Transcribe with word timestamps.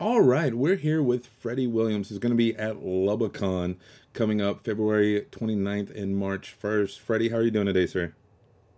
All 0.00 0.20
right, 0.20 0.54
we're 0.54 0.76
here 0.76 1.02
with 1.02 1.26
Freddie 1.26 1.66
Williams, 1.66 2.08
who's 2.08 2.20
going 2.20 2.30
to 2.30 2.36
be 2.36 2.54
at 2.54 2.84
Lubbock 2.84 3.34
Con 3.34 3.76
coming 4.12 4.40
up 4.40 4.60
February 4.60 5.26
29th 5.32 5.92
and 6.00 6.16
March 6.16 6.54
1st. 6.62 7.00
Freddie, 7.00 7.30
how 7.30 7.38
are 7.38 7.42
you 7.42 7.50
doing 7.50 7.66
today, 7.66 7.86
sir? 7.86 8.14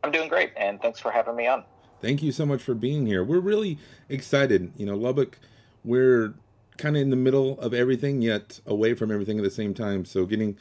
I'm 0.03 0.13
doing 0.13 0.31
great, 0.31 0.53
and 0.57 0.81
thanks 0.81 0.99
for 0.99 1.11
having 1.11 1.37
me 1.37 1.47
on. 1.47 1.65
Thank 2.01 2.23
you 2.23 2.33
so 2.33 2.47
much 2.47 2.63
for 2.63 2.75
being 2.75 3.05
here. 3.05 3.23
We're 3.23 3.41
really 3.41 3.77
excited. 4.09 4.73
You 4.79 4.87
know, 4.87 4.97
Lubbock, 4.97 5.39
we're 5.85 6.33
kind 6.79 6.97
of 6.97 7.03
in 7.03 7.11
the 7.11 7.17
middle 7.17 7.61
of 7.61 7.75
everything, 7.75 8.23
yet 8.23 8.61
away 8.65 8.95
from 8.95 9.11
everything 9.11 9.37
at 9.37 9.45
the 9.45 9.51
same 9.51 9.75
time. 9.75 10.07
So 10.07 10.25
getting 10.25 10.57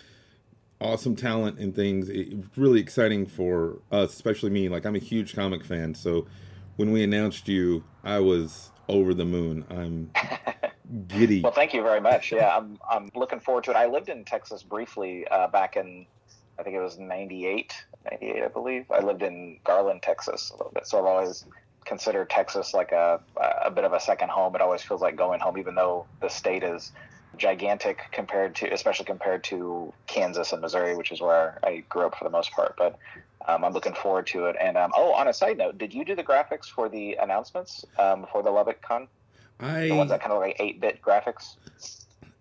awesome 0.82 1.16
talent 1.16 1.58
and 1.58 1.74
things, 1.74 2.10
it's 2.10 2.58
really 2.58 2.82
exciting 2.82 3.28
for 3.28 3.80
us, 3.94 4.12
especially 4.14 4.50
me. 4.50 4.68
Like 4.68 4.86
I'm 4.86 4.96
a 4.98 5.00
huge 5.00 5.34
comic 5.34 5.64
fan, 5.64 5.96
so 5.96 6.28
when 6.76 6.92
we 6.92 7.02
announced 7.02 7.48
you, 7.48 7.86
I 8.04 8.20
was 8.20 8.72
over 8.90 9.14
the 9.14 9.26
moon. 9.26 9.66
I'm 9.70 10.12
giddy. 11.08 11.42
well, 11.42 11.54
thank 11.54 11.74
you 11.74 11.82
very 11.82 12.02
much. 12.02 12.32
Yeah, 12.32 12.56
I'm 12.58 12.80
I'm 12.90 13.10
looking 13.16 13.40
forward 13.40 13.64
to 13.66 13.72
it. 13.72 13.78
I 13.78 13.86
lived 13.86 14.10
in 14.10 14.26
Texas 14.26 14.64
briefly 14.64 15.28
uh, 15.30 15.48
back 15.48 15.78
in 15.78 16.06
I 16.60 16.64
think 16.64 16.76
it 16.76 16.82
was 16.82 17.00
98, 17.00 17.74
98, 18.12 18.44
I 18.44 18.48
believe. 18.50 18.92
I 18.92 19.00
lived 19.00 19.24
in 19.24 19.60
Garland, 19.64 20.02
Texas 20.02 20.50
a 20.50 20.58
little 20.58 20.74
bit, 20.74 20.86
so 20.86 21.00
I've 21.00 21.06
always 21.06 21.46
considered 21.86 22.30
Texas 22.30 22.74
like 22.74 22.92
a 22.92 23.22
a 23.64 23.72
bit 23.72 23.86
of 23.86 23.94
a 23.94 24.00
second 24.00 24.30
home. 24.30 24.56
It 24.56 24.62
always 24.62 24.82
feels 24.82 25.02
like 25.02 25.16
going 25.16 25.40
home, 25.40 25.58
even 25.58 25.76
though 25.76 26.06
the 26.20 26.28
state 26.28 26.64
is 26.64 26.92
gigantic 27.38 28.02
compared 28.12 28.56
to, 28.56 28.74
especially 28.74 29.06
compared 29.06 29.44
to 29.46 29.94
Kansas 30.08 30.52
and 30.52 30.62
Missouri, 30.62 30.96
which 30.96 31.12
is 31.12 31.22
where 31.22 31.60
I 31.64 31.84
grew 31.90 32.06
up 32.06 32.16
for 32.16 32.24
the 32.24 32.30
most 32.30 32.52
part. 32.52 32.76
But 32.78 32.98
um, 33.48 33.64
I'm 33.64 33.74
looking 33.74 33.94
forward 33.94 34.28
to 34.28 34.46
it. 34.46 34.56
And 34.60 34.78
um, 34.78 34.92
oh, 34.96 35.14
on 35.14 35.28
a 35.28 35.34
side 35.34 35.58
note, 35.58 35.78
did 35.78 35.94
you 35.94 36.04
do 36.06 36.16
the 36.16 36.24
graphics 36.24 36.66
for 36.66 36.90
the 36.90 37.16
announcements 37.16 37.86
um, 37.98 38.28
for 38.32 38.44
the 38.44 38.52
Lubbock 38.52 38.82
Con? 38.82 39.08
I 39.60 39.88
the 39.88 39.92
ones 39.96 40.12
that 40.12 40.22
kind 40.22 40.32
of 40.32 40.40
like 40.40 40.56
eight 40.60 40.80
bit 40.80 41.02
graphics. 41.02 41.56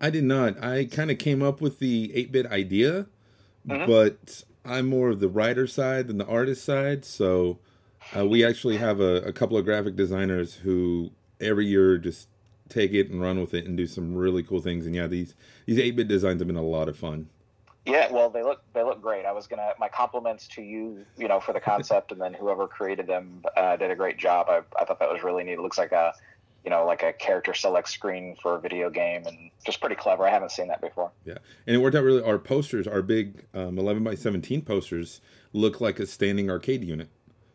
I 0.00 0.10
did 0.10 0.24
not. 0.24 0.62
I 0.62 0.84
kind 0.84 1.10
of 1.10 1.18
came 1.18 1.42
up 1.42 1.60
with 1.60 1.80
the 1.80 2.12
eight 2.14 2.30
bit 2.30 2.46
idea, 2.46 3.06
mm-hmm. 3.66 3.86
but 3.86 4.44
I'm 4.64 4.86
more 4.86 5.10
of 5.10 5.20
the 5.20 5.28
writer 5.28 5.66
side 5.66 6.06
than 6.06 6.18
the 6.18 6.26
artist 6.26 6.64
side. 6.64 7.04
So 7.04 7.58
uh, 8.16 8.26
we 8.26 8.44
actually 8.44 8.76
have 8.76 9.00
a, 9.00 9.16
a 9.22 9.32
couple 9.32 9.56
of 9.56 9.64
graphic 9.64 9.96
designers 9.96 10.54
who 10.56 11.10
every 11.40 11.66
year 11.66 11.98
just 11.98 12.28
take 12.68 12.92
it 12.92 13.10
and 13.10 13.20
run 13.20 13.40
with 13.40 13.54
it 13.54 13.66
and 13.66 13.76
do 13.76 13.86
some 13.86 14.14
really 14.14 14.42
cool 14.42 14.60
things. 14.60 14.86
And 14.86 14.94
yeah, 14.94 15.06
these 15.06 15.34
these 15.66 15.78
eight 15.78 15.96
bit 15.96 16.08
designs 16.08 16.40
have 16.40 16.46
been 16.46 16.56
a 16.56 16.62
lot 16.62 16.88
of 16.88 16.96
fun. 16.96 17.28
Yeah, 17.88 18.12
well, 18.12 18.28
they 18.28 18.42
look 18.42 18.62
they 18.74 18.82
look 18.82 19.00
great. 19.00 19.24
I 19.24 19.32
was 19.32 19.46
gonna 19.46 19.72
my 19.78 19.88
compliments 19.88 20.46
to 20.48 20.62
you, 20.62 21.04
you 21.16 21.26
know, 21.26 21.40
for 21.40 21.52
the 21.52 21.60
concept, 21.60 22.12
and 22.12 22.20
then 22.20 22.34
whoever 22.34 22.66
created 22.66 23.06
them 23.06 23.42
uh, 23.56 23.76
did 23.76 23.90
a 23.90 23.96
great 23.96 24.18
job. 24.18 24.46
I, 24.48 24.60
I 24.78 24.84
thought 24.84 24.98
that 24.98 25.10
was 25.10 25.22
really 25.22 25.42
neat. 25.44 25.52
It 25.54 25.60
looks 25.60 25.78
like 25.78 25.92
a, 25.92 26.12
you 26.64 26.70
know, 26.70 26.84
like 26.84 27.02
a 27.02 27.14
character 27.14 27.54
select 27.54 27.88
screen 27.88 28.36
for 28.42 28.56
a 28.56 28.60
video 28.60 28.90
game, 28.90 29.26
and 29.26 29.50
just 29.64 29.80
pretty 29.80 29.94
clever. 29.94 30.26
I 30.26 30.30
haven't 30.30 30.50
seen 30.50 30.68
that 30.68 30.82
before. 30.82 31.12
Yeah, 31.24 31.38
and 31.66 31.74
it 31.74 31.78
worked 31.78 31.96
out 31.96 32.04
really. 32.04 32.22
Our 32.22 32.38
posters, 32.38 32.86
our 32.86 33.00
big 33.00 33.46
um, 33.54 33.78
eleven 33.78 34.04
by 34.04 34.16
seventeen 34.16 34.60
posters, 34.60 35.22
look 35.54 35.80
like 35.80 35.98
a 35.98 36.06
standing 36.06 36.50
arcade 36.50 36.84
unit. 36.84 37.08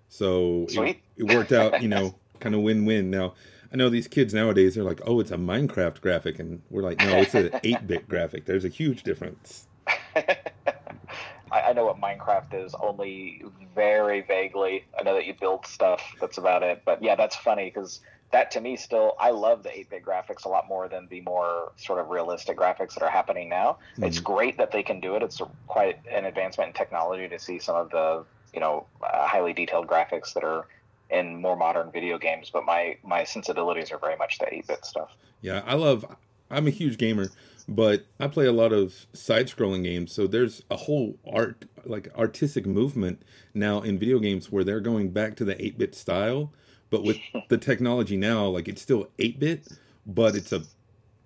So 0.09 0.65
it, 0.69 0.97
it, 1.17 1.23
worked 1.23 1.51
out, 1.51 1.81
you 1.81 1.89
know, 1.89 2.15
kind 2.39 2.55
of 2.55 2.61
win 2.61 2.85
win. 2.85 3.11
Now 3.11 3.33
I 3.73 3.77
know 3.77 3.89
these 3.89 4.07
kids 4.07 4.35
nowadays 4.35 4.77
are 4.77 4.83
like, 4.83 5.01
oh, 5.03 5.19
it's 5.19 5.31
a 5.31 5.37
Minecraft 5.37 5.99
graphic, 5.99 6.37
and 6.37 6.61
we're 6.69 6.83
like, 6.83 6.99
no, 6.99 7.17
it's 7.17 7.33
an 7.33 7.49
eight 7.63 7.87
bit 7.87 8.07
graphic. 8.07 8.45
There's 8.45 8.65
a 8.65 8.69
huge 8.69 9.01
difference. 9.01 9.67
I, 10.15 10.35
I 11.51 11.73
know 11.73 11.85
what 11.85 11.99
Minecraft 11.99 12.65
is 12.65 12.75
only 12.75 13.43
very 13.73 14.21
vaguely. 14.21 14.85
I 14.97 15.01
know 15.01 15.15
that 15.15 15.25
you 15.25 15.33
build 15.33 15.65
stuff. 15.65 16.03
That's 16.21 16.37
about 16.37 16.61
it. 16.61 16.83
But 16.85 17.01
yeah, 17.01 17.15
that's 17.15 17.35
funny 17.35 17.65
because 17.65 18.01
that 18.31 18.51
to 18.51 18.61
me 18.61 18.75
still 18.75 19.15
I 19.19 19.29
love 19.29 19.63
the 19.63 19.69
8-bit 19.69 20.03
graphics 20.03 20.45
a 20.45 20.49
lot 20.49 20.67
more 20.67 20.87
than 20.87 21.07
the 21.09 21.21
more 21.21 21.71
sort 21.77 21.99
of 21.99 22.09
realistic 22.09 22.57
graphics 22.57 22.93
that 22.95 23.03
are 23.03 23.09
happening 23.09 23.49
now. 23.49 23.77
Mm-hmm. 23.93 24.05
It's 24.05 24.19
great 24.19 24.57
that 24.57 24.71
they 24.71 24.83
can 24.83 24.99
do 24.99 25.15
it. 25.15 25.23
It's 25.23 25.41
quite 25.67 25.99
an 26.11 26.25
advancement 26.25 26.69
in 26.69 26.73
technology 26.73 27.27
to 27.27 27.39
see 27.39 27.59
some 27.59 27.75
of 27.75 27.89
the 27.89 28.23
you 28.53 28.59
know 28.59 28.85
uh, 29.01 29.27
highly 29.27 29.53
detailed 29.53 29.87
graphics 29.87 30.33
that 30.33 30.43
are 30.43 30.67
in 31.09 31.41
more 31.41 31.55
modern 31.55 31.91
video 31.91 32.17
games. 32.17 32.49
But 32.51 32.65
my 32.65 32.97
my 33.03 33.23
sensibilities 33.23 33.91
are 33.91 33.97
very 33.97 34.15
much 34.15 34.39
the 34.39 34.45
8-bit 34.45 34.85
stuff. 34.85 35.15
Yeah, 35.41 35.61
I 35.65 35.75
love. 35.75 36.05
I'm 36.49 36.67
a 36.67 36.71
huge 36.71 36.97
gamer, 36.97 37.29
but 37.67 38.05
I 38.19 38.27
play 38.27 38.45
a 38.45 38.51
lot 38.51 38.73
of 38.73 39.07
side-scrolling 39.13 39.83
games, 39.83 40.11
so 40.11 40.27
there's 40.27 40.61
a 40.69 40.75
whole 40.75 41.17
art, 41.31 41.65
like 41.85 42.09
artistic 42.15 42.65
movement 42.65 43.23
now 43.53 43.81
in 43.81 43.97
video 43.97 44.19
games 44.19 44.51
where 44.51 44.63
they're 44.63 44.79
going 44.79 45.09
back 45.09 45.35
to 45.37 45.45
the 45.45 45.55
8-bit 45.55 45.95
style, 45.95 46.51
but 46.89 47.03
with 47.03 47.17
the 47.49 47.57
technology 47.57 48.17
now, 48.17 48.45
like 48.45 48.67
it's 48.67 48.81
still 48.81 49.09
8-bit, 49.17 49.67
but 50.05 50.35
it's 50.35 50.51
a 50.51 50.63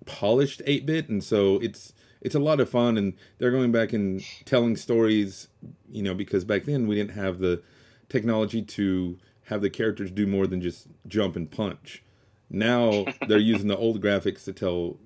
polished 0.06 0.62
8-bit, 0.66 1.08
and 1.08 1.22
so 1.22 1.56
it's 1.56 1.92
it's 2.20 2.34
a 2.34 2.40
lot 2.40 2.58
of 2.58 2.68
fun, 2.68 2.96
and 2.96 3.14
they're 3.38 3.50
going 3.50 3.70
back 3.70 3.92
and 3.92 4.24
telling 4.44 4.76
stories, 4.76 5.48
you 5.90 6.02
know, 6.02 6.14
because 6.14 6.44
back 6.44 6.64
then 6.64 6.88
we 6.88 6.96
didn't 6.96 7.12
have 7.12 7.38
the 7.38 7.62
technology 8.08 8.62
to 8.62 9.18
have 9.48 9.62
the 9.62 9.70
characters 9.70 10.10
do 10.10 10.26
more 10.26 10.46
than 10.46 10.60
just 10.60 10.86
jump 11.06 11.36
and 11.36 11.50
punch. 11.50 12.02
Now 12.50 13.06
they're 13.28 13.38
using 13.38 13.68
the 13.68 13.76
old 13.76 14.02
graphics 14.02 14.44
to 14.44 14.52
tell 14.52 14.98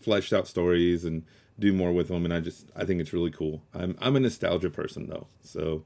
fleshed 0.00 0.32
out 0.32 0.46
stories 0.46 1.04
and 1.04 1.24
do 1.58 1.72
more 1.72 1.92
with 1.92 2.08
them 2.08 2.24
and 2.24 2.34
I 2.34 2.40
just 2.40 2.70
I 2.76 2.84
think 2.84 3.00
it's 3.00 3.12
really 3.12 3.30
cool. 3.30 3.62
I'm 3.72 3.96
I'm 4.00 4.16
a 4.16 4.20
nostalgia 4.20 4.70
person 4.70 5.08
though. 5.08 5.26
So 5.42 5.84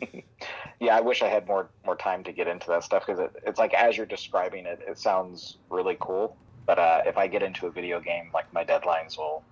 yeah, 0.80 0.96
I 0.96 1.00
wish 1.00 1.22
I 1.22 1.28
had 1.28 1.46
more 1.46 1.68
more 1.84 1.96
time 1.96 2.24
to 2.24 2.32
get 2.32 2.46
into 2.46 2.68
that 2.68 2.84
stuff 2.84 3.06
because 3.06 3.20
it, 3.20 3.42
it's 3.46 3.58
like 3.58 3.74
as 3.74 3.96
you're 3.96 4.06
describing 4.06 4.66
it, 4.66 4.80
it 4.86 4.98
sounds 4.98 5.56
really 5.70 5.96
cool. 6.00 6.36
But 6.66 6.78
uh, 6.78 7.02
if 7.06 7.16
I 7.18 7.26
get 7.26 7.42
into 7.42 7.66
a 7.66 7.70
video 7.70 8.00
game, 8.00 8.30
like 8.32 8.52
my 8.52 8.64
deadlines 8.64 9.16
will 9.16 9.42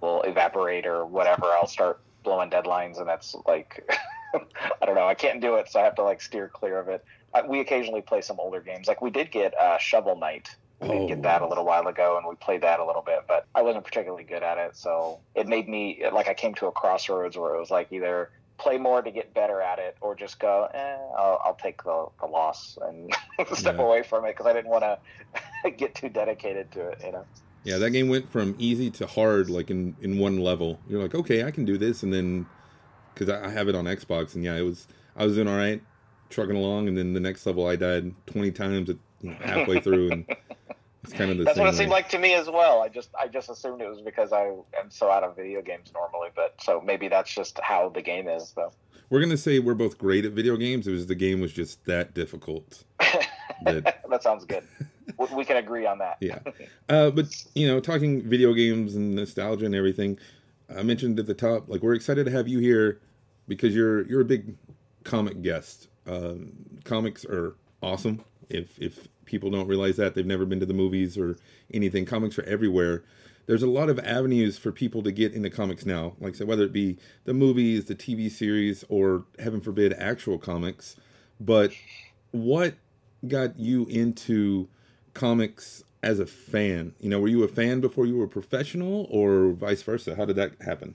will 0.00 0.22
evaporate 0.22 0.86
or 0.86 1.06
whatever. 1.06 1.46
I'll 1.46 1.66
start 1.66 2.00
blowing 2.22 2.50
deadlines, 2.50 2.98
and 2.98 3.08
that's 3.08 3.34
like 3.46 3.88
I 4.82 4.86
don't 4.86 4.94
know. 4.94 5.06
I 5.06 5.14
can't 5.14 5.40
do 5.40 5.56
it, 5.56 5.70
so 5.70 5.80
I 5.80 5.84
have 5.84 5.94
to 5.96 6.02
like 6.02 6.20
steer 6.20 6.48
clear 6.48 6.78
of 6.78 6.88
it. 6.88 7.04
Uh, 7.32 7.42
we 7.48 7.60
occasionally 7.60 8.02
play 8.02 8.20
some 8.20 8.40
older 8.40 8.60
games. 8.60 8.88
Like 8.88 9.00
we 9.00 9.10
did 9.10 9.30
get 9.30 9.58
uh, 9.58 9.78
Shovel 9.78 10.16
Knight 10.16 10.56
we 10.80 10.88
did 10.88 11.08
get 11.08 11.22
that 11.22 11.42
a 11.42 11.46
little 11.46 11.64
while 11.64 11.86
ago, 11.86 12.16
and 12.16 12.26
we 12.26 12.34
played 12.36 12.62
that 12.62 12.80
a 12.80 12.84
little 12.84 13.02
bit, 13.02 13.24
but 13.28 13.46
I 13.54 13.62
wasn't 13.62 13.84
particularly 13.84 14.24
good 14.24 14.42
at 14.42 14.56
it. 14.58 14.76
So 14.76 15.20
it 15.34 15.46
made 15.46 15.68
me 15.68 16.02
like 16.12 16.28
I 16.28 16.34
came 16.34 16.54
to 16.54 16.66
a 16.66 16.72
crossroads 16.72 17.36
where 17.36 17.54
it 17.54 17.60
was 17.60 17.70
like 17.70 17.92
either 17.92 18.30
play 18.56 18.78
more 18.78 19.02
to 19.02 19.10
get 19.10 19.34
better 19.34 19.60
at 19.60 19.78
it, 19.78 19.96
or 20.00 20.14
just 20.14 20.38
go, 20.38 20.68
eh, 20.72 20.96
I'll, 21.16 21.40
I'll 21.44 21.58
take 21.60 21.82
the, 21.82 22.06
the 22.20 22.26
loss 22.26 22.78
and 22.82 23.14
step 23.54 23.76
yeah. 23.76 23.82
away 23.82 24.02
from 24.02 24.24
it 24.24 24.28
because 24.36 24.46
I 24.46 24.52
didn't 24.52 24.70
want 24.70 24.84
to 24.84 25.70
get 25.76 25.94
too 25.94 26.08
dedicated 26.08 26.70
to 26.72 26.88
it. 26.88 27.02
You 27.04 27.12
know. 27.12 27.24
Yeah, 27.62 27.76
that 27.76 27.90
game 27.90 28.08
went 28.08 28.30
from 28.30 28.54
easy 28.58 28.90
to 28.92 29.06
hard, 29.06 29.50
like 29.50 29.70
in 29.70 29.96
in 30.00 30.18
one 30.18 30.38
level. 30.38 30.80
You're 30.88 31.02
like, 31.02 31.14
okay, 31.14 31.44
I 31.44 31.50
can 31.50 31.66
do 31.66 31.76
this, 31.76 32.02
and 32.02 32.12
then 32.12 32.46
because 33.14 33.28
I 33.28 33.48
have 33.48 33.68
it 33.68 33.74
on 33.74 33.84
Xbox, 33.84 34.34
and 34.34 34.44
yeah, 34.44 34.56
it 34.56 34.62
was 34.62 34.86
I 35.16 35.24
was 35.24 35.34
doing 35.34 35.48
all 35.48 35.56
right, 35.56 35.82
trucking 36.30 36.56
along, 36.56 36.88
and 36.88 36.96
then 36.96 37.12
the 37.12 37.20
next 37.20 37.44
level 37.46 37.66
I 37.66 37.76
died 37.76 38.14
20 38.26 38.50
times 38.52 38.90
at 38.90 38.96
you 39.20 39.30
know, 39.30 39.36
halfway 39.40 39.80
through, 39.80 40.10
and 40.10 40.24
it's 41.02 41.12
kind 41.12 41.30
of 41.30 41.38
the 41.38 41.44
That's 41.44 41.58
what 41.58 41.66
it 41.66 41.72
way. 41.72 41.76
seemed 41.76 41.90
like 41.90 42.08
to 42.10 42.18
me 42.18 42.34
as 42.34 42.48
well. 42.48 42.80
I 42.80 42.88
just 42.88 43.10
I 43.18 43.28
just 43.28 43.50
assumed 43.50 43.80
it 43.80 43.88
was 43.88 44.00
because 44.00 44.32
I 44.32 44.46
am 44.78 44.90
so 44.90 45.10
out 45.10 45.24
of 45.24 45.36
video 45.36 45.62
games 45.62 45.92
normally, 45.94 46.30
but 46.34 46.54
so 46.60 46.80
maybe 46.80 47.08
that's 47.08 47.32
just 47.34 47.58
how 47.60 47.88
the 47.88 48.02
game 48.02 48.28
is 48.28 48.52
though. 48.56 48.72
We're 49.10 49.20
gonna 49.20 49.36
say 49.36 49.58
we're 49.58 49.74
both 49.74 49.98
great 49.98 50.24
at 50.24 50.32
video 50.32 50.56
games. 50.56 50.86
It 50.86 50.92
was 50.92 51.06
the 51.06 51.14
game 51.14 51.40
was 51.40 51.52
just 51.52 51.84
that 51.86 52.14
difficult. 52.14 52.84
that, 53.64 54.02
that 54.08 54.22
sounds 54.22 54.44
good. 54.44 54.64
we 55.34 55.44
can 55.44 55.56
agree 55.56 55.84
on 55.84 55.98
that. 55.98 56.16
yeah, 56.20 56.38
uh, 56.88 57.10
but 57.10 57.26
you 57.54 57.66
know, 57.66 57.80
talking 57.80 58.22
video 58.22 58.54
games 58.54 58.94
and 58.94 59.14
nostalgia 59.14 59.66
and 59.66 59.74
everything, 59.74 60.18
I 60.76 60.82
mentioned 60.82 61.18
at 61.18 61.26
the 61.26 61.34
top, 61.34 61.68
like 61.68 61.82
we're 61.82 61.94
excited 61.94 62.24
to 62.26 62.30
have 62.30 62.48
you 62.48 62.58
here 62.58 63.00
because 63.48 63.74
you're 63.74 64.06
you're 64.06 64.20
a 64.20 64.24
big 64.24 64.56
comic 65.04 65.42
guest. 65.42 65.88
Um, 66.06 66.80
comics 66.84 67.24
are 67.24 67.56
awesome. 67.82 68.24
If 68.48 68.78
if 68.78 69.08
people 69.30 69.50
don't 69.50 69.68
realize 69.68 69.96
that 69.96 70.14
they've 70.14 70.26
never 70.26 70.44
been 70.44 70.60
to 70.60 70.66
the 70.66 70.74
movies 70.74 71.16
or 71.16 71.36
anything. 71.72 72.04
Comics 72.04 72.38
are 72.38 72.42
everywhere. 72.42 73.04
There's 73.46 73.62
a 73.62 73.68
lot 73.68 73.88
of 73.88 73.98
avenues 74.00 74.58
for 74.58 74.72
people 74.72 75.02
to 75.04 75.12
get 75.12 75.32
into 75.32 75.50
comics 75.50 75.86
now. 75.86 76.14
Like 76.20 76.34
I 76.34 76.38
said, 76.38 76.48
whether 76.48 76.64
it 76.64 76.72
be 76.72 76.98
the 77.24 77.32
movies, 77.32 77.86
the 77.86 77.94
TV 77.94 78.30
series, 78.30 78.84
or 78.88 79.24
heaven 79.38 79.60
forbid, 79.60 79.92
actual 79.94 80.38
comics. 80.38 80.96
But 81.40 81.72
what 82.32 82.74
got 83.26 83.58
you 83.58 83.86
into 83.86 84.68
comics 85.14 85.84
as 86.02 86.18
a 86.18 86.26
fan? 86.26 86.94
You 87.00 87.10
know, 87.10 87.20
were 87.20 87.28
you 87.28 87.42
a 87.42 87.48
fan 87.48 87.80
before 87.80 88.06
you 88.06 88.16
were 88.16 88.26
professional, 88.26 89.06
or 89.10 89.50
vice 89.52 89.82
versa? 89.82 90.16
How 90.16 90.24
did 90.24 90.36
that 90.36 90.52
happen? 90.60 90.94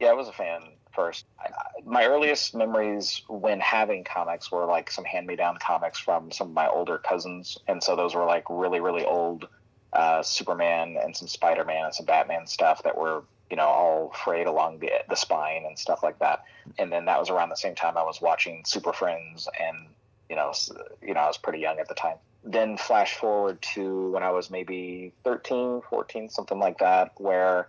Yeah, 0.00 0.08
I 0.08 0.12
was 0.14 0.28
a 0.28 0.32
fan 0.32 0.62
first. 0.94 1.26
I, 1.38 1.50
my 1.84 2.06
earliest 2.06 2.54
memories 2.54 3.22
when 3.28 3.60
having 3.60 4.04
comics 4.04 4.50
were 4.50 4.64
like 4.66 4.90
some 4.90 5.04
hand 5.04 5.26
me 5.26 5.36
down 5.36 5.58
comics 5.58 5.98
from 5.98 6.30
some 6.30 6.48
of 6.48 6.54
my 6.54 6.68
older 6.68 6.98
cousins. 6.98 7.58
And 7.68 7.82
so 7.82 7.96
those 7.96 8.14
were 8.14 8.24
like 8.24 8.44
really, 8.48 8.80
really 8.80 9.04
old 9.04 9.48
uh, 9.92 10.22
Superman 10.22 10.96
and 11.02 11.16
some 11.16 11.28
Spider 11.28 11.64
Man 11.64 11.84
and 11.84 11.94
some 11.94 12.06
Batman 12.06 12.46
stuff 12.46 12.82
that 12.82 12.96
were, 12.96 13.22
you 13.50 13.56
know, 13.56 13.66
all 13.66 14.12
frayed 14.24 14.46
along 14.46 14.80
the, 14.80 14.90
the 15.08 15.14
spine 15.14 15.64
and 15.66 15.78
stuff 15.78 16.02
like 16.02 16.18
that. 16.18 16.44
And 16.78 16.92
then 16.92 17.04
that 17.04 17.18
was 17.18 17.30
around 17.30 17.50
the 17.50 17.56
same 17.56 17.74
time 17.74 17.96
I 17.96 18.02
was 18.02 18.20
watching 18.20 18.64
Super 18.64 18.92
Friends 18.92 19.48
and, 19.60 19.88
you 20.34 20.40
know, 20.40 20.52
you 21.00 21.14
know, 21.14 21.20
I 21.20 21.26
was 21.28 21.38
pretty 21.38 21.60
young 21.60 21.78
at 21.78 21.86
the 21.88 21.94
time. 21.94 22.16
then 22.42 22.76
flash 22.76 23.14
forward 23.14 23.62
to 23.74 24.10
when 24.10 24.22
I 24.24 24.30
was 24.30 24.50
maybe 24.50 25.12
13, 25.22 25.80
14, 25.88 26.28
something 26.28 26.58
like 26.58 26.78
that, 26.78 27.12
where 27.18 27.68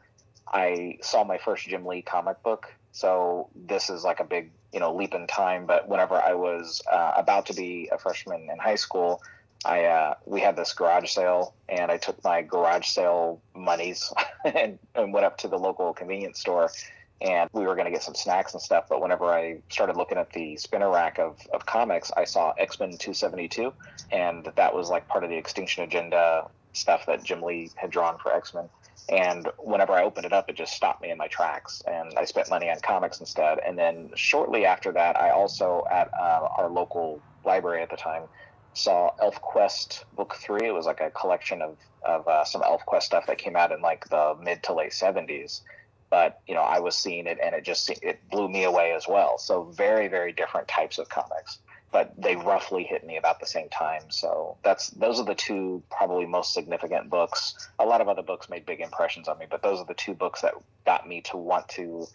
I 0.52 0.98
saw 1.02 1.24
my 1.24 1.38
first 1.38 1.68
Jim 1.68 1.86
Lee 1.86 2.02
comic 2.02 2.42
book. 2.42 2.74
So 2.92 3.50
this 3.56 3.90
is 3.90 4.04
like 4.04 4.20
a 4.20 4.24
big, 4.24 4.52
you 4.74 4.80
know, 4.80 4.94
leap 4.96 5.14
in 5.14 5.28
time. 5.28 5.68
But 5.68 5.88
whenever 5.88 6.16
I 6.16 6.34
was 6.34 6.82
uh, 6.92 7.14
about 7.16 7.46
to 7.46 7.54
be 7.54 7.88
a 7.94 8.00
freshman 8.00 8.50
in 8.52 8.58
high 8.58 8.76
school, 8.76 9.22
I 9.64 9.86
uh, 9.86 10.16
we 10.26 10.42
had 10.42 10.56
this 10.56 10.74
garage 10.74 11.10
sale, 11.12 11.54
and 11.70 11.92
I 11.92 11.98
took 11.98 12.22
my 12.24 12.42
garage 12.42 12.88
sale 12.88 13.42
monies 13.56 14.12
and, 14.46 14.80
and 14.96 15.14
went 15.14 15.26
up 15.26 15.38
to 15.40 15.48
the 15.48 15.58
local 15.58 15.94
convenience 15.94 16.40
store, 16.40 16.70
and 17.22 17.50
we 17.54 17.66
were 17.66 17.76
going 17.76 17.86
to 17.86 17.92
get 17.92 18.04
some 18.04 18.16
snacks 18.16 18.54
and 18.54 18.62
stuff. 18.62 18.86
But 18.90 19.02
whenever 19.02 19.26
I 19.26 19.62
started 19.70 19.98
looking 19.98 20.18
at 20.18 20.32
the 20.34 20.58
spinner 20.58 20.90
rack 20.92 21.20
of, 21.20 21.40
of 21.54 21.66
comics, 21.66 22.12
I 22.16 22.26
saw 22.26 22.54
X 22.58 22.80
Men 22.80 22.90
272, 22.90 23.74
and 24.12 24.50
that 24.56 24.74
was 24.74 24.90
like 24.90 25.08
part 25.08 25.24
of 25.24 25.30
the 25.30 25.38
Extinction 25.38 25.84
Agenda 25.84 26.48
stuff 26.74 27.06
that 27.08 27.24
Jim 27.24 27.42
Lee 27.42 27.72
had 27.76 27.90
drawn 27.90 28.18
for 28.18 28.34
X 28.34 28.54
Men. 28.54 28.70
And 29.10 29.48
whenever 29.60 29.94
I 29.94 30.04
opened 30.04 30.26
it 30.26 30.34
up, 30.34 30.50
it 30.50 30.56
just 30.56 30.74
stopped 30.74 31.02
me 31.02 31.12
in 31.12 31.18
my 31.18 31.28
tracks, 31.28 31.82
and 31.86 32.14
I 32.18 32.26
spent 32.26 32.50
money 32.50 32.70
on 32.70 32.80
comics 32.80 33.20
instead. 33.20 33.60
And 33.66 33.78
then 33.78 34.10
shortly 34.16 34.66
after 34.66 34.92
that, 34.94 35.20
I 35.20 35.30
also 35.30 35.84
at 35.92 36.10
uh, 36.20 36.48
our 36.58 36.70
local 36.70 37.22
library 37.44 37.84
at 37.84 37.92
the 37.92 37.98
time 37.98 38.24
saw 38.74 39.12
Elf 39.22 39.42
Quest 39.42 40.06
Book 40.16 40.36
Three. 40.36 40.68
It 40.68 40.74
was 40.74 40.86
like 40.86 41.02
a 41.02 41.12
collection 41.12 41.62
of 41.62 41.78
of 42.04 42.28
uh, 42.28 42.44
some 42.46 42.62
Elf 42.64 42.86
Quest 42.86 43.08
stuff 43.08 43.26
that 43.28 43.38
came 43.38 43.56
out 43.56 43.72
in 43.72 43.82
like 43.82 44.08
the 44.10 44.36
mid 44.42 44.64
to 44.64 44.74
late 44.74 44.94
seventies. 44.94 45.62
But 46.16 46.40
you 46.48 46.56
know, 46.56 46.62
I 46.62 46.80
was 46.80 46.96
seeing 46.96 47.28
it, 47.28 47.40
and 47.44 47.54
it 47.54 47.66
just 47.66 47.90
it 47.90 48.22
blew 48.32 48.48
me 48.48 48.64
away 48.64 48.94
as 48.94 49.06
well. 49.06 49.38
So 49.38 49.64
very 49.64 50.08
very 50.08 50.32
different 50.32 50.70
types 50.70 50.98
of 50.98 51.10
comics, 51.10 51.58
but 51.92 52.14
they 52.18 52.38
roughly 52.38 52.86
hit 52.86 53.06
me 53.06 53.18
about 53.18 53.42
the 53.42 53.46
same 53.46 53.68
time. 53.68 54.04
So 54.08 54.56
that's 54.64 54.92
those 54.92 55.20
are 55.20 55.26
the 55.26 55.36
two 55.36 55.84
probably 55.92 56.26
most 56.26 56.54
significant 56.54 57.10
books. 57.10 57.68
A 57.80 57.86
lot 57.86 58.00
of 58.00 58.08
other 58.08 58.22
books 58.22 58.48
made 58.48 58.66
big 58.66 58.80
impressions 58.80 59.28
on 59.28 59.38
me, 59.40 59.46
but 59.52 59.62
those 59.62 59.78
are 59.80 59.86
the 59.86 59.94
two 59.94 60.14
books 60.14 60.40
that 60.40 60.54
got 60.86 61.06
me 61.06 61.20
to 61.32 61.36
want 61.36 61.68
to 61.80 62.08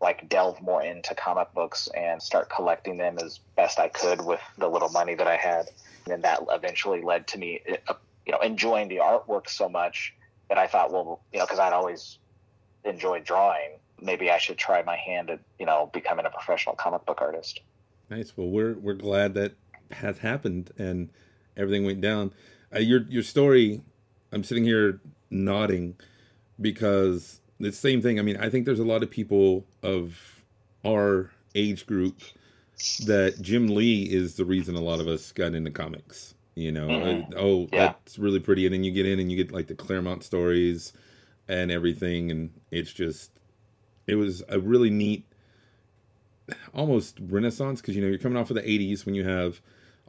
like 0.00 0.28
delve 0.28 0.62
more 0.62 0.84
into 0.84 1.12
comic 1.16 1.52
books 1.52 1.88
and 1.96 2.22
start 2.22 2.48
collecting 2.48 2.96
them 2.96 3.18
as 3.18 3.40
best 3.56 3.80
I 3.80 3.88
could 3.88 4.24
with 4.24 4.40
the 4.56 4.68
little 4.68 4.90
money 4.90 5.16
that 5.16 5.26
I 5.26 5.36
had. 5.36 5.68
And 6.08 6.22
that 6.22 6.44
eventually 6.48 7.02
led 7.02 7.26
to 7.26 7.38
me, 7.38 7.60
uh, 7.88 7.94
you 8.24 8.30
know, 8.30 8.38
enjoying 8.38 8.86
the 8.86 8.98
artwork 8.98 9.48
so 9.48 9.68
much 9.68 10.14
that 10.48 10.58
I 10.58 10.68
thought, 10.68 10.92
well, 10.92 11.22
you 11.32 11.40
know, 11.40 11.44
because 11.44 11.58
I'd 11.58 11.72
always 11.72 12.18
enjoyed 12.84 13.24
drawing, 13.24 13.78
maybe 14.00 14.30
I 14.30 14.38
should 14.38 14.58
try 14.58 14.82
my 14.82 14.96
hand 14.96 15.30
at, 15.30 15.40
you 15.58 15.66
know, 15.66 15.90
becoming 15.92 16.26
a 16.26 16.30
professional 16.30 16.74
comic 16.74 17.04
book 17.06 17.20
artist. 17.20 17.60
Nice. 18.10 18.32
Well, 18.36 18.48
we're 18.48 18.74
we're 18.74 18.94
glad 18.94 19.34
that 19.34 19.54
has 19.90 20.18
happened 20.18 20.70
and 20.78 21.10
everything 21.56 21.84
went 21.84 22.00
down. 22.00 22.32
Uh, 22.74 22.80
your 22.80 23.02
your 23.08 23.22
story, 23.22 23.82
I'm 24.32 24.44
sitting 24.44 24.64
here 24.64 25.00
nodding 25.30 25.96
because 26.60 27.40
the 27.58 27.72
same 27.72 28.02
thing. 28.02 28.18
I 28.18 28.22
mean, 28.22 28.36
I 28.36 28.50
think 28.50 28.66
there's 28.66 28.80
a 28.80 28.84
lot 28.84 29.02
of 29.02 29.10
people 29.10 29.64
of 29.82 30.42
our 30.84 31.30
age 31.54 31.86
group 31.86 32.20
that 33.06 33.40
Jim 33.40 33.68
Lee 33.68 34.02
is 34.02 34.34
the 34.34 34.44
reason 34.44 34.74
a 34.74 34.80
lot 34.80 35.00
of 35.00 35.06
us 35.08 35.32
got 35.32 35.54
into 35.54 35.70
comics. 35.70 36.34
You 36.54 36.72
know, 36.72 36.86
mm-hmm. 36.86 37.32
oh, 37.36 37.68
yeah. 37.72 37.94
that's 38.04 38.18
really 38.18 38.40
pretty, 38.40 38.66
and 38.66 38.74
then 38.74 38.84
you 38.84 38.92
get 38.92 39.06
in 39.06 39.18
and 39.18 39.30
you 39.30 39.38
get 39.38 39.52
like 39.52 39.68
the 39.68 39.74
Claremont 39.74 40.22
stories 40.22 40.92
and 41.48 41.70
everything, 41.70 42.30
and 42.30 42.50
it's 42.70 42.92
just, 42.92 43.30
it 44.06 44.16
was 44.16 44.42
a 44.48 44.58
really 44.58 44.90
neat, 44.90 45.26
almost 46.74 47.18
renaissance 47.20 47.80
because 47.80 47.96
you 47.96 48.02
know 48.02 48.08
you're 48.08 48.18
coming 48.18 48.38
off 48.38 48.50
of 48.50 48.56
the 48.56 48.62
'80s 48.62 49.06
when 49.06 49.14
you 49.14 49.24
have 49.24 49.60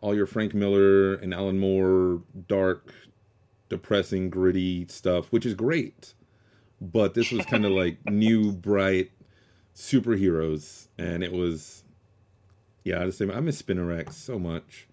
all 0.01 0.15
your 0.15 0.25
Frank 0.25 0.53
Miller 0.53 1.15
and 1.15 1.33
Alan 1.33 1.59
Moore 1.59 2.21
dark, 2.47 2.93
depressing, 3.69 4.29
gritty 4.29 4.85
stuff, 4.87 5.31
which 5.31 5.45
is 5.45 5.53
great 5.53 6.13
but 6.83 7.13
this 7.13 7.31
was 7.31 7.45
kind 7.45 7.65
of 7.65 7.71
like 7.81 7.97
new, 8.09 8.51
bright 8.51 9.11
superheroes, 9.75 10.87
and 10.97 11.23
it 11.23 11.31
was, 11.31 11.83
yeah, 12.83 13.01
I 13.01 13.05
just 13.05 13.17
say 13.17 13.29
I 13.31 13.39
miss 13.39 13.61
Spinnerack 13.61 14.11
so 14.11 14.37
much. 14.37 14.87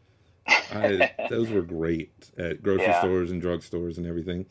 I, 0.47 1.11
those 1.29 1.51
were 1.51 1.63
great 1.63 2.31
at 2.39 2.63
grocery 2.63 2.85
yeah. 2.87 3.01
stores 3.01 3.31
and 3.31 3.43
drugstores 3.43 3.99
and 3.99 4.07
everything. 4.07 4.47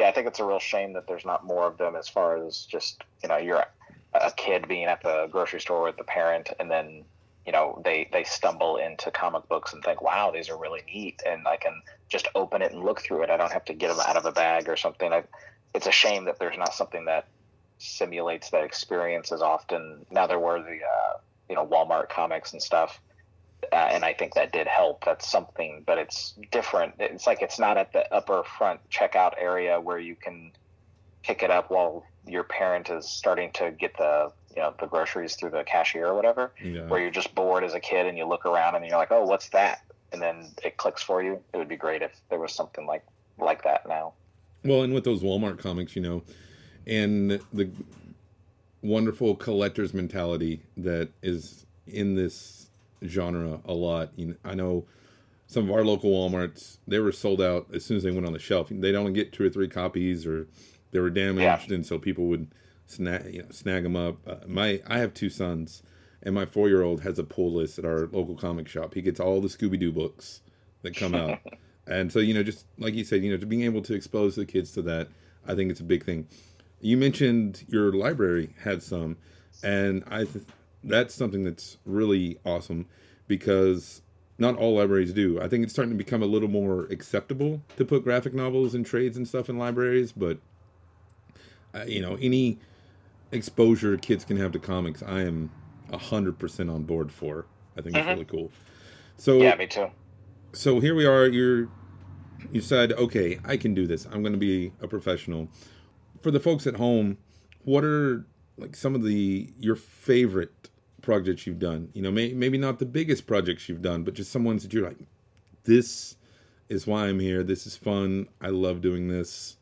Yeah, 0.00 0.08
I 0.08 0.12
think 0.12 0.28
it's 0.28 0.40
a 0.40 0.44
real 0.46 0.58
shame 0.58 0.94
that 0.94 1.06
there's 1.06 1.26
not 1.26 1.44
more 1.44 1.66
of 1.66 1.76
them. 1.76 1.94
As 1.94 2.08
far 2.08 2.42
as 2.42 2.64
just 2.64 3.04
you 3.22 3.28
know, 3.28 3.36
you're 3.36 3.62
a 4.14 4.32
kid 4.34 4.66
being 4.66 4.86
at 4.86 5.02
the 5.02 5.28
grocery 5.30 5.60
store 5.60 5.82
with 5.82 5.98
the 5.98 6.04
parent, 6.04 6.48
and 6.58 6.70
then 6.70 7.04
you 7.44 7.52
know 7.52 7.82
they 7.84 8.08
they 8.10 8.24
stumble 8.24 8.78
into 8.78 9.10
comic 9.10 9.46
books 9.50 9.74
and 9.74 9.84
think, 9.84 10.00
wow, 10.00 10.30
these 10.30 10.48
are 10.48 10.56
really 10.56 10.80
neat, 10.86 11.20
and 11.26 11.46
I 11.46 11.58
can 11.58 11.82
just 12.08 12.28
open 12.34 12.62
it 12.62 12.72
and 12.72 12.82
look 12.82 13.02
through 13.02 13.24
it. 13.24 13.28
I 13.30 13.36
don't 13.36 13.52
have 13.52 13.66
to 13.66 13.74
get 13.74 13.88
them 13.88 14.00
out 14.08 14.16
of 14.16 14.24
a 14.24 14.32
bag 14.32 14.70
or 14.70 14.76
something. 14.76 15.12
I 15.12 15.24
it's 15.74 15.86
a 15.86 15.92
shame 15.92 16.24
that 16.24 16.38
there's 16.38 16.56
not 16.56 16.72
something 16.72 17.04
that 17.04 17.28
simulates 17.76 18.48
that 18.52 18.64
experience 18.64 19.32
as 19.32 19.42
often. 19.42 20.06
Now 20.10 20.26
there 20.26 20.38
were 20.38 20.62
the 20.62 20.78
uh, 20.78 21.18
you 21.50 21.56
know 21.56 21.66
Walmart 21.66 22.08
comics 22.08 22.54
and 22.54 22.62
stuff, 22.62 22.98
uh, 23.72 23.74
and 23.74 24.04
I 24.04 24.12
think 24.12 24.34
that 24.34 24.52
did 24.52 24.66
help. 24.66 25.04
That's 25.04 25.30
something, 25.30 25.82
but 25.86 25.98
it's 25.98 26.34
different. 26.50 26.94
It's 26.98 27.26
like 27.26 27.42
it's 27.42 27.58
not 27.58 27.76
at 27.76 27.92
the 27.92 28.12
upper 28.12 28.42
front 28.42 28.80
checkout 28.90 29.34
area 29.38 29.80
where 29.80 29.98
you 29.98 30.16
can 30.16 30.52
pick 31.22 31.42
it 31.42 31.50
up 31.50 31.70
while 31.70 32.04
your 32.26 32.44
parent 32.44 32.90
is 32.90 33.08
starting 33.08 33.50
to 33.52 33.70
get 33.70 33.96
the 33.96 34.32
you 34.54 34.62
know 34.62 34.74
the 34.80 34.86
groceries 34.86 35.36
through 35.36 35.50
the 35.50 35.64
cashier 35.64 36.06
or 36.06 36.14
whatever. 36.14 36.52
Yeah. 36.62 36.86
Where 36.86 37.00
you're 37.00 37.10
just 37.10 37.34
bored 37.34 37.64
as 37.64 37.74
a 37.74 37.80
kid 37.80 38.06
and 38.06 38.16
you 38.16 38.26
look 38.26 38.46
around 38.46 38.74
and 38.74 38.84
you're 38.84 38.98
like, 38.98 39.12
oh, 39.12 39.24
what's 39.24 39.48
that? 39.50 39.82
And 40.12 40.20
then 40.20 40.48
it 40.64 40.76
clicks 40.76 41.02
for 41.02 41.22
you. 41.22 41.40
It 41.52 41.56
would 41.56 41.68
be 41.68 41.76
great 41.76 42.02
if 42.02 42.12
there 42.28 42.38
was 42.38 42.52
something 42.52 42.86
like 42.86 43.04
like 43.38 43.64
that 43.64 43.86
now. 43.88 44.14
Well, 44.64 44.82
and 44.82 44.92
with 44.92 45.04
those 45.04 45.22
Walmart 45.22 45.58
comics, 45.58 45.96
you 45.96 46.02
know, 46.02 46.22
and 46.86 47.40
the 47.52 47.70
wonderful 48.82 49.34
collector's 49.36 49.94
mentality 49.94 50.62
that 50.76 51.10
is 51.22 51.66
in 51.86 52.14
this 52.14 52.59
genre 53.04 53.60
a 53.64 53.72
lot. 53.72 54.10
You 54.16 54.26
know, 54.26 54.34
I 54.44 54.54
know 54.54 54.86
some 55.46 55.64
of 55.64 55.70
our 55.74 55.84
local 55.84 56.10
WalMarts 56.10 56.78
they 56.86 56.98
were 56.98 57.12
sold 57.12 57.40
out 57.40 57.66
as 57.74 57.84
soon 57.84 57.96
as 57.96 58.02
they 58.02 58.10
went 58.10 58.26
on 58.26 58.32
the 58.32 58.38
shelf. 58.38 58.68
They'd 58.70 58.94
only 58.94 59.12
get 59.12 59.32
two 59.32 59.44
or 59.44 59.50
three 59.50 59.68
copies, 59.68 60.26
or 60.26 60.46
they 60.92 61.00
were 61.00 61.10
damaged, 61.10 61.70
yeah. 61.70 61.74
and 61.74 61.86
so 61.86 61.98
people 61.98 62.26
would 62.26 62.52
snag 62.86 63.34
you 63.34 63.42
know, 63.42 63.48
snag 63.50 63.82
them 63.82 63.96
up. 63.96 64.16
Uh, 64.26 64.36
my 64.46 64.80
I 64.86 64.98
have 64.98 65.14
two 65.14 65.30
sons, 65.30 65.82
and 66.22 66.34
my 66.34 66.46
four 66.46 66.68
year 66.68 66.82
old 66.82 67.02
has 67.02 67.18
a 67.18 67.24
pull 67.24 67.52
list 67.54 67.78
at 67.78 67.84
our 67.84 68.08
local 68.12 68.36
comic 68.36 68.68
shop. 68.68 68.94
He 68.94 69.02
gets 69.02 69.20
all 69.20 69.40
the 69.40 69.48
Scooby 69.48 69.78
Doo 69.78 69.92
books 69.92 70.40
that 70.82 70.96
come 70.96 71.14
out. 71.14 71.38
And 71.86 72.12
so, 72.12 72.20
you 72.20 72.34
know, 72.34 72.44
just 72.44 72.66
like 72.78 72.94
you 72.94 73.04
said, 73.04 73.24
you 73.24 73.32
know, 73.32 73.36
to 73.36 73.46
being 73.46 73.62
able 73.62 73.82
to 73.82 73.94
expose 73.94 74.36
the 74.36 74.46
kids 74.46 74.70
to 74.72 74.82
that, 74.82 75.08
I 75.46 75.54
think 75.56 75.70
it's 75.70 75.80
a 75.80 75.84
big 75.84 76.04
thing. 76.04 76.28
You 76.80 76.96
mentioned 76.96 77.64
your 77.68 77.92
library 77.92 78.54
had 78.62 78.82
some, 78.82 79.16
and 79.62 80.04
I 80.06 80.24
th- 80.24 80.44
that's 80.82 81.14
something 81.14 81.44
that's 81.44 81.78
really 81.84 82.38
awesome 82.44 82.86
because 83.28 84.02
not 84.38 84.56
all 84.56 84.76
libraries 84.76 85.12
do. 85.12 85.40
I 85.40 85.48
think 85.48 85.64
it's 85.64 85.72
starting 85.72 85.92
to 85.92 85.98
become 85.98 86.22
a 86.22 86.26
little 86.26 86.48
more 86.48 86.84
acceptable 86.84 87.62
to 87.76 87.84
put 87.84 88.02
graphic 88.02 88.34
novels 88.34 88.74
and 88.74 88.84
trades 88.84 89.16
and 89.16 89.28
stuff 89.28 89.48
in 89.48 89.58
libraries, 89.58 90.12
but 90.12 90.38
uh, 91.74 91.84
you 91.86 92.00
know, 92.00 92.16
any 92.20 92.58
exposure 93.32 93.96
kids 93.96 94.24
can 94.24 94.36
have 94.36 94.52
to 94.52 94.58
comics, 94.58 95.02
I 95.02 95.22
am 95.22 95.50
a 95.92 95.98
hundred 95.98 96.38
percent 96.38 96.70
on 96.70 96.84
board 96.84 97.12
for. 97.12 97.46
I 97.76 97.82
think 97.82 97.94
mm-hmm. 97.94 98.08
it's 98.08 98.14
really 98.14 98.24
cool. 98.24 98.50
So 99.16 99.38
yeah, 99.38 99.54
me 99.54 99.66
too. 99.66 99.88
So 100.52 100.80
here 100.80 100.94
we 100.94 101.06
are. 101.06 101.26
You're 101.26 101.68
you 102.50 102.60
said, 102.60 102.92
okay, 102.92 103.38
I 103.44 103.56
can 103.56 103.74
do 103.74 103.86
this. 103.86 104.06
I'm 104.06 104.22
going 104.22 104.32
to 104.32 104.38
be 104.38 104.72
a 104.80 104.88
professional. 104.88 105.48
For 106.20 106.30
the 106.30 106.40
folks 106.40 106.66
at 106.66 106.76
home, 106.76 107.18
what 107.64 107.84
are 107.84 108.24
like 108.56 108.74
some 108.74 108.94
of 108.94 109.02
the 109.02 109.52
your 109.58 109.76
favorite 109.76 110.69
projects 111.02 111.46
you've 111.46 111.58
done? 111.58 111.90
You 111.92 112.02
know, 112.02 112.10
may, 112.10 112.32
maybe 112.32 112.58
not 112.58 112.78
the 112.78 112.86
biggest 112.86 113.26
projects 113.26 113.68
you've 113.68 113.82
done, 113.82 114.02
but 114.04 114.14
just 114.14 114.30
some 114.30 114.44
ones 114.44 114.62
that 114.62 114.72
you're 114.72 114.86
like, 114.86 114.98
this 115.64 116.16
is 116.68 116.86
why 116.86 117.08
I'm 117.08 117.20
here. 117.20 117.42
This 117.42 117.66
is 117.66 117.76
fun. 117.76 118.28
I 118.40 118.48
love 118.48 118.80
doing 118.80 119.08
this. 119.08 119.56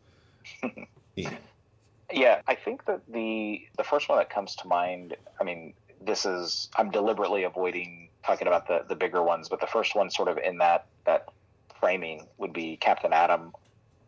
yeah. 1.17 1.31
yeah, 2.13 2.41
I 2.47 2.55
think 2.55 2.85
that 2.87 3.01
the 3.09 3.67
the 3.77 3.85
first 3.85 4.09
one 4.09 4.19
that 4.19 4.31
comes 4.31 4.55
to 4.57 4.69
mind. 4.69 5.17
I 5.41 5.45
mean, 5.45 5.75
this 6.01 6.25
is 6.25 6.69
I'm 6.77 6.91
deliberately 6.91 7.45
avoiding 7.45 8.09
talking 8.25 8.47
about 8.47 8.69
the 8.69 8.85
the 8.89 8.95
bigger 8.95 9.23
ones, 9.23 9.49
but 9.49 9.61
the 9.61 9.67
first 9.67 9.95
one 9.95 10.11
sort 10.11 10.29
of 10.29 10.39
in 10.39 10.59
that 10.59 10.87
that 11.05 11.29
framing 11.81 12.27
would 12.39 12.53
be 12.53 12.77
Captain 12.77 13.13
Atom, 13.13 13.53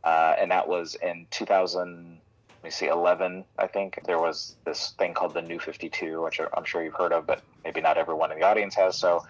uh, 0.05 0.35
and 0.39 0.51
that 0.51 0.69
was 0.69 0.97
in 1.03 1.27
2000. 1.31 2.20
Let 2.63 2.65
me 2.65 2.71
see, 2.71 2.87
11. 2.89 3.45
I 3.59 3.67
think 3.67 4.01
there 4.05 4.19
was 4.19 4.57
this 4.65 4.91
thing 4.99 5.15
called 5.15 5.35
the 5.35 5.43
New 5.43 5.59
52, 5.59 6.23
which 6.23 6.41
I'm 6.55 6.65
sure 6.65 6.83
you've 6.85 6.95
heard 6.95 7.13
of, 7.13 7.27
but 7.27 7.43
maybe 7.65 7.81
not 7.81 7.97
everyone 7.97 8.33
in 8.33 8.39
the 8.39 8.47
audience 8.47 8.75
has. 8.75 8.97
So, 8.97 9.25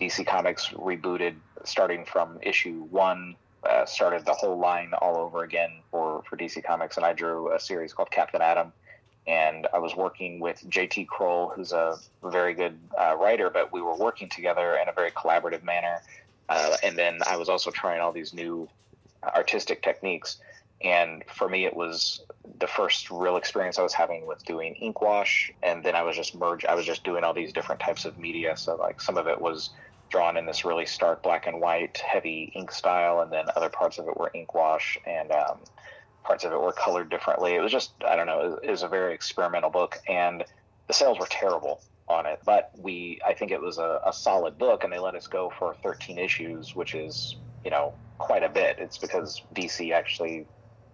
DC 0.00 0.26
Comics 0.26 0.68
rebooted 0.70 1.34
starting 1.64 2.06
from 2.06 2.38
issue 2.42 2.86
one, 2.90 3.36
uh, 3.64 3.84
started 3.84 4.24
the 4.24 4.32
whole 4.32 4.58
line 4.58 4.92
all 4.94 5.16
over 5.16 5.44
again 5.44 5.82
for 5.90 6.22
for 6.28 6.36
DC 6.36 6.64
Comics, 6.64 6.96
and 6.96 7.04
I 7.04 7.12
drew 7.12 7.52
a 7.52 7.60
series 7.60 7.92
called 7.92 8.10
Captain 8.10 8.40
Atom 8.40 8.72
and 9.26 9.66
I 9.72 9.78
was 9.78 9.94
working 9.94 10.40
with 10.40 10.62
JT 10.68 11.06
Krul, 11.06 11.54
who's 11.54 11.72
a 11.72 11.98
very 12.24 12.54
good 12.54 12.78
uh, 12.98 13.16
writer, 13.16 13.50
but 13.50 13.72
we 13.72 13.80
were 13.82 13.94
working 13.94 14.28
together 14.28 14.76
in 14.82 14.88
a 14.88 14.92
very 14.92 15.10
collaborative 15.10 15.62
manner 15.62 16.00
Uh, 16.48 16.76
and 16.82 16.98
then 16.98 17.20
I 17.28 17.36
was 17.36 17.48
also 17.48 17.70
trying 17.70 18.00
all 18.00 18.10
these 18.10 18.34
new 18.34 18.68
artistic 19.22 19.82
techniques. 19.82 20.38
And 20.82 21.24
for 21.28 21.48
me, 21.48 21.66
it 21.66 21.76
was 21.76 22.22
the 22.58 22.66
first 22.66 23.10
real 23.10 23.36
experience 23.36 23.78
I 23.78 23.82
was 23.82 23.92
having 23.92 24.26
with 24.26 24.44
doing 24.44 24.74
ink 24.76 25.02
wash. 25.02 25.52
And 25.62 25.84
then 25.84 25.94
I 25.94 26.02
was 26.02 26.16
just 26.16 26.34
merge. 26.34 26.64
I 26.64 26.74
was 26.74 26.86
just 26.86 27.04
doing 27.04 27.22
all 27.22 27.34
these 27.34 27.52
different 27.52 27.80
types 27.80 28.04
of 28.04 28.18
media. 28.18 28.56
So 28.56 28.76
like 28.76 29.00
some 29.00 29.18
of 29.18 29.26
it 29.26 29.40
was 29.40 29.70
drawn 30.10 30.36
in 30.36 30.44
this 30.44 30.64
really 30.64 30.86
stark 30.86 31.22
black 31.22 31.46
and 31.46 31.60
white, 31.60 31.98
heavy 31.98 32.52
ink 32.54 32.72
style, 32.72 33.20
and 33.20 33.32
then 33.32 33.46
other 33.56 33.70
parts 33.70 33.98
of 33.98 34.08
it 34.08 34.16
were 34.16 34.30
ink 34.34 34.54
wash, 34.54 34.98
and 35.06 35.30
um, 35.30 35.60
parts 36.24 36.44
of 36.44 36.52
it 36.52 36.60
were 36.60 36.72
colored 36.72 37.08
differently. 37.08 37.54
It 37.54 37.60
was 37.60 37.72
just 37.72 37.92
I 38.06 38.16
don't 38.16 38.26
know. 38.26 38.58
It 38.62 38.70
was 38.70 38.82
a 38.82 38.88
very 38.88 39.14
experimental 39.14 39.70
book, 39.70 39.98
and 40.08 40.44
the 40.88 40.92
sales 40.92 41.18
were 41.18 41.28
terrible 41.30 41.80
on 42.08 42.26
it. 42.26 42.40
But 42.44 42.72
we, 42.76 43.20
I 43.24 43.34
think 43.34 43.52
it 43.52 43.60
was 43.60 43.78
a, 43.78 44.00
a 44.04 44.12
solid 44.12 44.58
book, 44.58 44.84
and 44.84 44.92
they 44.92 44.98
let 44.98 45.14
us 45.14 45.28
go 45.28 45.52
for 45.58 45.74
13 45.82 46.18
issues, 46.18 46.74
which 46.74 46.94
is 46.94 47.36
you 47.64 47.70
know 47.70 47.94
quite 48.18 48.42
a 48.42 48.48
bit. 48.48 48.76
It's 48.78 48.98
because 48.98 49.42
DC 49.54 49.92
actually 49.92 50.46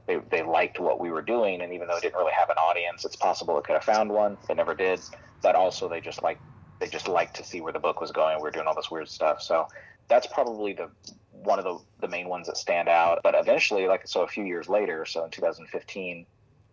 they, 0.06 0.18
they 0.30 0.42
liked 0.42 0.78
what 0.78 1.00
we 1.00 1.10
were 1.10 1.22
doing, 1.22 1.60
and 1.60 1.72
even 1.72 1.88
though 1.88 1.96
it 1.96 2.02
didn't 2.02 2.16
really 2.16 2.32
have 2.32 2.48
an 2.50 2.56
audience, 2.56 3.04
it's 3.04 3.16
possible 3.16 3.58
it 3.58 3.64
could 3.64 3.74
have 3.74 3.84
found 3.84 4.10
one. 4.10 4.38
It 4.48 4.56
never 4.56 4.74
did, 4.74 5.00
but 5.42 5.54
also 5.54 5.88
they 5.88 6.00
just 6.00 6.22
like 6.22 6.38
they 6.78 6.88
just 6.88 7.08
liked 7.08 7.36
to 7.36 7.44
see 7.44 7.60
where 7.60 7.72
the 7.72 7.78
book 7.78 8.00
was 8.00 8.12
going. 8.12 8.36
We 8.36 8.42
were 8.42 8.50
doing 8.50 8.66
all 8.66 8.74
this 8.74 8.90
weird 8.90 9.08
stuff, 9.08 9.42
so 9.42 9.68
that's 10.08 10.26
probably 10.26 10.72
the 10.72 10.90
one 11.32 11.58
of 11.58 11.64
the 11.64 11.78
the 12.00 12.08
main 12.08 12.28
ones 12.28 12.46
that 12.46 12.56
stand 12.56 12.88
out. 12.88 13.20
But 13.22 13.34
eventually, 13.36 13.86
like 13.88 14.06
so, 14.06 14.22
a 14.22 14.28
few 14.28 14.44
years 14.44 14.68
later, 14.68 15.04
so 15.04 15.24
in 15.24 15.30
2015. 15.30 16.26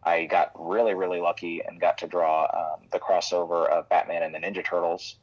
I 0.06 0.26
got 0.26 0.52
really, 0.60 0.94
really 0.94 1.22
lucky 1.22 1.62
and 1.66 1.80
got 1.80 1.98
to 2.00 2.08
draw 2.08 2.44
um, 2.44 2.88
the 2.92 3.00
crossover 3.00 3.70
of 3.70 3.88
Batman 3.88 4.22
and 4.22 4.36
the 4.36 4.40
Ninja 4.40 4.66
Turtles, 4.66 5.16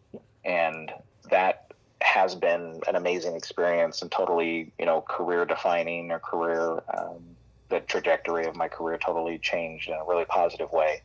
and 0.43 0.91
that 1.31 1.71
has 2.03 2.35
been 2.35 2.81
an 2.89 2.97
amazing 2.97 3.37
experience 3.37 4.03
and 4.03 4.11
totally, 4.11 4.73
you 4.79 4.87
know, 4.87 5.03
career 5.03 5.45
defining 5.45 6.11
or 6.11 6.19
career, 6.19 6.83
um, 6.97 7.37
the 7.71 7.81
trajectory 7.81 8.47
of 8.47 8.57
my 8.57 8.69
career 8.69 8.99
totally 8.99 9.39
changed 9.39 9.89
in 9.89 9.95
a 9.95 10.05
really 10.05 10.25
positive 10.25 10.71
way. 10.73 11.03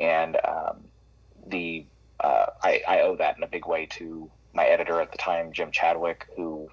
And 0.00 0.36
um, 0.44 0.84
the, 1.46 1.84
uh, 2.20 2.46
I, 2.62 2.82
I 2.86 3.00
owe 3.00 3.16
that 3.16 3.36
in 3.36 3.42
a 3.42 3.48
big 3.48 3.66
way 3.66 3.86
to 3.86 4.30
my 4.54 4.64
editor 4.64 5.00
at 5.00 5.12
the 5.12 5.18
time, 5.18 5.52
Jim 5.52 5.70
Chadwick, 5.70 6.26
who 6.36 6.68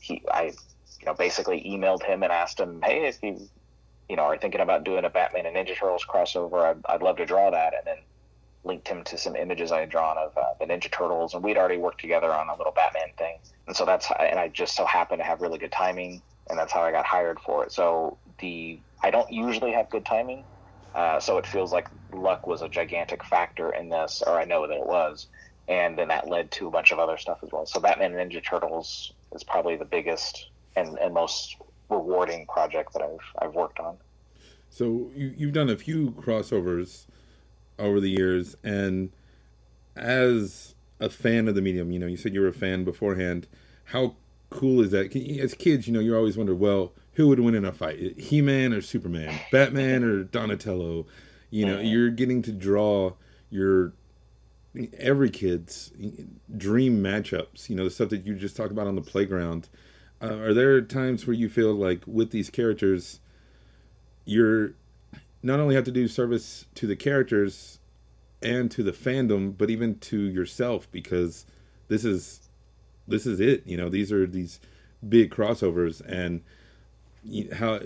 he, 0.00 0.22
I, 0.30 0.52
you 1.00 1.06
know, 1.06 1.14
basically 1.14 1.62
emailed 1.62 2.02
him 2.02 2.22
and 2.22 2.32
asked 2.32 2.60
him, 2.60 2.80
hey, 2.82 3.06
if 3.06 3.22
you, 3.22 3.48
you 4.08 4.16
know, 4.16 4.22
are 4.22 4.38
thinking 4.38 4.60
about 4.60 4.84
doing 4.84 5.04
a 5.04 5.10
Batman 5.10 5.46
and 5.46 5.56
Ninja 5.56 5.76
Turtles 5.76 6.04
crossover, 6.04 6.62
I'd, 6.62 6.78
I'd 6.86 7.02
love 7.02 7.16
to 7.16 7.26
draw 7.26 7.50
that. 7.50 7.74
And 7.74 7.86
then 7.86 7.98
linked 8.66 8.88
him 8.88 9.04
to 9.04 9.16
some 9.16 9.36
images 9.36 9.70
I 9.72 9.80
had 9.80 9.90
drawn 9.90 10.18
of 10.18 10.36
uh, 10.36 10.54
the 10.58 10.66
Ninja 10.66 10.90
Turtles, 10.90 11.34
and 11.34 11.42
we'd 11.42 11.56
already 11.56 11.76
worked 11.76 12.00
together 12.00 12.32
on 12.32 12.48
a 12.48 12.56
little 12.56 12.72
Batman 12.72 13.10
thing. 13.16 13.38
And 13.66 13.76
so 13.76 13.84
that's 13.84 14.08
and 14.18 14.38
I 14.38 14.48
just 14.48 14.76
so 14.76 14.84
happened 14.84 15.20
to 15.20 15.24
have 15.24 15.40
really 15.40 15.58
good 15.58 15.72
timing, 15.72 16.20
and 16.50 16.58
that's 16.58 16.72
how 16.72 16.82
I 16.82 16.90
got 16.90 17.06
hired 17.06 17.38
for 17.40 17.64
it. 17.64 17.72
So 17.72 18.18
the 18.38 18.78
I 19.02 19.10
don't 19.10 19.30
usually 19.32 19.72
have 19.72 19.90
good 19.90 20.04
timing, 20.04 20.44
uh, 20.94 21.20
so 21.20 21.38
it 21.38 21.46
feels 21.46 21.72
like 21.72 21.88
luck 22.12 22.46
was 22.46 22.62
a 22.62 22.68
gigantic 22.68 23.24
factor 23.24 23.72
in 23.74 23.88
this, 23.88 24.22
or 24.26 24.38
I 24.38 24.44
know 24.44 24.66
that 24.66 24.76
it 24.76 24.86
was, 24.86 25.28
and 25.68 25.98
then 25.98 26.08
that 26.08 26.28
led 26.28 26.50
to 26.52 26.66
a 26.66 26.70
bunch 26.70 26.92
of 26.92 26.98
other 26.98 27.18
stuff 27.18 27.38
as 27.42 27.50
well. 27.52 27.66
So 27.66 27.80
Batman 27.80 28.14
and 28.14 28.30
Ninja 28.30 28.42
Turtles 28.44 29.12
is 29.32 29.44
probably 29.44 29.76
the 29.76 29.84
biggest 29.84 30.48
and, 30.76 30.98
and 30.98 31.12
most 31.12 31.56
rewarding 31.88 32.46
project 32.46 32.92
that 32.94 33.02
I've 33.02 33.46
I've 33.46 33.54
worked 33.54 33.78
on. 33.80 33.96
So 34.70 35.10
you, 35.14 35.34
you've 35.36 35.52
done 35.52 35.70
a 35.70 35.76
few 35.76 36.10
crossovers 36.10 37.06
over 37.78 38.00
the 38.00 38.10
years, 38.10 38.56
and 38.64 39.10
as 39.94 40.74
a 41.00 41.10
fan 41.10 41.48
of 41.48 41.54
the 41.54 41.62
medium, 41.62 41.90
you 41.90 41.98
know, 41.98 42.06
you 42.06 42.16
said 42.16 42.34
you 42.34 42.40
were 42.40 42.48
a 42.48 42.52
fan 42.52 42.84
beforehand. 42.84 43.46
How 43.84 44.16
cool 44.50 44.80
is 44.80 44.90
that? 44.90 45.14
As 45.40 45.54
kids, 45.54 45.86
you 45.86 45.92
know, 45.92 46.00
you 46.00 46.16
always 46.16 46.36
wonder, 46.36 46.54
well, 46.54 46.92
who 47.16 47.28
would 47.28 47.40
win 47.40 47.54
in 47.54 47.64
a 47.64 47.72
fight, 47.72 48.20
He 48.20 48.42
Man 48.42 48.74
or 48.74 48.82
Superman, 48.82 49.38
Batman 49.50 50.04
or 50.04 50.22
Donatello? 50.22 51.06
You 51.48 51.64
know, 51.64 51.80
you're 51.80 52.10
getting 52.10 52.42
to 52.42 52.52
draw 52.52 53.14
your 53.48 53.94
every 54.98 55.30
kid's 55.30 55.92
dream 56.56 57.02
matchups. 57.02 57.70
You 57.70 57.76
know, 57.76 57.84
the 57.84 57.90
stuff 57.90 58.10
that 58.10 58.26
you 58.26 58.34
just 58.34 58.54
talked 58.54 58.70
about 58.70 58.86
on 58.86 58.96
the 58.96 59.02
playground. 59.02 59.68
Uh, 60.20 60.34
are 60.36 60.52
there 60.52 60.80
times 60.82 61.26
where 61.26 61.34
you 61.34 61.48
feel 61.48 61.74
like 61.74 62.02
with 62.06 62.32
these 62.32 62.50
characters, 62.50 63.20
you're 64.26 64.74
not 65.42 65.58
only 65.58 65.74
have 65.74 65.84
to 65.84 65.90
do 65.90 66.08
service 66.08 66.66
to 66.74 66.86
the 66.86 66.96
characters 66.96 67.78
and 68.42 68.70
to 68.72 68.82
the 68.82 68.92
fandom, 68.92 69.56
but 69.56 69.70
even 69.70 69.98
to 70.00 70.18
yourself 70.18 70.90
because 70.92 71.46
this 71.88 72.04
is 72.04 72.48
this 73.08 73.24
is 73.24 73.40
it. 73.40 73.66
You 73.66 73.78
know, 73.78 73.88
these 73.88 74.12
are 74.12 74.26
these 74.26 74.60
big 75.08 75.30
crossovers 75.30 76.02
and 76.06 76.42
how 77.54 77.80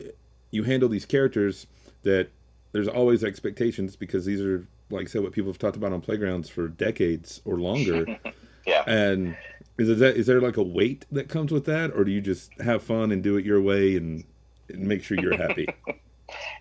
you 0.50 0.64
handle 0.64 0.88
these 0.88 1.06
characters 1.06 1.66
that 2.02 2.28
there's 2.72 2.88
always 2.88 3.24
expectations 3.24 3.96
because 3.96 4.24
these 4.24 4.40
are 4.40 4.66
like 4.90 5.06
I 5.06 5.08
said 5.08 5.22
what 5.22 5.32
people 5.32 5.50
have 5.50 5.58
talked 5.58 5.76
about 5.76 5.92
on 5.92 6.00
playgrounds 6.00 6.48
for 6.48 6.68
decades 6.68 7.40
or 7.44 7.58
longer. 7.58 8.06
yeah. 8.66 8.82
And 8.86 9.36
is 9.78 9.98
that 9.98 10.16
is 10.16 10.26
there 10.26 10.40
like 10.40 10.56
a 10.56 10.62
weight 10.62 11.06
that 11.12 11.28
comes 11.28 11.52
with 11.52 11.64
that 11.66 11.92
or 11.92 12.04
do 12.04 12.10
you 12.10 12.20
just 12.20 12.52
have 12.60 12.82
fun 12.82 13.12
and 13.12 13.22
do 13.22 13.36
it 13.36 13.44
your 13.44 13.60
way 13.60 13.96
and, 13.96 14.24
and 14.68 14.82
make 14.82 15.04
sure 15.04 15.18
you're 15.20 15.36
happy? 15.36 15.68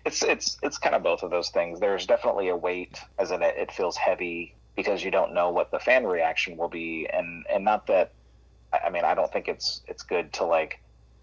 it's 0.04 0.22
it's 0.22 0.58
it's 0.62 0.78
kind 0.78 0.94
of 0.94 1.02
both 1.02 1.22
of 1.22 1.30
those 1.30 1.50
things. 1.50 1.80
There's 1.80 2.06
definitely 2.06 2.48
a 2.48 2.56
weight, 2.56 3.00
as 3.18 3.30
in 3.30 3.42
it, 3.42 3.54
it 3.56 3.72
feels 3.72 3.96
heavy 3.96 4.54
because 4.76 5.04
you 5.04 5.10
don't 5.10 5.34
know 5.34 5.50
what 5.50 5.70
the 5.70 5.78
fan 5.78 6.06
reaction 6.06 6.56
will 6.56 6.68
be, 6.68 7.08
and 7.12 7.44
and 7.52 7.64
not 7.64 7.86
that. 7.88 8.12
I 8.72 8.90
mean, 8.90 9.04
I 9.04 9.14
don't 9.14 9.32
think 9.32 9.48
it's 9.48 9.82
it's 9.86 10.02
good 10.02 10.32
to 10.34 10.44
like 10.44 10.80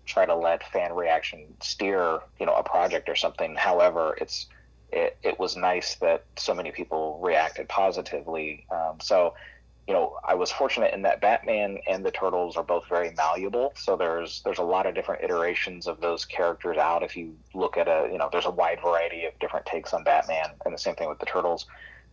try 0.08 0.26
to 0.26 0.36
let 0.36 0.64
fan 0.72 0.94
reaction 0.94 1.46
steer 1.62 2.20
you 2.40 2.46
know 2.46 2.56
a 2.56 2.64
project 2.64 3.10
or 3.10 3.16
something. 3.16 3.56
However, 3.56 4.18
it's 4.20 4.48
it, 4.92 5.18
it 5.22 5.40
was 5.40 5.56
nice 5.56 5.96
that 5.96 6.24
so 6.38 6.54
many 6.54 6.72
people 6.72 7.20
reacted 7.22 7.68
positively. 7.68 8.66
Um, 8.72 9.00
so 9.02 9.34
you 9.88 9.94
know, 9.94 10.18
I 10.28 10.36
was 10.36 10.52
fortunate 10.52 10.94
in 10.94 11.04
that 11.04 11.22
Batman 11.22 11.78
and 11.88 12.06
the 12.06 12.12
Turtles 12.12 12.58
are 12.58 12.64
both 12.64 12.90
very 12.90 13.12
malleable. 13.12 13.72
So 13.78 13.96
there's 13.96 14.42
there's 14.44 14.58
a 14.58 14.64
lot 14.64 14.86
of 14.86 14.94
different 14.94 15.24
iterations 15.24 15.88
of 15.88 16.02
those 16.02 16.26
characters 16.26 16.78
out. 16.78 17.04
If 17.04 17.16
you 17.16 17.36
look 17.54 17.78
at 17.78 17.88
a 17.88 18.10
you 18.12 18.18
know, 18.18 18.28
there's 18.30 18.46
a 18.46 18.52
wide 18.52 18.80
variety 18.82 19.26
of 19.26 19.40
different 19.40 19.66
takes 19.66 19.94
on 19.94 20.04
Batman, 20.04 20.50
and 20.66 20.74
the 20.74 20.78
same 20.78 20.96
thing 20.96 21.08
with 21.08 21.20
the 21.20 21.26
Turtles. 21.26 21.66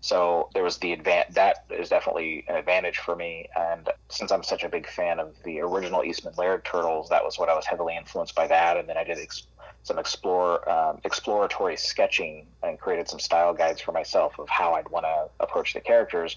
So 0.04 0.50
there 0.52 0.62
was 0.62 0.76
the 0.76 0.94
advan- 0.94 1.32
that 1.32 1.64
is 1.70 1.88
definitely 1.88 2.44
an 2.46 2.56
advantage 2.56 2.98
for 2.98 3.16
me. 3.16 3.48
And 3.56 3.88
since 4.10 4.32
I'm 4.32 4.42
such 4.42 4.62
a 4.62 4.68
big 4.68 4.86
fan 4.86 5.18
of 5.18 5.34
the 5.44 5.60
original 5.60 6.04
Eastman 6.04 6.34
Laird 6.36 6.62
Turtles, 6.66 7.08
that 7.08 7.24
was 7.24 7.38
what 7.38 7.48
I 7.48 7.54
was 7.54 7.64
heavily 7.64 7.96
influenced 7.96 8.34
by 8.34 8.46
that. 8.48 8.76
And 8.76 8.86
then 8.86 8.98
I 8.98 9.04
did 9.04 9.16
ex- 9.16 9.46
some 9.82 9.98
explore 9.98 10.68
um, 10.70 11.00
exploratory 11.04 11.78
sketching 11.78 12.46
and 12.62 12.78
created 12.78 13.08
some 13.08 13.18
style 13.18 13.54
guides 13.54 13.80
for 13.80 13.92
myself 13.92 14.38
of 14.38 14.46
how 14.50 14.74
I'd 14.74 14.90
want 14.90 15.06
to 15.06 15.30
approach 15.40 15.72
the 15.72 15.80
characters 15.80 16.36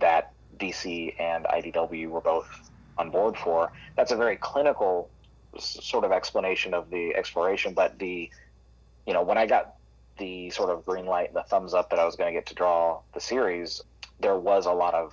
that 0.00 0.32
DC 0.58 1.14
and 1.20 1.44
IDW 1.44 2.08
were 2.08 2.20
both 2.20 2.68
on 2.98 3.10
board 3.10 3.36
for. 3.36 3.70
That's 3.96 4.10
a 4.10 4.16
very 4.16 4.38
clinical 4.38 5.08
sort 5.56 6.02
of 6.02 6.10
explanation 6.10 6.74
of 6.74 6.90
the 6.90 7.14
exploration, 7.14 7.74
but 7.74 7.96
the 8.00 8.28
you 9.06 9.12
know 9.12 9.22
when 9.22 9.38
I 9.38 9.46
got 9.46 9.76
the 10.18 10.50
sort 10.50 10.70
of 10.70 10.84
green 10.84 11.06
light 11.06 11.28
and 11.28 11.36
the 11.36 11.42
thumbs 11.42 11.74
up 11.74 11.90
that 11.90 11.98
I 11.98 12.04
was 12.04 12.16
going 12.16 12.32
to 12.32 12.38
get 12.38 12.46
to 12.46 12.54
draw 12.54 13.00
the 13.14 13.20
series, 13.20 13.82
there 14.20 14.36
was 14.36 14.66
a 14.66 14.72
lot 14.72 14.94
of 14.94 15.12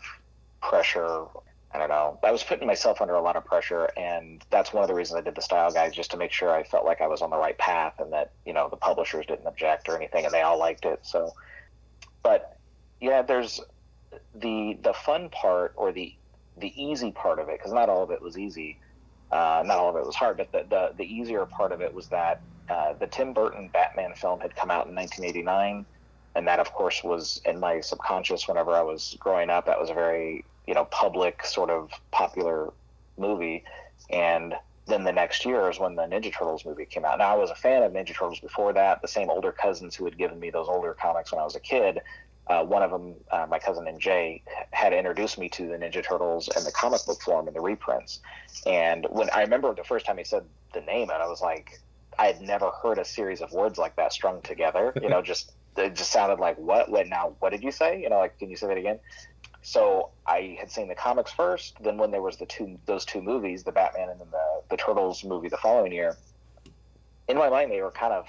pressure. 0.61 1.25
I 1.73 1.77
don't 1.77 1.89
know. 1.89 2.19
I 2.23 2.31
was 2.31 2.43
putting 2.43 2.67
myself 2.67 3.01
under 3.01 3.13
a 3.13 3.21
lot 3.21 3.35
of 3.35 3.45
pressure, 3.45 3.89
and 3.97 4.43
that's 4.49 4.73
one 4.73 4.83
of 4.83 4.89
the 4.89 4.93
reasons 4.93 5.17
I 5.17 5.21
did 5.21 5.35
the 5.35 5.41
style 5.41 5.71
guide, 5.71 5.93
just 5.93 6.11
to 6.11 6.17
make 6.17 6.31
sure 6.31 6.53
I 6.53 6.63
felt 6.63 6.85
like 6.85 7.01
I 7.01 7.07
was 7.07 7.21
on 7.21 7.29
the 7.29 7.37
right 7.37 7.57
path 7.57 7.93
and 7.99 8.11
that 8.13 8.31
you 8.45 8.53
know 8.53 8.67
the 8.69 8.75
publishers 8.75 9.25
didn't 9.25 9.47
object 9.47 9.87
or 9.87 9.95
anything, 9.95 10.25
and 10.25 10.33
they 10.33 10.41
all 10.41 10.59
liked 10.59 10.85
it. 10.85 10.99
So, 11.03 11.33
but 12.23 12.57
yeah, 12.99 13.21
there's 13.21 13.61
the 14.35 14.77
the 14.81 14.93
fun 14.93 15.29
part 15.29 15.73
or 15.77 15.91
the 15.91 16.13
the 16.57 16.73
easy 16.81 17.11
part 17.11 17.39
of 17.39 17.47
it, 17.47 17.57
because 17.57 17.71
not 17.73 17.87
all 17.89 18.03
of 18.03 18.11
it 18.11 18.21
was 18.21 18.37
easy, 18.37 18.77
uh, 19.31 19.63
not 19.65 19.77
all 19.77 19.89
of 19.89 19.95
it 19.95 20.05
was 20.05 20.15
hard, 20.15 20.37
but 20.37 20.51
the 20.51 20.65
the, 20.69 20.91
the 20.97 21.05
easier 21.05 21.45
part 21.45 21.71
of 21.71 21.81
it 21.81 21.93
was 21.93 22.09
that 22.09 22.41
uh, 22.71 22.93
the 22.93 23.07
Tim 23.07 23.33
Burton 23.33 23.69
Batman 23.73 24.13
film 24.13 24.39
had 24.39 24.55
come 24.55 24.71
out 24.71 24.87
in 24.87 24.95
1989, 24.95 25.85
and 26.35 26.47
that 26.47 26.59
of 26.59 26.71
course 26.73 27.03
was 27.03 27.41
in 27.45 27.59
my 27.59 27.81
subconscious 27.81 28.47
whenever 28.47 28.71
I 28.71 28.81
was 28.81 29.17
growing 29.19 29.49
up. 29.49 29.65
That 29.65 29.79
was 29.79 29.89
a 29.89 29.93
very 29.93 30.45
you 30.67 30.73
know 30.73 30.85
public 30.85 31.45
sort 31.45 31.69
of 31.69 31.91
popular 32.11 32.71
movie, 33.17 33.63
and 34.09 34.55
then 34.87 35.03
the 35.03 35.11
next 35.11 35.45
year 35.45 35.69
is 35.69 35.79
when 35.79 35.95
the 35.95 36.03
Ninja 36.03 36.33
Turtles 36.33 36.65
movie 36.65 36.85
came 36.85 37.05
out. 37.05 37.19
Now 37.19 37.33
I 37.33 37.37
was 37.37 37.49
a 37.49 37.55
fan 37.55 37.83
of 37.83 37.91
Ninja 37.91 38.15
Turtles 38.15 38.39
before 38.39 38.73
that. 38.73 39.01
The 39.01 39.07
same 39.07 39.29
older 39.29 39.51
cousins 39.51 39.95
who 39.95 40.05
had 40.05 40.17
given 40.17 40.39
me 40.39 40.49
those 40.49 40.67
older 40.67 40.93
comics 40.93 41.31
when 41.31 41.39
I 41.41 41.43
was 41.43 41.55
a 41.55 41.59
kid 41.59 42.01
uh, 42.47 42.63
one 42.63 42.83
of 42.83 42.91
them, 42.91 43.15
uh, 43.31 43.45
my 43.49 43.59
cousin 43.59 43.87
and 43.87 43.99
Jay, 43.99 44.43
had 44.71 44.93
introduced 44.93 45.37
me 45.37 45.47
to 45.49 45.67
the 45.67 45.77
Ninja 45.77 46.03
Turtles 46.03 46.49
and 46.55 46.65
the 46.65 46.71
comic 46.71 47.05
book 47.05 47.21
form 47.21 47.47
and 47.47 47.55
the 47.55 47.61
reprints. 47.61 48.19
And 48.65 49.07
when 49.09 49.29
I 49.29 49.41
remember 49.41 49.73
the 49.73 49.83
first 49.83 50.05
time 50.05 50.17
he 50.17 50.23
said 50.23 50.43
the 50.73 50.81
name, 50.81 51.09
and 51.09 51.21
I 51.23 51.27
was 51.27 51.41
like, 51.41 51.79
I 52.17 52.27
had 52.27 52.41
never 52.41 52.71
heard 52.81 52.97
a 52.97 53.05
series 53.05 53.41
of 53.41 53.51
words 53.51 53.77
like 53.77 53.95
that 53.95 54.13
strung 54.13 54.41
together. 54.41 54.93
You 55.01 55.09
know, 55.09 55.21
just 55.31 55.53
it 55.77 55.95
just 55.95 56.11
sounded 56.11 56.39
like 56.39 56.57
what? 56.57 56.89
What 56.89 57.07
now? 57.07 57.35
What 57.39 57.51
did 57.51 57.63
you 57.63 57.71
say? 57.71 58.01
You 58.01 58.09
know, 58.09 58.19
like 58.19 58.37
can 58.39 58.49
you 58.49 58.55
say 58.55 58.67
that 58.67 58.77
again? 58.77 58.99
So 59.61 60.09
I 60.25 60.57
had 60.59 60.71
seen 60.71 60.87
the 60.87 60.95
comics 60.95 61.31
first. 61.31 61.81
Then 61.81 61.97
when 61.97 62.11
there 62.11 62.21
was 62.21 62.37
the 62.37 62.45
two 62.45 62.79
those 62.85 63.05
two 63.05 63.21
movies, 63.21 63.63
the 63.63 63.71
Batman 63.71 64.09
and 64.09 64.19
then 64.19 64.27
the 64.31 64.61
the 64.69 64.77
Turtles 64.77 65.23
movie 65.23 65.49
the 65.49 65.57
following 65.57 65.91
year, 65.91 66.17
in 67.27 67.37
my 67.37 67.49
mind 67.49 67.71
they 67.71 67.81
were 67.81 67.91
kind 67.91 68.13
of 68.13 68.27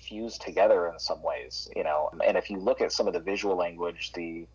fused 0.00 0.42
together 0.42 0.88
in 0.88 0.98
some 0.98 1.22
ways, 1.22 1.68
you 1.74 1.84
know. 1.84 2.10
And 2.24 2.36
if 2.36 2.50
you 2.50 2.58
look 2.58 2.80
at 2.80 2.92
some 2.92 3.06
of 3.06 3.12
the 3.12 3.20
visual 3.20 3.56
language, 3.56 4.12
the 4.12 4.46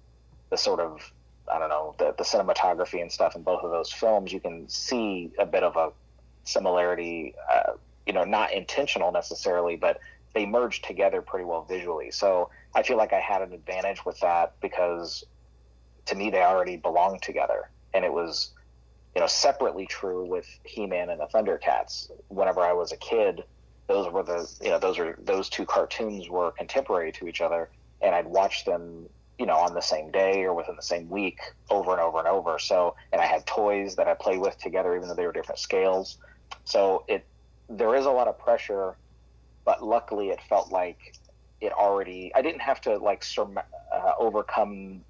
the 0.50 0.58
sort 0.58 0.80
of 0.80 1.12
I 1.52 1.60
don't 1.60 1.70
know 1.70 1.96
the, 1.98 2.14
the 2.18 2.24
cinematography 2.24 3.02
and 3.02 3.12
stuff 3.12 3.36
in 3.36 3.44
both 3.44 3.64
of 3.64 3.72
those 3.72 3.92
films, 3.92 4.32
you 4.32 4.40
can 4.40 4.68
see 4.70 5.32
a 5.40 5.46
bit 5.46 5.64
of 5.64 5.76
a 5.78 5.92
similarity. 6.44 7.36
Uh, 7.52 7.74
you 8.06 8.14
know, 8.14 8.24
not 8.24 8.54
intentional 8.54 9.12
necessarily, 9.12 9.76
but 9.76 10.00
they 10.34 10.46
merged 10.46 10.86
together 10.86 11.22
pretty 11.22 11.46
well 11.46 11.64
visually. 11.64 12.12
So 12.12 12.50
I 12.74 12.84
feel 12.84 12.98
like 12.98 13.14
I 13.14 13.20
had 13.20 13.42
an 13.42 13.54
advantage 13.54 14.06
with 14.06 14.20
that 14.22 14.56
because 14.62 15.24
to 16.06 16.16
me 16.16 16.30
they 16.30 16.42
already 16.42 16.78
belonged 16.78 17.22
together, 17.22 17.70
and 17.94 18.06
it 18.06 18.12
was 18.12 18.52
you 19.16 19.22
know 19.22 19.28
separately 19.28 19.86
true 19.86 20.26
with 20.26 20.48
He-Man 20.64 21.10
and 21.10 21.20
the 21.20 21.28
Thundercats. 21.28 22.10
Whenever 22.30 22.62
I 22.62 22.74
was 22.74 22.92
a 22.92 22.98
kid, 22.98 23.44
those 23.88 24.12
were 24.12 24.24
the 24.24 24.50
you 24.62 24.70
know 24.70 24.80
those 24.80 25.00
are 25.00 25.18
those 25.22 25.50
two 25.50 25.66
cartoons 25.66 26.30
were 26.30 26.52
contemporary 26.52 27.12
to 27.14 27.28
each 27.28 27.42
other, 27.42 27.70
and 28.02 28.16
I'd 28.16 28.28
watch 28.28 28.66
them 28.66 29.08
you 29.38 29.46
know 29.46 29.58
on 29.58 29.74
the 29.74 29.82
same 29.82 30.12
day 30.12 30.44
or 30.44 30.54
within 30.54 30.76
the 30.76 30.82
same 30.82 31.10
week 31.10 31.40
over 31.70 31.92
and 31.92 32.00
over 32.00 32.20
and 32.20 32.28
over. 32.28 32.58
So 32.58 32.96
and 33.12 33.22
I 33.22 33.26
had 33.26 33.46
toys 33.46 33.96
that 33.98 34.08
I 34.08 34.14
played 34.14 34.40
with 34.40 34.58
together, 34.60 34.96
even 34.96 35.10
though 35.10 35.16
they 35.16 35.26
were 35.26 35.34
different 35.34 35.60
scales. 35.60 36.18
So 36.64 37.04
it 37.08 37.26
there 37.78 37.96
is 37.96 38.06
a 38.06 38.12
lot 38.12 38.28
of 38.28 38.38
pressure, 38.38 38.96
but 39.66 39.84
luckily 39.84 40.30
it 40.30 40.42
felt 40.50 40.72
like 40.72 41.16
it 41.60 41.72
already. 41.72 42.32
I 42.36 42.42
didn't 42.42 42.62
have 42.62 42.82
to 42.82 42.98
like 42.98 43.22
surm- 43.22 43.64
uh, 43.94 44.12
overcome 44.20 45.02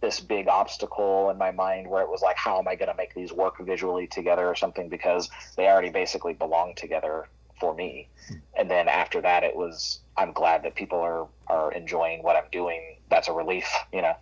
this 0.00 0.20
big 0.20 0.48
obstacle 0.48 1.30
in 1.30 1.38
my 1.38 1.50
mind 1.50 1.88
where 1.88 2.02
it 2.02 2.08
was 2.08 2.20
like, 2.20 2.36
how 2.36 2.58
am 2.58 2.68
I 2.68 2.74
going 2.74 2.90
to 2.90 2.96
make 2.96 3.14
these 3.14 3.32
work 3.32 3.58
visually 3.58 4.06
together 4.06 4.46
or 4.46 4.54
something? 4.54 4.88
Because 4.88 5.30
they 5.56 5.66
already 5.66 5.90
basically 5.90 6.34
belong 6.34 6.74
together 6.74 7.28
for 7.58 7.74
me. 7.74 8.08
And 8.54 8.70
then 8.70 8.88
after 8.88 9.22
that, 9.22 9.44
it 9.44 9.56
was, 9.56 10.00
I'm 10.16 10.32
glad 10.32 10.62
that 10.64 10.74
people 10.74 10.98
are, 10.98 11.26
are 11.46 11.72
enjoying 11.72 12.22
what 12.22 12.36
I'm 12.36 12.50
doing. 12.52 12.98
That's 13.08 13.28
a 13.28 13.32
relief, 13.32 13.66
you 13.92 14.02
know? 14.02 14.14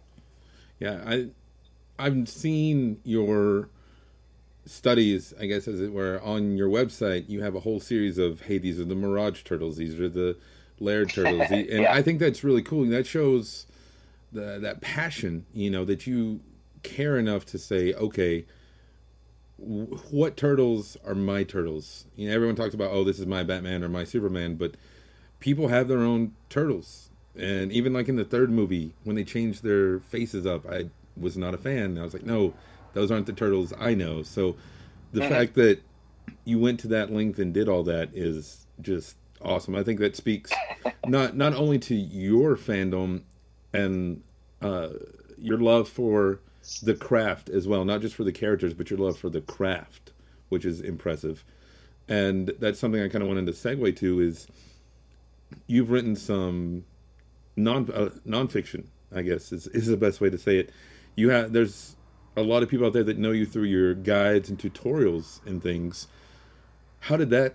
Yeah. 0.79 1.03
I, 1.05 1.29
I've 1.99 2.29
seen 2.29 3.01
your 3.05 3.69
studies, 4.65 5.35
I 5.41 5.47
guess, 5.47 5.67
as 5.67 5.81
it 5.81 5.93
were, 5.93 6.21
on 6.23 6.57
your 6.57 6.69
website. 6.69 7.29
You 7.29 7.43
have 7.43 7.55
a 7.55 7.61
whole 7.61 7.81
series 7.81 8.19
of, 8.19 8.43
hey, 8.43 8.59
these 8.59 8.79
are 8.79 8.85
the 8.85 8.95
Mirage 8.95 9.43
turtles. 9.43 9.77
These 9.77 9.99
are 9.99 10.09
the 10.09 10.37
Laird 10.79 11.11
turtles. 11.11 11.47
and 11.51 11.69
yeah. 11.69 11.93
I 11.93 12.03
think 12.03 12.19
that's 12.19 12.45
really 12.45 12.63
cool. 12.63 12.85
That 12.87 13.07
shows, 13.07 13.67
the, 14.33 14.59
that 14.61 14.81
passion, 14.81 15.47
you 15.53 15.71
know, 15.71 15.85
that 15.85 16.07
you 16.07 16.41
care 16.83 17.19
enough 17.19 17.45
to 17.47 17.59
say, 17.59 17.93
okay, 17.95 18.45
w- 19.59 19.97
what 20.11 20.37
turtles 20.37 20.97
are 21.05 21.15
my 21.15 21.43
turtles? 21.43 22.07
You 22.17 22.29
know, 22.29 22.35
everyone 22.35 22.57
talks 22.57 22.75
about, 22.75 22.91
oh, 22.93 23.05
this 23.05 23.19
is 23.19 23.27
my 23.27 23.43
Batman 23.43 23.83
or 23.83 23.89
my 23.89 24.05
Superman, 24.05 24.57
but 24.57 24.77
people 25.41 25.69
have 25.69 25.89
their 25.89 26.01
own 26.01 26.33
turtles. 26.49 27.11
And 27.37 27.73
even 27.73 27.93
like 27.93 28.09
in 28.09 28.17
the 28.17 28.25
third 28.25 28.51
movie, 28.51 28.95
when 29.05 29.17
they 29.17 29.25
changed 29.25 29.63
their 29.63 30.01
faces 30.01 30.47
up, 30.47 30.67
I 30.69 30.91
was 31.17 31.37
not 31.37 31.55
a 31.55 31.59
fan. 31.59 31.99
I 31.99 32.03
was 32.03 32.13
like, 32.13 32.25
no, 32.25 32.55
those 32.95 33.11
aren't 33.11 33.27
the 33.27 33.33
turtles 33.33 33.73
I 33.79 33.95
know. 33.95 34.23
So 34.23 34.57
the 35.13 35.21
mm-hmm. 35.21 35.29
fact 35.29 35.55
that 35.55 35.81
you 36.45 36.59
went 36.59 36.81
to 36.81 36.89
that 36.89 37.13
length 37.13 37.39
and 37.39 37.53
did 37.53 37.69
all 37.69 37.83
that 37.85 38.11
is 38.15 38.67
just 38.81 39.17
awesome. 39.41 39.75
I 39.75 39.83
think 39.83 40.01
that 40.01 40.17
speaks 40.17 40.53
not 41.07 41.37
not 41.37 41.55
only 41.55 41.79
to 41.81 41.95
your 41.95 42.57
fandom 42.57 43.23
and 43.73 44.23
uh, 44.61 44.91
your 45.39 45.59
love 45.59 45.89
for 45.89 46.41
the 46.83 46.95
craft 46.95 47.49
as 47.49 47.67
well, 47.67 47.85
not 47.85 48.01
just 48.01 48.15
for 48.15 48.25
the 48.25 48.33
characters, 48.33 48.75
but 48.75 48.91
your 48.91 48.99
love 48.99 49.19
for 49.19 49.29
the 49.29 49.41
craft, 49.41 50.13
which 50.49 50.65
is 50.65 50.81
impressive. 50.81 51.45
And 52.09 52.53
that's 52.61 52.79
something 52.79 53.03
I 53.03 53.09
kind 53.09 53.23
of 53.23 53.29
wanted 53.29 53.47
to 53.47 53.53
segue 53.53 53.97
to 53.97 54.21
is 54.21 54.47
you've 55.67 55.91
written 55.91 56.17
some 56.17 56.85
non 57.57 57.91
uh, 57.91 58.11
nonfiction, 58.27 58.85
I 59.15 59.23
guess 59.23 59.53
is 59.53 59.67
is 59.69 59.87
the 59.87 59.97
best 59.97 60.21
way 60.21 60.31
to 60.31 60.39
say 60.39 60.59
it. 60.59 60.71
You 61.17 61.31
have 61.31 61.53
there's 61.53 61.97
a 62.37 62.43
lot 62.43 62.63
of 62.63 62.69
people 62.69 62.87
out 62.87 62.93
there 62.93 63.05
that 63.05 63.19
know 63.19 63.31
you 63.31 63.47
through 63.47 63.65
your 63.65 63.95
guides 63.95 64.49
and 64.49 64.59
tutorials 64.59 65.45
and 65.47 65.63
things. 65.63 66.09
How 67.01 67.17
did 67.17 67.31
that 67.31 67.55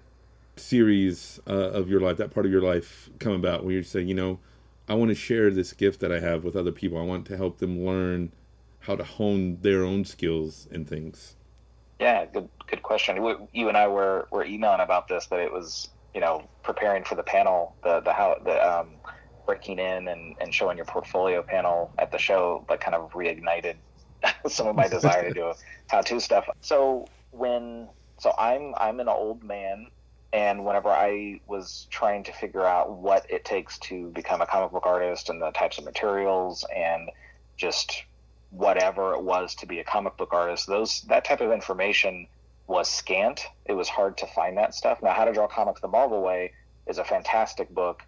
series 0.55 1.39
uh, 1.47 1.53
of 1.53 1.89
your 1.89 1.99
life, 1.99 2.17
that 2.17 2.33
part 2.33 2.45
of 2.45 2.51
your 2.51 2.61
life, 2.61 3.09
come 3.19 3.33
about? 3.33 3.63
Where 3.63 3.73
you 3.73 3.83
say, 3.83 4.01
you 4.01 4.13
know, 4.13 4.39
I 4.87 4.93
want 4.93 5.09
to 5.09 5.15
share 5.15 5.49
this 5.49 5.73
gift 5.73 5.99
that 6.01 6.11
I 6.11 6.19
have 6.19 6.43
with 6.43 6.55
other 6.55 6.71
people. 6.71 6.97
I 6.97 7.03
want 7.03 7.25
to 7.27 7.37
help 7.37 7.57
them 7.57 7.85
learn 7.85 8.31
how 8.81 8.95
to 8.95 9.03
hone 9.03 9.59
their 9.61 9.83
own 9.83 10.05
skills 10.05 10.67
and 10.71 10.87
things. 10.87 11.35
Yeah, 11.99 12.25
good 12.25 12.47
good 12.67 12.83
question. 12.83 13.17
You 13.53 13.67
and 13.67 13.77
I 13.77 13.87
were 13.87 14.27
were 14.31 14.45
emailing 14.45 14.81
about 14.81 15.07
this 15.07 15.25
but 15.27 15.39
it 15.39 15.51
was 15.51 15.89
you 16.13 16.21
know 16.21 16.47
preparing 16.63 17.03
for 17.03 17.15
the 17.15 17.23
panel, 17.23 17.75
the 17.83 18.01
the 18.01 18.13
how 18.13 18.37
the 18.43 18.79
um, 18.79 18.89
breaking 19.45 19.79
in 19.79 20.07
and, 20.07 20.35
and 20.39 20.53
showing 20.53 20.77
your 20.77 20.85
portfolio 20.85 21.41
panel 21.41 21.91
at 21.97 22.11
the 22.11 22.17
show, 22.17 22.63
but 22.67 22.79
kind 22.79 22.93
of 22.93 23.11
reignited 23.13 23.75
some 24.47 24.67
of 24.67 24.75
my 24.75 24.87
desire 24.87 25.27
to 25.27 25.33
do 25.33 25.53
tattoo 25.89 26.19
stuff. 26.19 26.47
So 26.61 27.07
when 27.31 27.87
so 28.19 28.33
I'm 28.37 28.73
I'm 28.77 28.99
an 28.99 29.09
old 29.09 29.43
man 29.43 29.87
and 30.33 30.65
whenever 30.65 30.89
I 30.89 31.39
was 31.47 31.87
trying 31.89 32.23
to 32.25 32.33
figure 32.33 32.65
out 32.65 32.97
what 32.97 33.25
it 33.29 33.45
takes 33.45 33.77
to 33.79 34.09
become 34.09 34.41
a 34.41 34.45
comic 34.45 34.71
book 34.71 34.85
artist 34.85 35.29
and 35.29 35.41
the 35.41 35.51
types 35.51 35.77
of 35.77 35.85
materials 35.85 36.65
and 36.75 37.09
just 37.55 38.03
whatever 38.49 39.13
it 39.13 39.21
was 39.21 39.55
to 39.55 39.65
be 39.65 39.79
a 39.79 39.83
comic 39.83 40.17
book 40.17 40.33
artist, 40.33 40.67
those 40.67 41.01
that 41.03 41.25
type 41.25 41.41
of 41.41 41.51
information 41.51 42.27
was 42.67 42.89
scant. 42.89 43.45
It 43.65 43.73
was 43.73 43.87
hard 43.87 44.17
to 44.17 44.27
find 44.27 44.57
that 44.57 44.75
stuff. 44.75 45.01
Now, 45.01 45.13
How 45.13 45.25
to 45.25 45.31
Draw 45.31 45.47
Comics 45.47 45.81
the 45.81 45.87
Marvel 45.87 46.21
Way 46.21 46.51
is 46.85 46.97
a 46.97 47.03
fantastic 47.03 47.69
book. 47.69 48.03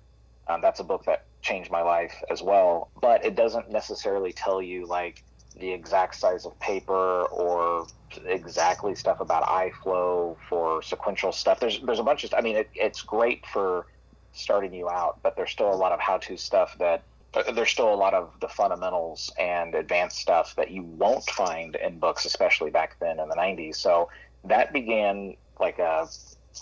Um, 0.48 0.62
that's 0.62 0.80
a 0.80 0.84
book 0.84 1.06
that 1.06 1.26
changed 1.42 1.72
my 1.72 1.82
life 1.82 2.16
as 2.30 2.42
well. 2.42 2.90
But 3.02 3.24
it 3.26 3.36
doesn't 3.36 3.72
necessarily 3.72 4.34
tell 4.34 4.62
you 4.62 4.86
like 4.86 5.24
the 5.60 5.72
exact 5.72 6.16
size 6.16 6.46
of 6.46 6.58
paper 6.60 7.24
or 7.26 7.88
exactly 8.26 8.96
stuff 8.96 9.20
about 9.20 9.44
eye 9.48 9.72
flow 9.84 10.38
for 10.48 10.82
sequential 10.82 11.32
stuff. 11.32 11.60
There's 11.60 11.80
there's 11.82 12.00
a 12.00 12.04
bunch 12.04 12.24
of 12.24 12.34
I 12.34 12.42
mean 12.42 12.56
it, 12.56 12.70
it's 12.76 13.02
great 13.02 13.46
for 13.48 13.88
starting 14.34 14.74
you 14.74 14.90
out, 14.90 15.20
but 15.24 15.36
there's 15.36 15.52
still 15.52 15.74
a 15.74 15.76
lot 15.76 15.92
of 15.92 16.00
how-to 16.00 16.38
stuff 16.38 16.76
that 16.80 17.04
uh, 17.34 17.52
there's 17.52 17.70
still 17.70 17.94
a 17.94 17.96
lot 17.96 18.14
of 18.14 18.32
the 18.42 18.48
fundamentals 18.48 19.32
and 19.38 19.76
advanced 19.76 20.18
stuff 20.18 20.56
that 20.56 20.72
you 20.72 20.84
won't 20.84 21.26
find 21.26 21.76
in 21.76 22.00
books, 22.00 22.26
especially 22.26 22.72
back 22.72 22.96
then 23.00 23.20
in 23.20 23.30
the 23.30 23.36
90s. 23.36 23.76
So 23.76 24.10
that 24.46 24.74
began 24.74 25.36
like 25.60 25.80
a 25.80 26.08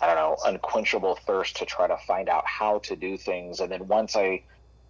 I 0.02 0.06
don't 0.06 0.16
know 0.16 0.38
unquenchable 0.46 1.16
thirst 1.26 1.56
to 1.58 1.66
try 1.66 1.88
to 1.88 1.98
find 1.98 2.30
out 2.30 2.46
how 2.46 2.80
to 2.80 2.96
do 2.96 3.18
things, 3.18 3.60
and 3.60 3.72
then 3.72 3.88
once 3.88 4.16
I 4.16 4.44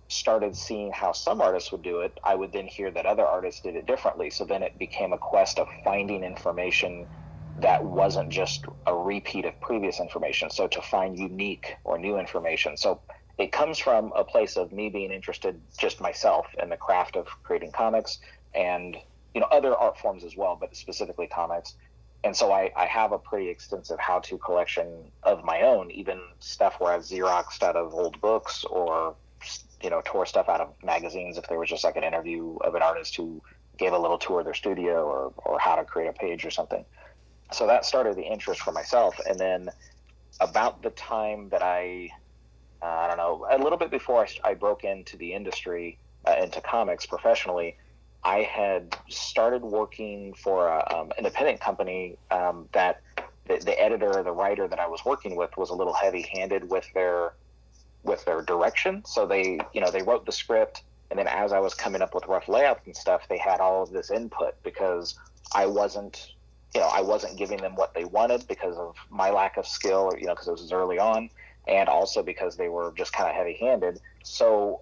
started 0.10 0.56
seeing 0.56 0.91
how 0.91 1.12
some 1.12 1.41
artists 1.41 1.72
would 1.72 1.82
do 1.82 2.02
it, 2.02 2.17
I 2.24 2.36
would 2.36 2.54
then 2.54 2.67
hear 2.67 2.91
that 2.91 3.06
other 3.06 3.26
artists 3.26 3.62
did 3.62 3.76
it 3.76 3.86
differently. 3.86 4.30
So 4.30 4.46
then 4.46 4.63
it 4.63 4.78
became 4.80 5.13
a 5.13 5.17
quest 5.17 5.60
of 5.60 5.67
finding 5.84 6.24
information 6.24 7.08
that 7.58 7.84
wasn't 7.84 8.30
just 8.32 8.65
a 8.86 8.96
repeat 8.96 9.46
of 9.46 9.60
previous 9.62 10.00
information. 10.00 10.50
So 10.50 10.67
to 10.67 10.82
find 10.82 11.17
unique 11.17 11.76
or 11.84 11.98
new 11.98 12.17
information. 12.17 12.78
So 12.78 13.02
it 13.38 13.52
comes 13.52 13.80
from 13.80 14.12
a 14.15 14.24
place 14.24 14.58
of 14.58 14.72
me 14.72 14.89
being 14.89 15.12
interested 15.12 15.62
just 15.80 16.02
myself 16.02 16.48
in 16.62 16.70
the 16.70 16.78
craft 16.78 17.15
of 17.15 17.28
creating 17.43 17.72
comics 17.72 18.20
and 18.54 18.98
you 19.34 19.41
know 19.41 19.48
other 19.52 19.76
art 19.76 19.98
forms 19.98 20.24
as 20.24 20.36
well, 20.36 20.58
but 20.60 20.76
specifically 20.76 21.28
comics. 21.28 21.76
And 22.24 22.36
so 22.36 22.52
I, 22.52 22.72
I 22.76 22.86
have 22.86 23.12
a 23.12 23.20
pretty 23.20 23.50
extensive 23.50 24.00
how-to 24.00 24.38
collection 24.39 25.12
of 25.24 25.43
my 25.43 25.62
own, 25.62 25.91
even 25.91 26.20
stuff 26.39 26.76
where 26.80 26.93
I've 26.93 27.04
xeroxed 27.04 27.62
out 27.63 27.76
of 27.76 27.93
old 27.93 28.20
books 28.22 28.63
or 28.65 29.15
you 29.84 29.90
know 29.90 30.02
tore 30.06 30.26
stuff 30.26 30.50
out 30.50 30.62
of 30.62 30.74
magazines 30.84 31.38
if 31.38 31.48
there 31.48 31.60
was 31.60 31.70
just 31.70 31.84
like 31.84 31.96
an 31.96 32.04
interview 32.04 32.56
of 32.58 32.76
an 32.76 32.82
artist 32.82 33.16
who 33.16 33.42
gave 33.78 33.94
a 33.94 33.98
little 33.98 34.18
tour 34.18 34.40
of 34.40 34.46
their 34.46 34.54
studio 34.54 35.04
or 35.06 35.34
or 35.38 35.60
how 35.60 35.76
to 35.76 35.86
create 35.86 36.08
a 36.08 36.13
page 36.13 36.46
or 36.46 36.52
something. 36.52 36.86
So 37.52 37.68
that 37.68 37.86
started 37.86 38.18
the 38.18 38.24
interest 38.24 38.62
for 38.62 38.72
myself. 38.74 39.20
And 39.26 39.40
then 39.40 39.70
about 40.40 40.82
the 40.84 40.90
time 40.92 41.50
that 41.50 41.62
i 41.62 42.10
uh, 42.82 42.86
i 42.86 43.08
don't 43.08 43.18
know 43.18 43.46
a 43.50 43.58
little 43.58 43.78
bit 43.78 43.92
before 43.92 44.26
i, 44.26 44.50
I 44.50 44.54
broke 44.54 44.84
into 44.84 45.18
the 45.18 45.34
industry 45.34 45.98
uh, 46.26 46.36
into 46.42 46.62
comics 46.62 47.06
professionally 47.06 47.78
i 48.24 48.40
had 48.40 48.96
started 49.10 49.63
working 49.63 50.34
for 50.34 50.70
an 50.70 50.84
um, 50.96 51.12
independent 51.18 51.60
company 51.60 52.18
um, 52.32 52.68
that 52.74 53.02
the, 53.48 53.58
the 53.58 53.80
editor 53.82 54.22
the 54.24 54.32
writer 54.32 54.68
that 54.68 54.80
i 54.80 54.88
was 54.88 55.04
working 55.06 55.36
with 55.36 55.56
was 55.58 55.70
a 55.70 55.76
little 55.76 55.94
heavy 55.94 56.28
handed 56.34 56.70
with 56.70 56.88
their 56.94 57.34
with 58.08 58.26
their 58.26 58.41
direction. 58.41 59.04
So 59.06 59.26
they, 59.26 59.60
you 59.74 59.82
know, 59.82 59.91
they 59.91 60.02
wrote 60.02 60.26
the 60.26 60.32
script, 60.32 60.84
and 61.12 61.20
then 61.20 61.28
as 61.28 61.54
I 61.54 61.60
was 61.60 61.74
coming 61.74 62.02
up 62.02 62.15
with 62.15 62.26
rough 62.26 62.48
layouts 62.48 62.82
and 62.86 62.96
stuff, 62.96 63.28
they 63.30 63.38
had 63.38 63.60
all 63.60 63.84
of 63.84 63.91
this 63.91 64.10
input 64.10 64.56
because 64.63 65.15
I 65.54 65.65
wasn't, 65.65 66.34
you 66.74 66.82
know, 66.82 66.89
I 66.91 67.02
wasn't 67.02 67.38
giving 67.38 67.60
them 67.60 67.76
what 67.76 67.93
they 67.93 68.06
wanted 68.06 68.48
because 68.48 68.76
of 68.78 68.96
my 69.10 69.30
lack 69.30 69.58
of 69.58 69.67
skill, 69.67 70.10
or 70.12 70.17
you 70.17 70.26
know, 70.26 70.34
because 70.34 70.48
it 70.48 70.52
was 70.52 70.72
early 70.72 71.00
on, 71.00 71.30
and 71.67 71.89
also 71.89 72.24
because 72.24 72.58
they 72.58 72.70
were 72.70 72.93
just 72.98 73.13
kind 73.13 73.30
of 73.30 73.36
heavy-handed. 73.36 74.00
So 74.24 74.82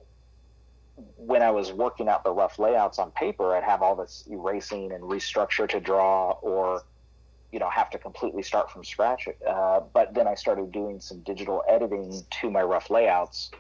when 1.18 1.42
I 1.42 1.52
was 1.52 1.74
working 1.74 2.08
out 2.08 2.24
the 2.24 2.32
rough 2.32 2.58
layouts 2.58 3.00
on 3.00 3.12
paper, 3.12 3.56
I'd 3.56 3.64
have 3.64 3.82
all 3.82 3.96
this 3.96 4.24
erasing 4.30 4.92
and 4.94 5.04
restructure 5.04 5.68
to 5.70 5.80
draw, 5.80 6.32
or 6.42 6.84
you 7.52 7.60
know, 7.60 7.70
have 7.70 7.90
to 7.92 7.98
completely 7.98 8.44
start 8.44 8.72
from 8.72 8.84
scratch. 8.84 9.28
Uh, 9.48 9.82
but 9.94 10.14
then 10.14 10.28
I 10.28 10.36
started 10.36 10.72
doing 10.72 11.00
some 11.00 11.20
digital 11.20 11.64
editing 11.68 12.22
to 12.42 12.52
my 12.52 12.62
rough 12.62 12.90
layouts, 12.90 13.52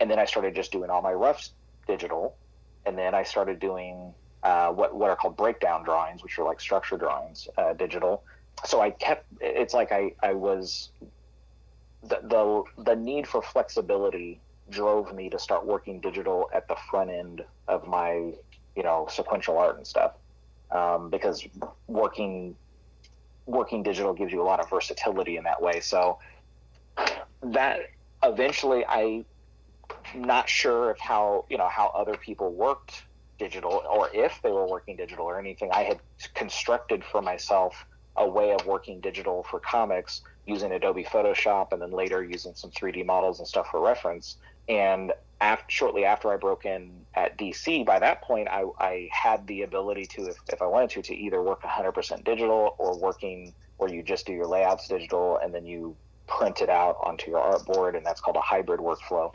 and 0.00 0.10
then 0.10 0.18
I 0.18 0.24
started 0.24 0.54
just 0.54 0.72
doing 0.72 0.90
all 0.90 1.02
my 1.02 1.12
roughs 1.12 1.52
digital, 1.86 2.36
and 2.86 2.96
then 2.98 3.14
I 3.14 3.22
started 3.22 3.60
doing 3.60 4.14
uh, 4.42 4.68
what 4.68 4.94
what 4.94 5.10
are 5.10 5.16
called 5.16 5.36
breakdown 5.36 5.84
drawings, 5.84 6.22
which 6.22 6.38
are 6.38 6.44
like 6.44 6.60
structure 6.60 6.96
drawings, 6.96 7.48
uh, 7.56 7.72
digital. 7.74 8.24
So 8.64 8.80
I 8.80 8.90
kept. 8.90 9.26
It's 9.40 9.74
like 9.74 9.92
I 9.92 10.14
I 10.22 10.34
was 10.34 10.90
the 12.02 12.20
the 12.22 12.82
the 12.82 12.96
need 12.96 13.26
for 13.26 13.42
flexibility 13.42 14.40
drove 14.70 15.14
me 15.14 15.28
to 15.28 15.38
start 15.38 15.66
working 15.66 16.00
digital 16.00 16.48
at 16.54 16.66
the 16.68 16.76
front 16.90 17.10
end 17.10 17.44
of 17.68 17.86
my 17.86 18.32
you 18.76 18.82
know 18.82 19.06
sequential 19.10 19.58
art 19.58 19.76
and 19.76 19.86
stuff 19.86 20.12
um, 20.70 21.10
because 21.10 21.46
working 21.86 22.56
working 23.46 23.82
digital 23.82 24.14
gives 24.14 24.32
you 24.32 24.42
a 24.42 24.44
lot 24.44 24.60
of 24.60 24.70
versatility 24.70 25.36
in 25.36 25.44
that 25.44 25.60
way. 25.60 25.80
So 25.80 26.18
that 27.42 27.80
eventually 28.22 28.86
i 28.88 29.24
not 30.14 30.48
sure 30.48 30.90
of 30.90 30.98
how 30.98 31.44
you 31.50 31.58
know 31.58 31.68
how 31.68 31.88
other 31.88 32.16
people 32.16 32.52
worked 32.52 33.04
digital 33.38 33.82
or 33.90 34.08
if 34.14 34.40
they 34.42 34.50
were 34.50 34.66
working 34.66 34.96
digital 34.96 35.26
or 35.26 35.38
anything. 35.38 35.70
I 35.72 35.82
had 35.82 36.00
constructed 36.34 37.04
for 37.04 37.20
myself 37.20 37.84
a 38.16 38.28
way 38.28 38.52
of 38.52 38.64
working 38.66 39.00
digital 39.00 39.42
for 39.42 39.58
comics 39.58 40.22
using 40.46 40.72
adobe 40.72 41.04
photoshop 41.04 41.72
and 41.72 41.82
then 41.82 41.90
later 41.90 42.22
using 42.22 42.54
some 42.54 42.70
3d 42.70 43.04
models 43.04 43.40
and 43.40 43.48
stuff 43.48 43.66
for 43.70 43.80
reference. 43.80 44.36
And 44.68 45.12
after, 45.40 45.64
shortly 45.68 46.04
after 46.04 46.32
I 46.32 46.36
broke 46.36 46.64
in 46.64 46.90
at 47.14 47.36
DC, 47.38 47.84
by 47.84 47.98
that 47.98 48.22
point, 48.22 48.48
I, 48.48 48.64
I 48.78 49.08
had 49.12 49.46
the 49.46 49.62
ability 49.62 50.06
to, 50.06 50.26
if, 50.26 50.36
if 50.52 50.62
I 50.62 50.66
wanted 50.66 50.90
to, 50.90 51.02
to 51.02 51.14
either 51.14 51.42
work 51.42 51.62
100% 51.62 52.24
digital 52.24 52.74
or 52.78 52.98
working 52.98 53.54
where 53.76 53.92
you 53.92 54.02
just 54.02 54.26
do 54.26 54.32
your 54.32 54.46
layouts 54.46 54.88
digital 54.88 55.38
and 55.38 55.52
then 55.52 55.66
you 55.66 55.96
print 56.26 56.62
it 56.62 56.70
out 56.70 56.96
onto 57.02 57.30
your 57.30 57.40
artboard, 57.40 57.96
and 57.96 58.06
that's 58.06 58.20
called 58.20 58.36
a 58.36 58.40
hybrid 58.40 58.80
workflow. 58.80 59.32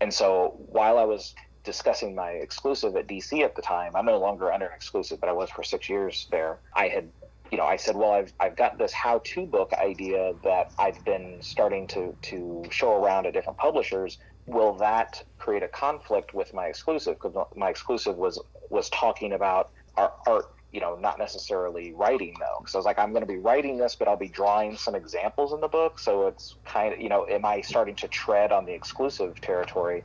And 0.00 0.12
so 0.12 0.54
while 0.66 0.98
I 0.98 1.04
was 1.04 1.34
discussing 1.62 2.14
my 2.14 2.30
exclusive 2.30 2.96
at 2.96 3.06
DC 3.06 3.42
at 3.42 3.54
the 3.54 3.62
time, 3.62 3.92
I'm 3.94 4.06
no 4.06 4.18
longer 4.18 4.52
under 4.52 4.66
an 4.66 4.72
exclusive, 4.74 5.20
but 5.20 5.28
I 5.28 5.32
was 5.32 5.50
for 5.50 5.62
six 5.62 5.88
years 5.88 6.26
there. 6.30 6.58
I 6.74 6.88
had 6.88 7.08
you 7.50 7.58
know, 7.58 7.66
I 7.66 7.76
said, 7.76 7.94
well, 7.94 8.10
I've, 8.10 8.32
I've 8.40 8.56
got 8.56 8.78
this 8.78 8.92
how-to 8.92 9.46
book 9.46 9.72
idea 9.74 10.34
that 10.42 10.72
I've 10.78 11.04
been 11.04 11.36
starting 11.40 11.86
to, 11.88 12.16
to 12.22 12.64
show 12.70 13.00
around 13.00 13.26
at 13.26 13.32
different 13.32 13.58
publishers 13.58 14.18
will 14.46 14.74
that 14.74 15.22
create 15.38 15.62
a 15.62 15.68
conflict 15.68 16.34
with 16.34 16.52
my 16.54 16.66
exclusive? 16.66 17.16
Because 17.20 17.46
my 17.56 17.70
exclusive 17.70 18.16
was 18.16 18.42
was 18.70 18.88
talking 18.90 19.32
about 19.32 19.70
our 19.96 20.12
art, 20.26 20.46
you 20.72 20.80
know, 20.80 20.96
not 20.96 21.18
necessarily 21.18 21.92
writing 21.94 22.34
though. 22.40 22.56
Because 22.60 22.74
I 22.74 22.78
was 22.78 22.84
like, 22.86 22.98
I'm 22.98 23.10
going 23.10 23.22
to 23.22 23.32
be 23.32 23.38
writing 23.38 23.78
this, 23.78 23.96
but 23.96 24.08
I'll 24.08 24.16
be 24.16 24.28
drawing 24.28 24.76
some 24.76 24.94
examples 24.94 25.52
in 25.52 25.60
the 25.60 25.68
book. 25.68 25.98
So 25.98 26.26
it's 26.26 26.56
kind 26.64 26.94
of, 26.94 27.00
you 27.00 27.08
know, 27.08 27.26
am 27.28 27.44
I 27.44 27.60
starting 27.60 27.96
to 27.96 28.08
tread 28.08 28.52
on 28.52 28.64
the 28.64 28.72
exclusive 28.72 29.40
territory? 29.40 30.04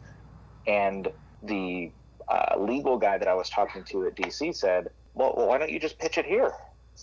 And 0.68 1.08
the 1.42 1.92
uh, 2.28 2.56
legal 2.60 2.98
guy 2.98 3.18
that 3.18 3.28
I 3.28 3.34
was 3.34 3.50
talking 3.50 3.84
to 3.86 4.06
at 4.08 4.16
DC 4.16 4.56
said, 4.56 4.90
well, 5.14 5.34
well, 5.36 5.48
why 5.48 5.58
don't 5.58 5.72
you 5.72 5.80
just 5.80 6.00
pitch 6.00 6.18
it 6.18 6.26
here? 6.26 6.54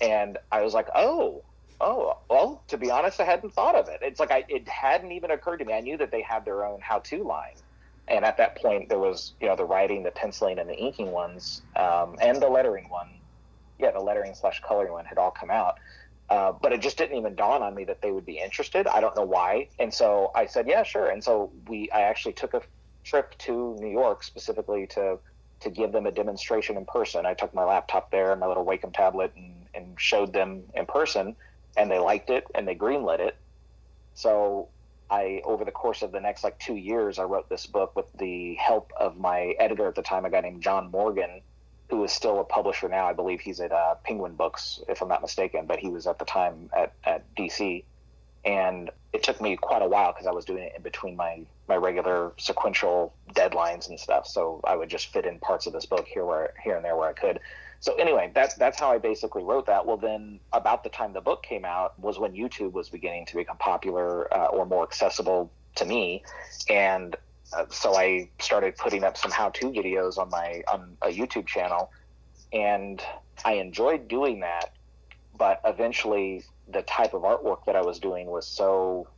And 0.01 0.39
I 0.53 0.63
was 0.63 0.75
like, 0.75 0.89
oh, 0.95 1.43
Oh 1.81 2.15
well, 2.31 2.65
to 2.69 2.79
be 2.79 2.91
honest, 2.91 3.21
I 3.21 3.25
hadn't 3.25 3.53
thought 3.53 3.75
of 3.75 3.89
it. 3.89 4.01
It's 4.03 4.19
like 4.21 4.31
I 4.31 4.45
it 4.49 4.69
hadn't 4.69 5.13
even 5.13 5.31
occurred 5.31 5.59
to 5.59 5.65
me. 5.65 5.75
I 5.75 5.81
knew 5.81 5.99
that 5.99 6.11
they 6.11 6.23
had 6.23 6.45
their 6.45 6.65
own 6.65 6.81
how-to 6.81 7.23
line, 7.23 7.57
and 8.09 8.25
at 8.25 8.39
that 8.39 8.57
point 8.57 8.89
there 8.89 8.99
was 8.99 9.35
you 9.41 9.49
know 9.49 9.57
the 9.57 9.65
writing, 9.65 10.03
the 10.03 10.11
penciling, 10.11 10.59
and 10.59 10.69
the 10.71 10.77
inking 10.77 11.13
ones, 11.13 11.63
um, 11.77 12.17
and 12.21 12.41
the 12.41 12.49
lettering 12.49 12.89
one. 12.89 13.21
Yeah, 13.79 13.91
the 13.91 14.01
lettering 14.01 14.35
slash 14.35 14.63
coloring 14.67 14.93
one 14.93 15.05
had 15.05 15.19
all 15.19 15.31
come 15.31 15.51
out. 15.51 15.75
Uh, 16.29 16.53
but 16.61 16.73
it 16.73 16.81
just 16.81 16.99
didn't 16.99 17.17
even 17.17 17.37
dawn 17.37 17.63
on 17.63 17.75
me 17.75 17.85
that 17.85 18.03
they 18.03 18.11
would 18.11 18.27
be 18.27 18.39
interested. 18.39 18.87
I 18.87 19.01
don't 19.01 19.15
know 19.15 19.25
why. 19.25 19.69
And 19.79 19.95
so 19.95 20.33
I 20.35 20.47
said, 20.47 20.67
yeah, 20.67 20.83
sure. 20.83 21.09
And 21.09 21.23
so 21.23 21.53
we, 21.69 21.89
I 21.93 22.01
actually 22.01 22.33
took 22.33 22.53
a 22.55 22.63
trip 23.05 23.39
to 23.41 23.77
New 23.79 23.91
York 23.91 24.25
specifically 24.25 24.87
to 24.89 25.21
to 25.61 25.71
give 25.71 25.93
them 25.93 26.05
a 26.05 26.13
demonstration 26.13 26.77
in 26.77 26.85
person. 26.85 27.25
I 27.25 27.35
took 27.35 27.55
my 27.55 27.65
laptop 27.65 28.11
there, 28.11 28.33
and 28.33 28.41
my 28.41 28.47
little 28.47 28.65
Wacom 28.67 28.93
tablet, 28.93 29.33
and, 29.37 29.69
and 29.75 29.99
showed 30.01 30.33
them 30.33 30.65
in 30.75 30.87
person 30.87 31.37
and 31.77 31.91
they 31.91 31.99
liked 31.99 32.31
it 32.31 32.47
and 32.55 32.67
they 32.67 32.75
greenlit 32.75 33.21
it. 33.21 33.37
So 34.15 34.69
I, 35.11 35.43
over 35.45 35.65
the 35.65 35.71
course 35.71 36.03
of 36.03 36.13
the 36.13 36.21
next 36.21 36.43
like 36.43 36.59
two 36.59 36.77
years, 36.77 37.19
I 37.19 37.25
wrote 37.25 37.49
this 37.49 37.67
book 37.67 37.95
with 37.95 38.07
the 38.19 38.55
help 38.55 38.93
of 38.99 39.19
my 39.19 39.55
editor 39.59 39.87
at 39.87 39.95
the 39.95 40.03
time, 40.03 40.25
a 40.25 40.31
guy 40.31 40.41
named 40.41 40.63
John 40.63 40.91
Morgan, 40.91 41.43
who 41.91 42.03
is 42.03 42.13
still 42.13 42.41
a 42.41 42.45
publisher 42.45 42.89
now. 42.89 43.07
I 43.07 43.13
believe 43.13 43.41
he's 43.41 43.61
at 43.61 43.73
uh, 43.73 43.95
Penguin 44.05 44.35
Books, 44.35 44.81
if 44.89 45.03
I'm 45.03 45.09
not 45.09 45.23
mistaken, 45.23 45.67
but 45.67 45.79
he 45.79 45.89
was 45.89 46.07
at 46.07 46.19
the 46.19 46.25
time 46.25 46.71
at, 46.77 46.93
at 47.05 47.35
DC. 47.37 47.85
And 48.45 48.91
it 49.13 49.23
took 49.23 49.41
me 49.41 49.57
quite 49.57 49.83
a 49.83 49.89
while 49.89 50.13
because 50.13 50.27
I 50.27 50.33
was 50.33 50.45
doing 50.45 50.65
it 50.65 50.73
in 50.77 50.83
between 50.83 51.17
my, 51.17 51.43
my 51.69 51.77
regular 51.77 52.33
sequential 52.37 53.13
deadlines 53.35 53.89
and 53.89 53.99
stuff. 53.99 54.27
So 54.27 54.61
I 54.65 54.77
would 54.77 54.89
just 54.89 55.13
fit 55.13 55.25
in 55.25 55.39
parts 55.39 55.67
of 55.67 55.73
this 55.73 55.87
book 55.87 56.07
here 56.07 56.25
where 56.25 56.55
here 56.63 56.77
and 56.77 56.85
there 56.85 56.97
where 56.97 57.09
I 57.09 57.13
could. 57.13 57.41
So 57.81 57.95
anyway, 57.97 58.31
that's 58.35 58.55
that's 58.55 58.79
how 58.79 58.91
I 58.91 58.99
basically 58.99 59.45
wrote 59.45 59.67
that. 59.67 59.85
Well, 59.87 59.97
then 59.97 60.41
about 60.53 60.83
the 60.83 60.91
time 60.91 61.13
the 61.13 61.21
book 61.21 61.43
came 61.43 61.65
out 61.65 61.99
was 61.99 62.19
when 62.19 62.33
YouTube 62.33 62.73
was 62.73 62.89
beginning 62.89 63.27
to 63.27 63.37
become 63.37 63.59
popular 63.59 64.33
uh, 64.35 64.47
or 64.47 64.67
more 64.67 64.83
accessible 64.83 65.51
to 65.77 65.85
me, 65.85 66.23
and 66.69 67.17
uh, 67.53 67.67
so 67.71 67.95
I 67.97 68.29
started 68.41 68.77
putting 68.77 69.05
up 69.05 69.17
some 69.17 69.31
how-to 69.31 69.71
videos 69.71 70.19
on 70.19 70.31
my 70.31 70.63
on 70.69 70.97
a 71.03 71.09
YouTube 71.09 71.47
channel, 71.47 71.91
and 72.53 73.03
I 73.45 73.55
enjoyed 73.55 74.09
doing 74.09 74.41
that. 74.41 74.73
But 75.39 75.61
eventually, 75.65 76.45
the 76.69 76.83
type 76.83 77.13
of 77.13 77.23
artwork 77.23 77.67
that 77.67 77.77
I 77.77 77.83
was 77.83 77.99
doing 77.99 78.27
was 78.27 78.47
so 78.47 79.09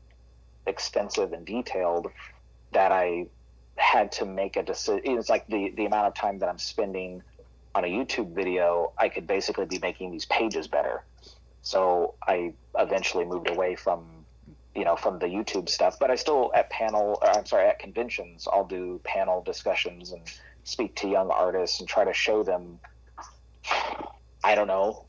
extensive 0.66 1.32
and 1.32 1.46
detailed 1.46 2.08
that 2.72 2.92
I 2.92 3.28
had 3.76 4.12
to 4.12 4.26
make 4.26 4.56
a 4.56 4.62
decision. 4.62 5.00
It's 5.04 5.28
like 5.28 5.46
the 5.46 5.70
the 5.76 5.86
amount 5.86 6.08
of 6.08 6.14
time 6.14 6.38
that 6.40 6.48
I'm 6.48 6.58
spending 6.58 7.22
on 7.74 7.84
a 7.84 7.88
YouTube 7.88 8.34
video, 8.34 8.92
I 8.98 9.08
could 9.08 9.26
basically 9.26 9.66
be 9.66 9.78
making 9.78 10.10
these 10.10 10.24
pages 10.26 10.66
better. 10.66 11.04
So 11.62 12.14
I 12.26 12.54
eventually 12.78 13.24
moved 13.24 13.50
away 13.50 13.76
from, 13.76 14.06
you 14.74 14.84
know, 14.84 14.96
from 14.96 15.18
the 15.18 15.26
YouTube 15.26 15.68
stuff, 15.68 15.98
but 15.98 16.10
I 16.10 16.14
still 16.14 16.50
at 16.54 16.70
panel, 16.70 17.18
I'm 17.22 17.46
sorry, 17.46 17.68
at 17.68 17.78
conventions, 17.78 18.48
I'll 18.50 18.66
do 18.66 19.00
panel 19.04 19.42
discussions 19.42 20.12
and 20.12 20.22
speak 20.64 20.94
to 20.96 21.08
young 21.08 21.30
artists 21.30 21.80
and 21.80 21.88
try 21.88 22.04
to 22.04 22.12
show 22.12 22.42
them, 22.42 22.78
I 24.44 24.54
don't 24.54 24.68
know, 24.68 25.04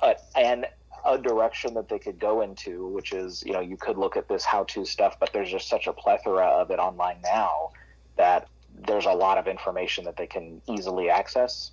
uh, 0.00 0.14
and 0.34 0.66
a 1.04 1.18
direction 1.18 1.74
that 1.74 1.88
they 1.88 1.98
could 1.98 2.18
go 2.18 2.42
into, 2.42 2.86
which 2.88 3.12
is, 3.12 3.42
you 3.44 3.52
know, 3.52 3.60
you 3.60 3.76
could 3.76 3.98
look 3.98 4.16
at 4.16 4.28
this 4.28 4.44
how-to 4.44 4.84
stuff, 4.84 5.16
but 5.18 5.32
there's 5.32 5.50
just 5.50 5.68
such 5.68 5.86
a 5.86 5.92
plethora 5.92 6.46
of 6.46 6.70
it 6.70 6.78
online 6.78 7.20
now 7.22 7.70
that 8.16 8.48
there's 8.86 9.06
a 9.06 9.12
lot 9.12 9.38
of 9.38 9.46
information 9.46 10.04
that 10.04 10.16
they 10.16 10.26
can 10.26 10.60
easily 10.68 11.10
access 11.10 11.72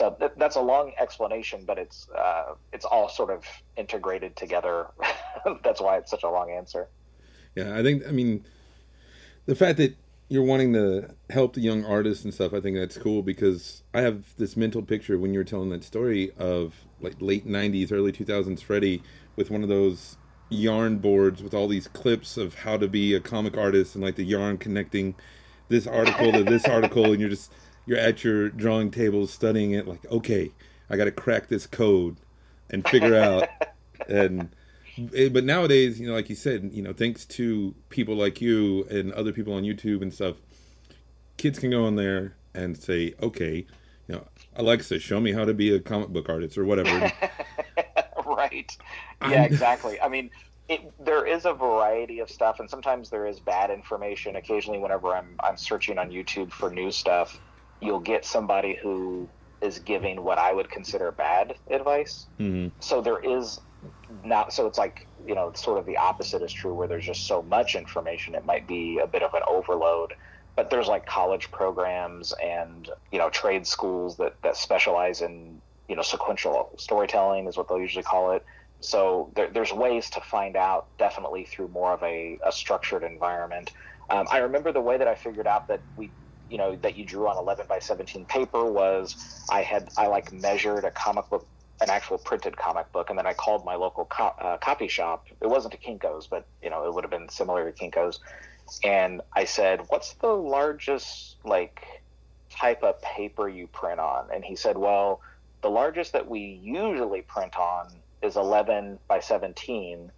so 0.00 0.16
th- 0.18 0.32
that's 0.38 0.56
a 0.56 0.62
long 0.62 0.92
explanation, 0.98 1.64
but 1.66 1.78
it's 1.78 2.08
uh, 2.16 2.54
it's 2.72 2.86
all 2.86 3.10
sort 3.10 3.28
of 3.28 3.44
integrated 3.76 4.34
together. 4.34 4.86
that's 5.62 5.78
why 5.78 5.98
it's 5.98 6.10
such 6.10 6.22
a 6.22 6.30
long 6.30 6.50
answer. 6.50 6.88
Yeah, 7.54 7.78
I 7.78 7.82
think 7.82 8.06
I 8.08 8.10
mean 8.10 8.46
the 9.44 9.54
fact 9.54 9.76
that 9.76 9.94
you're 10.30 10.42
wanting 10.42 10.72
to 10.72 11.14
help 11.28 11.52
the 11.52 11.60
young 11.60 11.84
artists 11.84 12.24
and 12.24 12.32
stuff. 12.32 12.54
I 12.54 12.60
think 12.60 12.76
that's 12.76 12.96
cool 12.96 13.22
because 13.22 13.82
I 13.92 14.00
have 14.00 14.34
this 14.38 14.56
mental 14.56 14.80
picture 14.80 15.18
when 15.18 15.34
you 15.34 15.40
were 15.40 15.44
telling 15.44 15.68
that 15.68 15.84
story 15.84 16.32
of 16.38 16.86
like 17.02 17.16
late 17.20 17.46
'90s, 17.46 17.92
early 17.92 18.10
2000s 18.10 18.62
Freddie 18.62 19.02
with 19.36 19.50
one 19.50 19.62
of 19.62 19.68
those 19.68 20.16
yarn 20.48 20.96
boards 20.96 21.42
with 21.42 21.52
all 21.52 21.68
these 21.68 21.88
clips 21.88 22.38
of 22.38 22.54
how 22.54 22.78
to 22.78 22.88
be 22.88 23.12
a 23.14 23.20
comic 23.20 23.58
artist 23.58 23.94
and 23.94 24.02
like 24.02 24.16
the 24.16 24.24
yarn 24.24 24.56
connecting 24.56 25.14
this 25.68 25.86
article 25.86 26.32
to 26.32 26.42
this 26.42 26.64
article, 26.76 27.12
and 27.12 27.20
you're 27.20 27.28
just 27.28 27.52
you're 27.90 27.98
at 27.98 28.22
your 28.22 28.48
drawing 28.50 28.88
table 28.88 29.26
studying 29.26 29.72
it 29.72 29.88
like 29.88 30.06
okay 30.12 30.52
i 30.88 30.96
got 30.96 31.06
to 31.06 31.10
crack 31.10 31.48
this 31.48 31.66
code 31.66 32.16
and 32.70 32.86
figure 32.86 33.16
out. 33.20 33.48
And 34.08 34.48
eh, 35.12 35.28
but 35.28 35.42
nowadays 35.42 35.98
you 35.98 36.06
know 36.06 36.14
like 36.14 36.30
you 36.30 36.36
said 36.36 36.70
you 36.72 36.82
know 36.82 36.92
thanks 36.92 37.24
to 37.24 37.74
people 37.88 38.14
like 38.14 38.40
you 38.40 38.84
and 38.84 39.12
other 39.12 39.32
people 39.32 39.52
on 39.54 39.64
youtube 39.64 40.02
and 40.02 40.14
stuff 40.14 40.36
kids 41.36 41.58
can 41.58 41.70
go 41.70 41.84
on 41.84 41.96
there 41.96 42.36
and 42.54 42.76
say 42.76 43.12
okay 43.20 43.66
you 44.06 44.14
know 44.14 44.24
alexa 44.54 45.00
show 45.00 45.18
me 45.18 45.32
how 45.32 45.44
to 45.44 45.52
be 45.52 45.74
a 45.74 45.80
comic 45.80 46.10
book 46.10 46.28
artist 46.28 46.56
or 46.56 46.64
whatever. 46.64 47.12
Right. 48.26 48.74
Yeah 49.22 49.44
exactly. 49.44 50.00
I 50.00 50.08
mean 50.08 50.30
it, 50.68 50.92
there 51.04 51.26
is 51.26 51.46
a 51.46 51.52
variety 51.52 52.20
of 52.20 52.30
stuff, 52.30 52.60
and 52.60 52.70
sometimes 52.70 53.10
there 53.10 53.26
is 53.26 53.40
bad 53.40 53.70
information. 53.70 54.36
Occasionally, 54.36 54.78
whenever 54.78 55.08
I'm 55.08 55.34
I'm 55.40 55.56
searching 55.56 55.98
on 55.98 56.10
YouTube 56.10 56.52
for 56.52 56.70
new 56.70 56.92
stuff, 56.92 57.40
you'll 57.80 58.00
get 58.00 58.24
somebody 58.24 58.78
who 58.80 59.28
is 59.60 59.78
giving 59.78 60.22
what 60.24 60.38
I 60.38 60.52
would 60.52 60.70
consider 60.70 61.12
bad 61.12 61.54
advice. 61.70 62.26
Mm-hmm. 62.38 62.68
So 62.80 63.00
there 63.00 63.18
is 63.18 63.60
not, 64.24 64.52
so 64.52 64.66
it's 64.66 64.78
like, 64.78 65.06
you 65.26 65.34
know, 65.34 65.52
sort 65.54 65.78
of 65.78 65.86
the 65.86 65.96
opposite 65.96 66.42
is 66.42 66.52
true 66.52 66.74
where 66.74 66.88
there's 66.88 67.04
just 67.04 67.26
so 67.26 67.42
much 67.42 67.74
information, 67.74 68.34
it 68.34 68.44
might 68.44 68.66
be 68.66 68.98
a 68.98 69.06
bit 69.06 69.22
of 69.22 69.34
an 69.34 69.42
overload. 69.48 70.14
but 70.56 70.68
there's 70.68 70.88
like 70.88 71.06
college 71.06 71.50
programs 71.50 72.34
and 72.42 72.90
you 73.12 73.18
know 73.18 73.30
trade 73.30 73.66
schools 73.66 74.16
that 74.16 74.34
that 74.42 74.56
specialize 74.56 75.22
in 75.22 75.60
you 75.88 75.96
know 75.96 76.02
sequential 76.02 76.70
storytelling 76.76 77.46
is 77.46 77.56
what 77.56 77.66
they'll 77.68 77.80
usually 77.80 78.02
call 78.02 78.32
it. 78.32 78.44
So 78.80 79.30
there, 79.34 79.48
there's 79.48 79.72
ways 79.72 80.10
to 80.10 80.20
find 80.20 80.56
out 80.56 80.86
definitely 80.98 81.44
through 81.44 81.68
more 81.68 81.92
of 81.92 82.02
a, 82.02 82.38
a 82.44 82.52
structured 82.52 83.02
environment. 83.02 83.72
Um, 84.08 84.26
I 84.30 84.38
remember 84.38 84.72
the 84.72 84.80
way 84.80 84.96
that 84.96 85.06
I 85.08 85.14
figured 85.14 85.46
out 85.46 85.68
that 85.68 85.80
we 85.96 86.10
you 86.50 86.58
know 86.58 86.76
that 86.76 86.96
you 86.96 87.04
drew 87.04 87.28
on 87.28 87.38
11 87.38 87.66
by 87.68 87.78
17 87.78 88.26
paper 88.26 88.64
was 88.64 89.44
I 89.48 89.62
had 89.62 89.88
I 89.96 90.08
like 90.08 90.32
measured 90.32 90.84
a 90.84 90.90
comic 90.90 91.30
book 91.30 91.46
an 91.80 91.88
actual 91.88 92.18
printed 92.18 92.56
comic 92.56 92.92
book 92.92 93.08
and 93.08 93.18
then 93.18 93.26
I 93.26 93.32
called 93.32 93.64
my 93.64 93.74
local 93.74 94.04
co- 94.04 94.34
uh, 94.38 94.58
copy 94.58 94.86
shop. 94.86 95.26
It 95.40 95.46
wasn't 95.46 95.74
a 95.74 95.78
Kinko's 95.78 96.26
but 96.26 96.46
you 96.62 96.70
know 96.70 96.86
it 96.86 96.94
would 96.94 97.04
have 97.04 97.10
been 97.10 97.28
similar 97.28 97.70
to 97.70 97.84
Kinko's. 97.84 98.20
And 98.84 99.22
I 99.34 99.44
said 99.44 99.82
what's 99.88 100.14
the 100.14 100.28
largest 100.28 101.36
like 101.44 101.80
type 102.50 102.82
of 102.82 103.00
paper 103.02 103.48
you 103.48 103.66
print 103.68 104.00
on? 104.00 104.26
And 104.34 104.44
he 104.44 104.56
said 104.56 104.76
well 104.76 105.20
the 105.62 105.70
largest 105.70 106.12
that 106.12 106.28
we 106.28 106.40
usually 106.62 107.22
print 107.22 107.56
on 107.56 107.86
is 108.22 108.36
11 108.36 108.98
by 109.08 109.20
17 109.20 110.10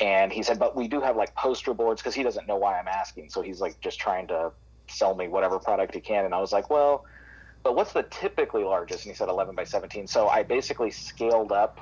and 0.00 0.32
he 0.32 0.42
said 0.42 0.58
but 0.58 0.76
we 0.76 0.88
do 0.88 1.00
have 1.00 1.16
like 1.16 1.34
poster 1.36 1.72
boards 1.72 2.02
because 2.02 2.14
he 2.14 2.22
doesn't 2.22 2.46
know 2.48 2.56
why 2.56 2.78
I'm 2.78 2.88
asking. 2.88 3.30
So 3.30 3.42
he's 3.42 3.60
like 3.60 3.80
just 3.80 4.00
trying 4.00 4.26
to 4.28 4.52
sell 4.90 5.14
me 5.14 5.28
whatever 5.28 5.58
product 5.58 5.94
he 5.94 6.00
can. 6.00 6.24
And 6.24 6.34
I 6.34 6.40
was 6.40 6.52
like, 6.52 6.70
well, 6.70 7.04
but 7.62 7.74
what's 7.74 7.92
the 7.92 8.04
typically 8.04 8.64
largest? 8.64 9.04
And 9.04 9.12
he 9.12 9.16
said 9.16 9.28
11 9.28 9.54
by 9.54 9.64
17. 9.64 10.06
So 10.06 10.28
I 10.28 10.42
basically 10.42 10.90
scaled 10.90 11.52
up 11.52 11.80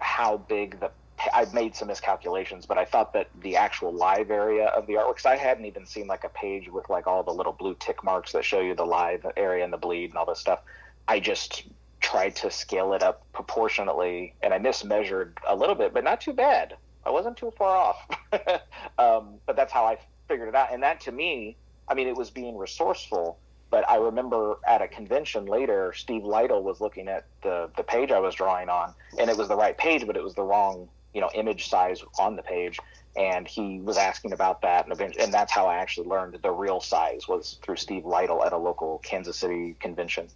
how 0.00 0.38
big 0.38 0.80
the 0.80 0.90
I've 1.32 1.54
made 1.54 1.74
some 1.74 1.88
miscalculations, 1.88 2.66
but 2.66 2.76
I 2.76 2.84
thought 2.84 3.12
that 3.12 3.28
the 3.40 3.56
actual 3.56 3.92
live 3.92 4.30
area 4.30 4.66
of 4.66 4.86
the 4.86 4.94
artwork, 4.94 5.16
because 5.16 5.26
I 5.26 5.36
hadn't 5.36 5.64
even 5.64 5.86
seen 5.86 6.06
like 6.06 6.24
a 6.24 6.28
page 6.28 6.68
with 6.68 6.88
like 6.90 7.06
all 7.06 7.22
the 7.22 7.32
little 7.32 7.52
blue 7.52 7.76
tick 7.78 8.02
marks 8.02 8.32
that 8.32 8.44
show 8.44 8.60
you 8.60 8.74
the 8.74 8.84
live 8.84 9.24
area 9.36 9.64
and 9.64 9.72
the 9.72 9.78
bleed 9.78 10.10
and 10.10 10.16
all 10.16 10.26
this 10.26 10.40
stuff. 10.40 10.60
I 11.06 11.20
just 11.20 11.64
tried 12.00 12.36
to 12.36 12.50
scale 12.50 12.92
it 12.92 13.02
up 13.02 13.24
proportionately, 13.32 14.34
and 14.42 14.52
I 14.52 14.58
mismeasured 14.58 15.38
a 15.46 15.54
little 15.54 15.74
bit, 15.74 15.94
but 15.94 16.04
not 16.04 16.20
too 16.20 16.32
bad. 16.32 16.76
I 17.06 17.10
wasn't 17.10 17.36
too 17.36 17.52
far 17.56 17.76
off. 17.76 18.06
um, 18.98 19.36
but 19.46 19.56
that's 19.56 19.72
how 19.72 19.84
I 19.84 19.98
figured 20.28 20.48
it 20.48 20.54
out, 20.54 20.72
and 20.72 20.82
that 20.82 21.00
to 21.02 21.12
me 21.12 21.56
I 21.88 21.94
mean, 21.94 22.08
it 22.08 22.16
was 22.16 22.30
being 22.30 22.56
resourceful. 22.56 23.38
But 23.70 23.88
I 23.90 23.96
remember 23.96 24.56
at 24.66 24.82
a 24.82 24.88
convention 24.88 25.46
later, 25.46 25.92
Steve 25.96 26.22
Lightle 26.22 26.62
was 26.62 26.80
looking 26.80 27.08
at 27.08 27.26
the 27.42 27.70
the 27.76 27.82
page 27.82 28.12
I 28.12 28.20
was 28.20 28.34
drawing 28.34 28.68
on, 28.68 28.94
and 29.18 29.28
it 29.28 29.36
was 29.36 29.48
the 29.48 29.56
right 29.56 29.76
page, 29.76 30.06
but 30.06 30.16
it 30.16 30.22
was 30.22 30.34
the 30.34 30.42
wrong 30.42 30.88
you 31.14 31.20
know 31.20 31.30
image 31.34 31.68
size 31.68 32.02
on 32.18 32.36
the 32.36 32.42
page. 32.42 32.78
And 33.16 33.46
he 33.46 33.78
was 33.78 33.96
asking 33.96 34.32
about 34.32 34.60
that 34.62 34.88
and, 34.88 35.00
and 35.00 35.32
that's 35.32 35.52
how 35.52 35.66
i 35.66 35.76
actually 35.76 36.08
learned 36.08 36.36
the 36.42 36.50
real 36.50 36.80
size 36.80 37.28
was 37.28 37.60
through 37.62 37.76
steve 37.76 38.04
lightle 38.04 38.44
at 38.44 38.52
a 38.52 38.56
local 38.56 38.98
kansas 39.04 39.36
city 39.36 39.76
convention. 39.78 40.26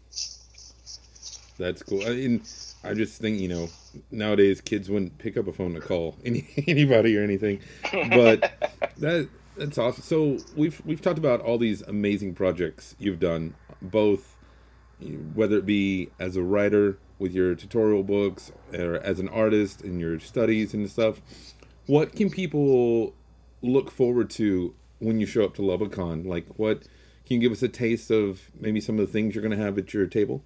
That's 1.58 1.82
cool. 1.82 2.06
I 2.06 2.10
mean 2.10 2.42
i 2.84 2.94
just 2.94 3.20
think 3.20 3.40
you 3.40 3.48
know 3.48 3.68
nowadays 4.12 4.60
kids 4.60 4.88
wouldn't 4.88 5.18
pick 5.18 5.36
up 5.36 5.48
a 5.48 5.52
phone 5.52 5.74
to 5.74 5.80
call 5.80 6.14
any, 6.24 6.46
anybody 6.68 7.16
or 7.18 7.24
anything. 7.24 7.60
But 7.92 8.52
that 8.98 9.28
that's 9.58 9.78
awesome. 9.78 10.02
So 10.02 10.38
we've 10.56 10.80
we've 10.84 11.00
talked 11.00 11.18
about 11.18 11.40
all 11.40 11.58
these 11.58 11.82
amazing 11.82 12.34
projects 12.34 12.94
you've 12.98 13.20
done, 13.20 13.54
both 13.82 14.36
whether 15.34 15.58
it 15.58 15.66
be 15.66 16.10
as 16.18 16.36
a 16.36 16.42
writer 16.42 16.98
with 17.18 17.32
your 17.32 17.54
tutorial 17.54 18.02
books 18.02 18.52
or 18.72 18.96
as 18.96 19.20
an 19.20 19.28
artist 19.28 19.82
in 19.82 19.98
your 20.00 20.18
studies 20.20 20.74
and 20.74 20.90
stuff. 20.90 21.20
What 21.86 22.14
can 22.14 22.30
people 22.30 23.14
look 23.62 23.90
forward 23.90 24.30
to 24.30 24.74
when 24.98 25.20
you 25.20 25.26
show 25.26 25.44
up 25.44 25.54
to 25.54 25.62
Lubbock 25.62 25.92
Con? 25.92 26.24
Like, 26.24 26.46
what 26.56 26.82
can 27.26 27.36
you 27.36 27.38
give 27.40 27.52
us 27.52 27.62
a 27.62 27.68
taste 27.68 28.10
of 28.10 28.50
maybe 28.58 28.80
some 28.80 28.98
of 28.98 29.06
the 29.06 29.12
things 29.12 29.34
you're 29.34 29.42
going 29.42 29.56
to 29.56 29.62
have 29.62 29.78
at 29.78 29.92
your 29.92 30.06
table? 30.06 30.42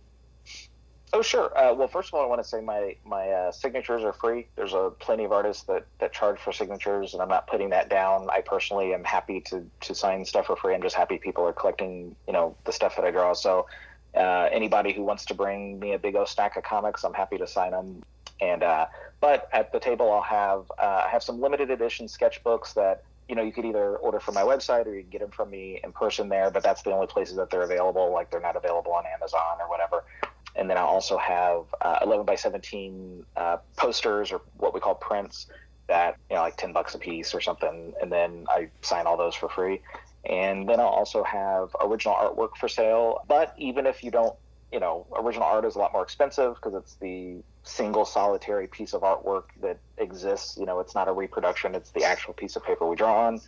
Oh, 1.15 1.21
sure. 1.21 1.57
Uh, 1.57 1.75
well, 1.75 1.89
first 1.89 2.09
of 2.09 2.15
all, 2.15 2.23
I 2.23 2.27
want 2.27 2.43
to 2.43 2.49
say 2.49 2.63
my 2.63 2.97
my 3.05 3.29
uh, 3.29 3.53
signatures 3.53 4.03
are 4.03 4.15
free. 4.15 4.47
There's 4.57 4.73
a 4.73 4.91
plenty 4.99 5.25
of 5.25 5.33
artists 5.33 5.65
that, 5.65 5.85
that 5.99 6.15
charge 6.15 6.39
for 6.41 6.53
signatures, 6.53 7.13
and 7.13 7.23
I'm 7.23 7.29
not 7.29 7.47
putting 7.47 7.69
that 7.71 7.91
down. 7.91 8.31
I 8.31 8.41
personally 8.41 8.95
am 8.95 9.05
happy 9.05 9.43
to 9.43 9.67
to 9.81 9.95
sign 9.95 10.25
stuff 10.25 10.47
for 10.47 10.57
free. 10.57 10.75
I'm 10.75 10.81
just 10.81 10.97
happy 10.97 11.19
people 11.19 11.45
are 11.47 11.53
collecting, 11.53 12.17
you 12.27 12.33
know, 12.33 12.57
the 12.65 12.73
stuff 12.73 12.97
that 12.97 13.05
I 13.05 13.11
draw. 13.11 13.35
So, 13.35 13.67
uh, 14.15 14.49
anybody 14.51 14.95
who 14.95 15.03
wants 15.03 15.27
to 15.27 15.35
bring 15.35 15.79
me 15.79 15.93
a 15.93 15.99
big 15.99 16.17
old 16.17 16.29
stack 16.29 16.57
of 16.57 16.63
comics, 16.63 17.05
I'm 17.05 17.15
happy 17.15 17.37
to 17.37 17.47
sign 17.47 17.73
them. 17.73 18.03
And 18.41 18.63
uh, 18.63 18.87
but 19.21 19.51
at 19.53 19.71
the 19.71 19.81
table, 19.81 20.11
I'll 20.11 20.23
have 20.23 20.73
uh, 20.79 21.05
I 21.07 21.09
have 21.11 21.23
some 21.23 21.43
limited 21.43 21.71
edition 21.71 22.07
sketchbooks 22.07 22.73
that 22.73 23.05
you 23.29 23.35
know 23.35 23.43
you 23.43 23.53
could 23.53 23.67
either 23.67 23.97
order 23.97 24.19
from 24.19 24.33
my 24.33 24.43
website 24.43 24.87
or 24.87 24.95
you 24.95 25.03
can 25.03 25.11
get 25.11 25.21
them 25.21 25.31
from 25.31 25.51
me 25.51 25.79
in 25.85 25.93
person 25.93 26.31
there. 26.31 26.51
But 26.51 26.63
that's 26.63 26.81
the 26.81 26.93
only 26.93 27.07
places 27.07 27.37
that 27.37 27.51
they're 27.51 27.65
available. 27.65 28.11
Like 28.15 28.31
they're 28.31 28.41
not 28.41 28.57
available 28.57 28.93
on 28.95 29.05
Amazon 29.15 29.59
or 29.61 29.69
whatever 29.69 30.05
and 30.63 30.71
then 30.71 30.79
I 30.79 30.83
also 30.83 31.19
have 31.19 31.65
uh, 31.81 31.99
11 32.03 32.25
by 32.25 32.37
17 32.37 33.27
uh, 33.37 33.57
posters 33.77 34.31
or 34.31 34.41
what 34.59 34.73
we 34.73 34.79
call 34.79 34.95
prints 34.95 35.49
that 35.89 36.17
you 36.31 36.37
know 36.37 36.43
like 36.43 36.57
10 36.57 36.73
bucks 36.73 36.95
a 36.95 37.01
piece 37.01 37.35
or 37.35 37.41
something, 37.41 37.93
and 38.01 38.13
then 38.13 38.47
I 38.49 38.69
sign 38.81 39.09
all 39.09 39.17
those 39.17 39.35
for 39.35 39.49
free. 39.49 39.83
And 40.25 40.69
then 40.69 40.79
I'll 40.79 40.87
also 40.87 41.25
have 41.25 41.75
original 41.81 42.15
artwork 42.15 42.57
for 42.61 42.69
sale. 42.69 43.25
But 43.27 43.53
even 43.59 43.87
if 43.87 44.05
you 44.05 44.13
don't, 44.13 44.37
you 44.71 44.79
know, 44.79 45.05
original 45.19 45.49
art 45.49 45.65
is 45.65 45.75
a 45.75 45.81
lot 45.81 45.93
more 45.93 46.05
expensive 46.05 46.55
because 46.55 46.75
it's 46.75 46.95
the 46.95 47.43
single 47.65 48.05
solitary 48.05 48.69
piece 48.69 48.93
of 48.93 49.03
artwork 49.03 49.47
that 49.63 49.79
exists. 49.99 50.57
You 50.57 50.67
know, 50.67 50.79
it's 50.79 50.95
not 50.95 51.09
a 51.09 51.13
reproduction; 51.13 51.75
it's 51.75 51.91
the 51.91 52.05
actual 52.05 52.35
piece 52.35 52.55
of 52.55 52.65
paper 52.65 52.87
we 52.89 52.95
draw 52.95 53.27
on. 53.27 53.41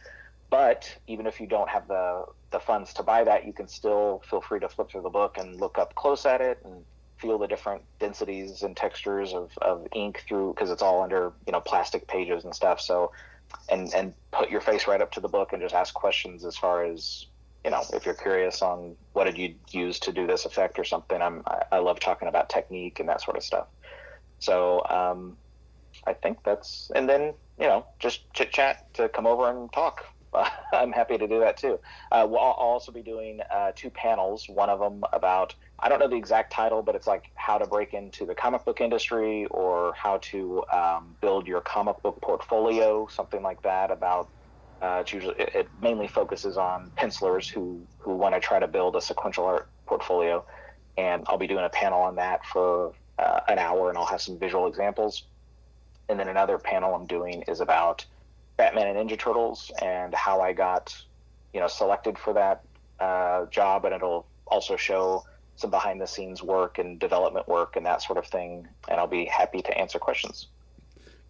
But 0.51 0.93
even 1.07 1.29
if 1.29 1.41
you 1.41 1.47
don't 1.47 1.69
have 1.69 1.87
the 1.87 2.25
the 2.51 2.59
funds 2.59 2.93
to 2.95 3.05
buy 3.05 3.23
that, 3.23 3.47
you 3.47 3.53
can 3.53 3.69
still 3.69 4.21
feel 4.29 4.41
free 4.41 4.59
to 4.59 4.69
flip 4.69 4.91
through 4.91 5.03
the 5.03 5.11
book 5.11 5.39
and 5.39 5.61
look 5.61 5.79
up 5.79 5.95
close 5.95 6.27
at 6.27 6.41
it 6.41 6.59
and 6.65 6.85
feel 7.19 7.39
the 7.39 7.47
different 7.47 7.83
densities 8.01 8.63
and 8.63 8.77
textures 8.77 9.33
of, 9.33 9.51
of 9.63 9.87
ink 9.95 10.23
through 10.27 10.53
because 10.55 10.71
it's 10.71 10.83
all 10.83 11.03
under 11.03 11.33
you 11.47 11.53
know 11.53 11.61
plastic 11.61 12.07
pages 12.09 12.45
and 12.45 12.55
stuff 12.55 12.81
so 12.81 13.13
and 13.71 13.93
and 13.95 14.15
put 14.33 14.51
your 14.51 14.61
face 14.61 14.87
right 14.87 15.01
up 15.01 15.13
to 15.13 15.21
the 15.21 15.29
book 15.29 15.53
and 15.53 15.63
just 15.63 15.75
ask 15.75 15.95
questions 15.95 16.45
as 16.45 16.57
far 16.57 16.85
as 16.85 17.27
you 17.65 17.71
know 17.71 17.83
if 17.93 18.05
you're 18.05 18.15
curious 18.15 18.63
on 18.63 18.97
what 19.13 19.25
did 19.25 19.39
you 19.39 19.55
use 19.73 19.99
to 19.99 20.13
do 20.13 20.27
this 20.27 20.45
effect 20.45 20.79
or 20.79 20.85
something 20.85 21.21
i'm 21.23 21.43
i, 21.47 21.63
I 21.73 21.79
love 21.79 22.01
talking 22.01 22.29
about 22.29 22.49
technique 22.49 23.01
and 23.01 23.09
that 23.09 23.23
sort 23.23 23.37
of 23.37 23.43
stuff 23.43 23.69
so 24.39 24.83
um, 24.89 25.37
i 26.07 26.13
think 26.13 26.39
that's 26.45 26.91
and 26.95 27.09
then 27.09 27.35
you 27.59 27.69
know 27.69 27.87
just 28.01 28.33
chit 28.35 28.53
chat 28.53 28.79
to 28.95 29.09
come 29.09 29.27
over 29.27 29.49
and 29.49 29.73
talk 29.73 30.03
I'm 30.73 30.93
happy 30.93 31.19
to 31.19 31.27
do 31.27 31.41
that 31.41 31.57
too. 31.57 31.79
Uh, 32.11 32.27
we'll, 32.29 32.41
I'll 32.41 32.55
also 32.59 32.93
be 32.93 33.03
doing 33.03 33.41
uh, 33.55 33.73
two 33.75 33.91
panels. 33.91 34.47
One 34.49 34.69
of 34.69 34.81
them 34.81 35.03
about 35.13 35.55
I 35.79 35.89
don't 35.89 35.99
know 35.99 36.09
the 36.09 36.17
exact 36.17 36.53
title, 36.53 36.83
but 36.83 36.95
it's 36.95 37.07
like 37.07 37.31
how 37.35 37.59
to 37.59 37.67
break 37.67 37.95
into 37.95 38.25
the 38.25 38.35
comic 38.35 38.65
book 38.65 38.81
industry 38.81 39.47
or 39.51 39.93
how 39.97 40.19
to 40.19 40.65
um, 40.73 41.17
build 41.21 41.47
your 41.47 41.61
comic 41.61 42.01
book 42.03 42.21
portfolio, 42.23 43.07
something 43.09 43.43
like 43.43 43.61
that. 43.63 43.91
About 43.91 44.29
uh, 44.81 44.99
it's 45.01 45.13
usually 45.13 45.35
it, 45.39 45.69
mainly 45.83 46.07
focuses 46.07 46.57
on 46.57 46.91
pencilers 46.97 47.49
who 47.49 47.81
who 47.99 48.15
want 48.15 48.35
to 48.35 48.41
try 48.41 48.59
to 48.59 48.69
build 48.69 48.97
a 48.97 49.01
sequential 49.01 49.45
art 49.45 49.69
portfolio, 49.87 50.45
and 50.97 51.25
I'll 51.27 51.39
be 51.39 51.47
doing 51.47 51.65
a 51.65 51.71
panel 51.71 52.01
on 52.01 52.15
that 52.17 52.47
for 52.47 52.93
uh, 53.19 53.41
an 53.49 53.59
hour, 53.59 53.89
and 53.89 53.99
I'll 53.99 54.07
have 54.07 54.23
some 54.23 54.39
visual 54.39 54.67
examples. 54.67 55.25
And 56.09 56.21
then 56.21 56.29
another 56.29 56.59
panel 56.59 56.95
I'm 56.95 57.07
doing 57.07 57.43
is 57.49 57.61
about 57.61 58.05
Batman 58.57 58.97
and 58.97 59.11
Ninja 59.11 59.19
Turtles 59.19 59.73
and 59.83 60.15
how 60.15 60.41
I 60.41 60.53
got, 60.53 60.95
you 61.53 61.61
know, 61.61 61.67
selected 61.67 62.19
for 62.19 62.33
that 62.35 62.63
uh, 63.01 63.47
job, 63.47 63.85
and 63.85 63.95
it'll 63.95 64.27
also 64.47 64.77
show 64.77 65.25
some 65.57 65.71
behind 65.71 66.01
the 66.01 66.07
scenes 66.07 66.43
work 66.43 66.79
and 66.79 66.99
development 66.99 67.49
work 67.49 67.77
and 67.77 67.87
that 67.87 68.03
sort 68.03 68.19
of 68.19 68.27
thing. 68.27 68.67
And 68.89 68.99
I'll 68.99 69.07
be 69.07 69.25
happy 69.25 69.63
to 69.63 69.79
answer 69.79 69.99
questions. 69.99 70.49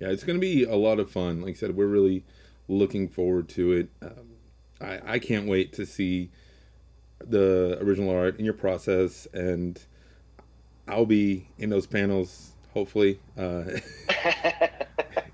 Yeah, 0.01 0.09
it's 0.09 0.25
going 0.25 0.37
to 0.37 0.41
be 0.41 0.65
a 0.65 0.77
lot 0.77 0.99
of 0.99 1.11
fun. 1.11 1.43
Like 1.43 1.53
I 1.53 1.55
said, 1.55 1.77
we're 1.77 1.87
really 1.87 2.25
looking 2.69 3.09
forward 3.09 3.49
to 3.51 3.73
it. 3.73 3.89
Um, 4.03 4.37
I, 4.81 5.15
I 5.15 5.19
can't 5.19 5.47
wait 5.47 5.73
to 5.75 5.87
see 5.87 6.31
the 7.25 7.79
original 7.81 8.11
art 8.11 8.39
in 8.39 8.45
your 8.45 8.55
process, 8.55 9.27
and 9.33 9.81
I'll 10.89 11.07
be 11.07 11.49
in 11.59 11.71
those 11.71 11.87
panels 11.87 12.55
hopefully. 12.75 13.21
Uh, 13.39 13.63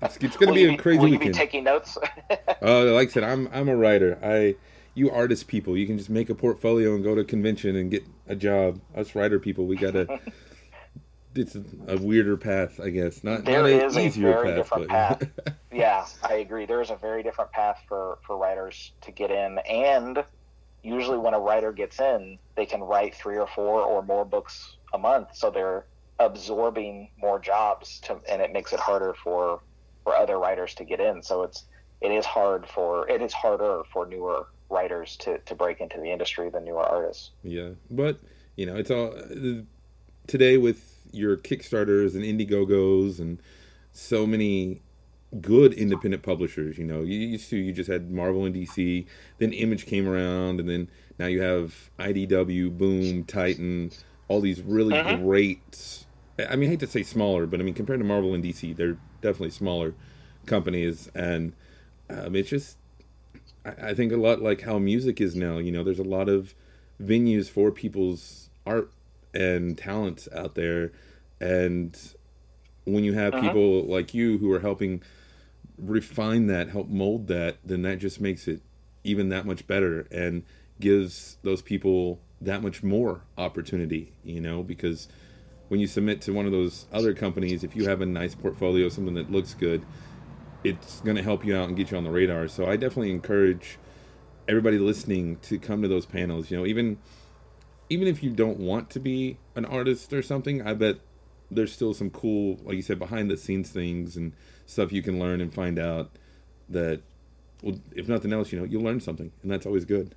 it's, 0.01 0.17
it's 0.17 0.37
going 0.37 0.47
to 0.47 0.53
be 0.53 0.65
a 0.65 0.77
crazy 0.77 0.99
will 0.99 1.09
weekend. 1.09 1.25
You 1.25 1.31
be 1.31 1.37
taking 1.37 1.63
notes? 1.65 1.97
uh, 2.61 2.83
like 2.93 3.09
I 3.09 3.11
said, 3.11 3.23
I'm 3.23 3.49
I'm 3.51 3.67
a 3.67 3.75
writer. 3.75 4.17
I 4.23 4.55
you 4.93 5.09
artist 5.09 5.47
people, 5.47 5.77
you 5.77 5.87
can 5.87 5.97
just 5.97 6.09
make 6.09 6.29
a 6.29 6.35
portfolio 6.35 6.93
and 6.95 7.03
go 7.03 7.15
to 7.15 7.21
a 7.21 7.25
convention 7.25 7.75
and 7.75 7.91
get 7.91 8.03
a 8.27 8.35
job. 8.35 8.79
Us 8.95 9.15
writer 9.15 9.39
people, 9.39 9.65
we 9.65 9.75
gotta. 9.75 10.19
it's 11.35 11.55
a, 11.55 11.97
weirder 11.97 12.37
path, 12.37 12.79
I 12.79 12.89
guess. 12.89 13.23
Not 13.23 13.45
there 13.45 13.61
not 13.61 13.69
is 13.69 13.95
a 13.95 14.09
very 14.09 14.47
path, 14.47 14.55
different 14.55 14.89
path. 14.89 15.23
yeah, 15.71 16.05
I 16.23 16.35
agree. 16.35 16.65
There 16.65 16.81
is 16.81 16.89
a 16.89 16.95
very 16.95 17.23
different 17.23 17.51
path 17.51 17.81
for 17.87 18.19
for 18.25 18.37
writers 18.37 18.91
to 19.01 19.11
get 19.11 19.31
in, 19.31 19.59
and 19.59 20.23
usually 20.83 21.17
when 21.17 21.33
a 21.33 21.39
writer 21.39 21.71
gets 21.71 21.99
in, 21.99 22.37
they 22.55 22.65
can 22.65 22.81
write 22.81 23.15
three 23.15 23.37
or 23.37 23.47
four 23.47 23.81
or 23.81 24.01
more 24.03 24.25
books 24.25 24.77
a 24.93 24.97
month, 24.97 25.29
so 25.33 25.49
they're 25.49 25.85
absorbing 26.19 27.09
more 27.17 27.39
jobs 27.39 27.99
to, 28.01 28.19
and 28.29 28.41
it 28.41 28.51
makes 28.51 28.73
it 28.73 28.79
harder 28.79 29.13
for 29.23 29.61
for 30.03 30.15
other 30.15 30.37
writers 30.37 30.75
to 30.75 30.83
get 30.83 30.99
in. 30.99 31.21
So 31.23 31.43
it's 31.43 31.65
it 32.01 32.11
is 32.11 32.25
hard 32.25 32.67
for 32.67 33.07
it 33.09 33.21
is 33.21 33.31
harder 33.31 33.83
for 33.93 34.05
newer 34.05 34.47
writers 34.71 35.15
to 35.17 35.37
to 35.39 35.55
break 35.55 35.81
into 35.81 35.99
the 35.99 36.11
industry 36.11 36.49
than 36.49 36.65
newer 36.65 36.83
artists. 36.83 37.31
Yeah, 37.43 37.71
but 37.89 38.19
you 38.55 38.65
know, 38.65 38.75
it's 38.75 38.91
all 38.91 39.13
today 40.27 40.57
with 40.57 41.07
your 41.11 41.37
Kickstarters 41.37 42.15
and 42.15 42.23
Indiegogos 42.23 43.19
and 43.19 43.41
so 43.91 44.25
many 44.25 44.81
good 45.39 45.73
independent 45.73 46.23
publishers. 46.23 46.77
You 46.77 46.85
know, 46.85 47.01
you 47.01 47.19
used 47.19 47.49
to 47.49 47.57
you 47.57 47.71
just 47.71 47.89
had 47.89 48.11
Marvel 48.11 48.45
and 48.45 48.55
DC, 48.55 49.05
then 49.37 49.53
Image 49.53 49.85
came 49.85 50.07
around, 50.07 50.59
and 50.59 50.69
then 50.69 50.89
now 51.19 51.27
you 51.27 51.41
have 51.41 51.89
IDW, 51.99 52.77
Boom, 52.77 53.23
Titan, 53.25 53.91
all 54.27 54.41
these 54.41 54.61
really 54.61 54.97
uh-huh. 54.97 55.17
great. 55.17 56.05
I 56.39 56.55
mean, 56.55 56.69
I 56.69 56.71
hate 56.71 56.79
to 56.79 56.87
say 56.87 57.03
smaller, 57.03 57.45
but 57.45 57.59
I 57.59 57.63
mean 57.63 57.73
compared 57.73 57.99
to 57.99 58.05
Marvel 58.05 58.33
and 58.33 58.43
DC, 58.43 58.75
they're 58.75 58.97
definitely 59.21 59.51
smaller 59.51 59.93
companies, 60.45 61.09
and 61.13 61.53
um, 62.09 62.35
it's 62.35 62.49
just 62.49 62.77
I, 63.63 63.93
think 63.93 64.11
a 64.11 64.17
lot 64.17 64.41
like 64.41 64.61
how 64.61 64.79
music 64.79 65.21
is 65.21 65.35
now. 65.35 65.57
You 65.57 65.71
know, 65.71 65.83
there's 65.83 65.99
a 65.99 66.03
lot 66.03 66.29
of 66.29 66.55
venues 67.01 67.49
for 67.49 67.71
people's 67.71 68.49
art 68.65 68.91
and 69.33 69.77
talents 69.77 70.27
out 70.33 70.55
there, 70.55 70.91
and 71.39 71.97
when 72.85 73.03
you 73.03 73.13
have 73.13 73.33
uh-huh. 73.33 73.47
people 73.47 73.83
like 73.83 74.13
you 74.13 74.37
who 74.39 74.51
are 74.51 74.59
helping 74.59 75.01
refine 75.77 76.47
that, 76.47 76.69
help 76.69 76.89
mold 76.89 77.27
that, 77.27 77.57
then 77.63 77.81
that 77.83 77.99
just 77.99 78.19
makes 78.19 78.47
it 78.47 78.61
even 79.03 79.29
that 79.29 79.45
much 79.45 79.65
better 79.67 80.07
and 80.11 80.43
gives 80.79 81.37
those 81.43 81.61
people 81.61 82.19
that 82.39 82.61
much 82.61 82.83
more 82.83 83.21
opportunity, 83.37 84.13
you 84.23 84.41
know, 84.41 84.63
because 84.63 85.07
when 85.69 85.79
you 85.79 85.87
submit 85.87 86.21
to 86.21 86.33
one 86.33 86.45
of 86.45 86.51
those 86.51 86.85
other 86.91 87.13
companies, 87.13 87.63
if 87.63 87.75
you 87.75 87.87
have 87.87 88.01
a 88.01 88.05
nice 88.05 88.35
portfolio, 88.35 88.89
something 88.89 89.13
that 89.13 89.31
looks 89.31 89.53
good, 89.53 89.85
it's 90.63 91.01
going 91.01 91.15
to 91.15 91.23
help 91.23 91.45
you 91.45 91.55
out 91.55 91.67
and 91.67 91.77
get 91.77 91.91
you 91.91 91.97
on 91.97 92.03
the 92.03 92.11
radar. 92.11 92.47
So 92.47 92.65
I 92.65 92.75
definitely 92.75 93.11
encourage 93.11 93.77
everybody 94.47 94.77
listening 94.77 95.37
to 95.37 95.57
come 95.57 95.81
to 95.81 95.87
those 95.87 96.05
panels, 96.05 96.51
you 96.51 96.57
know, 96.57 96.65
even 96.65 96.97
even 97.89 98.07
if 98.07 98.23
you 98.23 98.29
don't 98.29 98.57
want 98.57 98.89
to 98.89 98.99
be 98.99 99.37
an 99.55 99.65
artist 99.65 100.13
or 100.13 100.21
something, 100.21 100.61
I 100.61 100.73
bet 100.73 100.97
there's 101.49 101.73
still 101.73 101.93
some 101.93 102.09
cool, 102.09 102.57
like 102.63 102.75
you 102.75 102.81
said, 102.81 102.97
behind 102.97 103.29
the 103.29 103.35
scenes 103.35 103.69
things 103.69 104.15
and 104.15 104.31
stuff 104.65 104.93
you 104.93 105.01
can 105.01 105.19
learn 105.19 105.41
and 105.41 105.53
find 105.53 105.77
out 105.77 106.09
that, 106.69 107.01
well, 107.61 107.79
if 107.93 108.07
nothing 108.07 108.31
else, 108.31 108.51
you 108.53 108.59
know, 108.59 108.65
you'll 108.65 108.83
learn 108.83 109.01
something, 109.01 109.31
and 109.43 109.51
that's 109.51 109.65
always 109.65 109.83
good. 109.83 110.15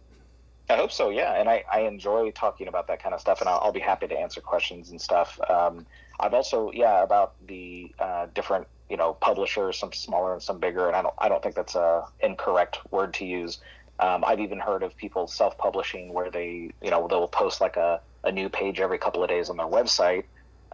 I 0.71 0.77
hope 0.77 0.93
so, 0.93 1.11
yeah. 1.11 1.35
And 1.41 1.49
I, 1.49 1.65
I 1.71 1.81
enjoy 1.81 2.31
talking 2.31 2.69
about 2.69 2.87
that 2.87 3.03
kind 3.03 3.13
of 3.15 3.21
stuff, 3.21 3.41
and 3.41 3.49
I'll, 3.49 3.59
I'll 3.59 3.73
be 3.73 3.81
happy 3.81 4.07
to 4.07 4.17
answer 4.17 4.41
questions 4.41 4.91
and 4.91 5.01
stuff. 5.01 5.39
Um, 5.51 5.85
I've 6.21 6.33
also, 6.33 6.71
yeah, 6.73 7.03
about 7.03 7.35
the 7.47 7.93
uh, 7.99 8.27
different, 8.35 8.69
you 8.89 8.97
know, 8.97 9.15
publishers, 9.15 9.79
some 9.79 9.93
smaller 9.93 10.33
and 10.33 10.43
some 10.43 10.59
bigger, 10.59 10.87
and 10.87 10.97
I 10.97 11.03
don't, 11.03 11.15
I 11.19 11.29
don't 11.29 11.43
think 11.43 11.55
that's 11.55 11.75
a 11.75 12.05
incorrect 12.21 12.79
word 12.91 13.15
to 13.15 13.25
use. 13.25 13.59
Um, 13.99 14.25
I've 14.27 14.41
even 14.41 14.59
heard 14.59 14.83
of 14.83 14.97
people 14.97 15.27
self-publishing 15.27 16.13
where 16.13 16.31
they, 16.31 16.71
you 16.83 16.91
know, 16.91 17.07
they'll 17.09 17.29
post 17.29 17.61
like 17.61 17.77
a, 17.77 18.01
a 18.25 18.33
new 18.33 18.49
page 18.49 18.81
every 18.81 18.99
couple 18.99 19.23
of 19.23 19.29
days 19.29 19.51
on 19.51 19.57
their 19.57 19.67
website, 19.67 20.25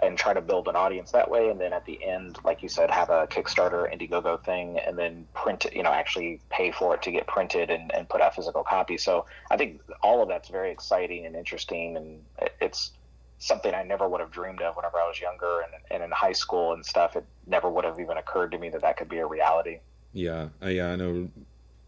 and 0.03 0.17
try 0.17 0.33
to 0.33 0.41
build 0.41 0.67
an 0.67 0.77
audience 0.77 1.11
that 1.11 1.31
way. 1.31 1.51
And 1.51 1.61
then 1.61 1.75
at 1.75 1.85
the 1.85 2.03
end, 2.03 2.39
like 2.43 2.63
you 2.63 2.71
said, 2.71 2.91
have 2.91 3.11
a 3.11 3.27
Kickstarter 3.27 3.93
Indiegogo 3.93 4.43
thing 4.43 4.79
and 4.79 4.99
then 4.99 5.27
print 5.35 5.67
it, 5.67 5.77
you 5.77 5.83
know, 5.83 5.93
actually 5.93 6.41
pay 6.49 6.71
for 6.71 6.95
it 6.95 7.03
to 7.03 7.11
get 7.13 7.27
printed 7.27 7.69
and, 7.69 7.93
and 7.95 8.09
put 8.09 8.23
out 8.23 8.35
physical 8.35 8.65
copies. 8.65 9.03
So 9.03 9.27
I 9.51 9.59
think 9.59 9.83
all 10.03 10.23
of 10.23 10.29
that's 10.29 10.49
very 10.49 10.71
exciting 10.71 11.27
and 11.27 11.37
interesting. 11.37 11.99
And 11.99 12.23
it's 12.63 12.93
something 13.41 13.75
I 13.75 13.83
never 13.83 14.09
would 14.09 14.21
have 14.21 14.31
dreamed 14.31 14.63
of 14.63 14.77
whenever 14.77 14.99
I 14.99 15.09
was 15.09 15.21
younger 15.21 15.63
and, 15.63 15.73
and 15.91 16.05
in 16.05 16.11
high 16.13 16.33
school 16.33 16.73
and 16.73 16.87
stuff. 16.87 17.17
It 17.17 17.25
never 17.47 17.69
would 17.69 17.85
have 17.85 17.99
even 17.99 18.17
occurred 18.17 18.53
to 18.53 18.59
me 18.59 18.69
that 18.71 18.83
that 18.83 18.97
could 18.97 19.09
be 19.09 19.19
a 19.19 19.27
reality. 19.27 19.81
Yeah. 20.13 20.51
I, 20.63 20.71
yeah, 20.71 20.93
I 20.93 20.97
know. 20.97 21.29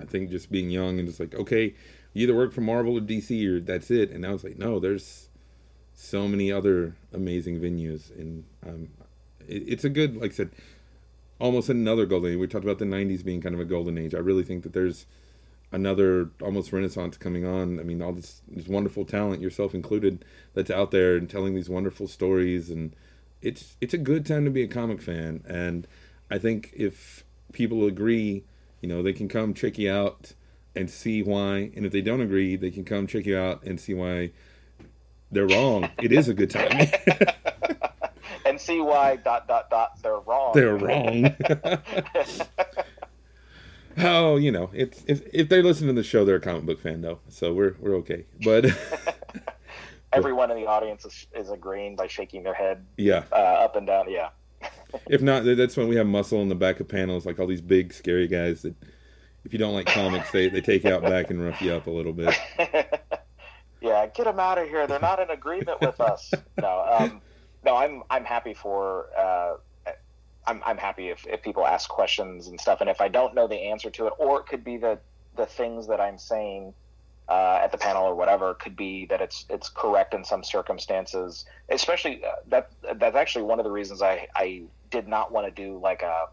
I 0.01 0.05
think 0.05 0.31
just 0.31 0.51
being 0.51 0.71
young 0.71 0.99
and 0.99 1.07
just 1.07 1.21
like, 1.21 1.35
okay, 1.35 1.75
you 2.13 2.25
either 2.25 2.35
work 2.35 2.53
for 2.53 2.63
Marvel 2.63 2.99
or 2.99 3.01
DC 3.01 3.47
or 3.47 3.61
that's 3.61 3.91
it. 3.91 4.11
And 4.11 4.27
I 4.27 4.33
was 4.33 4.43
like, 4.43 4.59
no, 4.59 4.81
there's, 4.81 5.29
so 5.95 6.27
many 6.27 6.51
other 6.51 6.97
amazing 7.13 7.61
venues, 7.61 8.11
and 8.19 8.45
um, 8.67 8.89
it, 9.47 9.63
it's 9.67 9.85
a 9.85 9.89
good, 9.89 10.17
like 10.17 10.33
I 10.33 10.35
said, 10.35 10.51
almost 11.39 11.69
another 11.69 12.07
golden 12.07 12.33
age. 12.33 12.39
We 12.39 12.47
talked 12.47 12.65
about 12.65 12.79
the 12.79 12.85
'90s 12.85 13.25
being 13.25 13.41
kind 13.41 13.55
of 13.55 13.61
a 13.61 13.65
golden 13.65 13.99
age. 13.99 14.15
I 14.15 14.19
really 14.19 14.43
think 14.45 14.63
that 14.65 14.73
there's 14.73 15.07
another 15.73 16.31
almost 16.41 16.73
renaissance 16.73 17.17
coming 17.17 17.45
on. 17.45 17.81
I 17.81 17.83
mean, 17.83 18.03
all 18.03 18.13
this, 18.13 18.43
this 18.47 18.69
wonderful 18.69 19.05
talent, 19.05 19.43
yourself 19.43 19.75
included, 19.75 20.25
that's 20.55 20.71
out 20.71 20.91
there 20.91 21.17
and 21.17 21.29
telling 21.29 21.55
these 21.55 21.69
wonderful 21.69 22.07
stories, 22.07 22.71
and 22.71 22.95
it's 23.41 23.77
it's 23.81 23.95
a 23.95 23.99
good 23.99 24.25
time 24.25 24.45
to 24.45 24.51
be 24.51 24.63
a 24.63 24.69
comic 24.69 25.03
fan. 25.03 25.43
And 25.47 25.87
I 26.31 26.39
think 26.39 26.73
if 26.77 27.25
people 27.53 27.87
agree, 27.87 28.45
you 28.81 28.89
know, 28.89 29.03
they 29.03 29.13
can 29.13 29.29
come 29.29 29.55
check 29.55 29.79
you 29.79 29.91
out 29.91 30.35
and 30.77 30.89
see 30.89 31.23
why. 31.23 31.71
And 31.75 31.85
if 31.85 31.93
they 31.93 32.01
don't 32.01 32.21
agree, 32.21 32.57
they 32.57 32.71
can 32.71 32.85
come 32.85 33.07
check 33.07 33.27
you 33.27 33.37
out 33.37 33.63
and 33.65 33.81
see 33.81 33.95
why 33.95 34.31
they're 35.31 35.47
wrong. 35.47 35.91
It 36.01 36.13
is 36.13 36.29
a 36.29 36.35
good 36.35 36.51
time. 36.51 36.89
and 38.47 38.61
see 38.61 38.81
why 38.81 39.17
dot 39.17 39.49
dot 39.49 39.71
dot 39.71 40.03
they're 40.03 40.19
wrong. 40.19 40.53
They're 40.55 40.77
wrong. 40.77 41.35
oh, 43.99 44.37
you 44.37 44.53
know, 44.53 44.71
it's 44.73 45.05
if 45.07 45.23
if 45.33 45.49
they 45.49 45.63
listen 45.63 45.87
to 45.87 45.93
the 45.93 46.03
show, 46.03 46.25
they're 46.25 46.37
a 46.37 46.41
comic 46.41 46.65
book 46.65 46.81
fan 46.81 47.01
though, 47.01 47.21
so 47.29 47.53
we're 47.53 47.77
we're 47.81 47.97
okay. 47.97 48.27
But 48.45 48.67
everyone 50.13 50.51
in 50.51 50.57
the 50.57 50.67
audience 50.67 51.05
is, 51.05 51.27
is 51.35 51.51
agreeing 51.51 51.97
by 51.97 52.07
shaking 52.07 52.43
their 52.43 52.55
head. 52.55 52.85
Yeah. 52.97 53.25
Uh, 53.33 53.37
up 53.37 53.77
and 53.77 53.87
down. 53.87 54.11
Yeah. 54.11 54.31
if 55.09 55.23
not, 55.23 55.45
that's 55.45 55.77
when 55.77 55.89
we 55.89 55.97
have 55.97 56.07
muscle 56.07 56.41
in 56.43 56.49
the 56.49 56.55
back 56.55 56.81
of 56.81 56.89
panels, 56.89 57.27
like 57.27 57.39
all 57.39 57.47
these 57.47 57.61
big 57.61 57.93
scary 57.93 58.29
guys 58.29 58.63
that, 58.63 58.75
if 59.45 59.53
you 59.53 59.59
don't 59.59 59.75
like 59.75 59.87
comics, 59.87 60.31
they 60.31 60.49
they 60.49 60.61
take 60.61 60.85
you 60.85 60.93
out 60.93 61.03
back 61.03 61.31
and 61.31 61.43
rough 61.43 61.61
you 61.61 61.73
up 61.73 61.87
a 61.87 61.91
little 61.91 62.13
bit 62.13 62.35
yeah, 63.83 64.07
get 64.07 64.25
them 64.25 64.39
out 64.39 64.59
of 64.59 64.69
here. 64.69 64.87
They're 64.87 65.01
not 65.01 65.19
in 65.21 65.31
agreement 65.31 65.81
with 65.81 66.01
us. 66.01 66.33
No, 66.61 66.87
um, 66.99 67.21
no, 67.65 67.77
I'm 67.77 68.03
I'm 68.09 68.25
happy 68.25 68.55
for. 68.55 69.07
Uh, 69.19 69.57
I'm 70.47 70.63
I'm 70.65 70.79
happy 70.79 71.09
if, 71.09 71.27
if 71.27 71.43
people 71.43 71.67
ask 71.67 71.89
questions 71.89 72.49
and 72.49 72.61
stuff, 72.61 72.81
and 72.81 72.91
if 72.91 73.01
I 73.01 73.09
don't 73.09 73.35
know 73.35 73.47
the 73.47 73.57
answer 73.57 73.91
to 73.91 74.07
it, 74.07 74.13
or 74.19 74.41
it 74.41 74.47
could 74.47 74.65
be 74.65 74.77
that 74.79 75.03
the 75.37 75.47
things 75.47 75.87
that 75.89 76.01
I'm 76.01 76.19
saying 76.19 76.75
uh, 77.29 77.61
at 77.63 77.73
the 77.73 77.79
panel 77.79 78.05
or 78.05 78.15
whatever 78.15 78.55
could 78.55 78.77
be 78.77 79.07
that 79.07 79.21
it's 79.21 79.47
it's 79.49 79.69
correct 79.69 80.15
in 80.15 80.25
some 80.25 80.43
circumstances. 80.43 81.45
Especially 81.69 82.25
uh, 82.25 82.33
that 82.49 82.71
that's 82.97 83.17
actually 83.17 83.45
one 83.45 83.59
of 83.61 83.65
the 83.65 83.71
reasons 83.71 84.03
I 84.03 84.27
I 84.35 84.63
did 84.91 85.09
not 85.09 85.33
want 85.33 85.47
to 85.47 85.53
do 85.53 85.79
like 85.79 86.03
a 86.03 86.27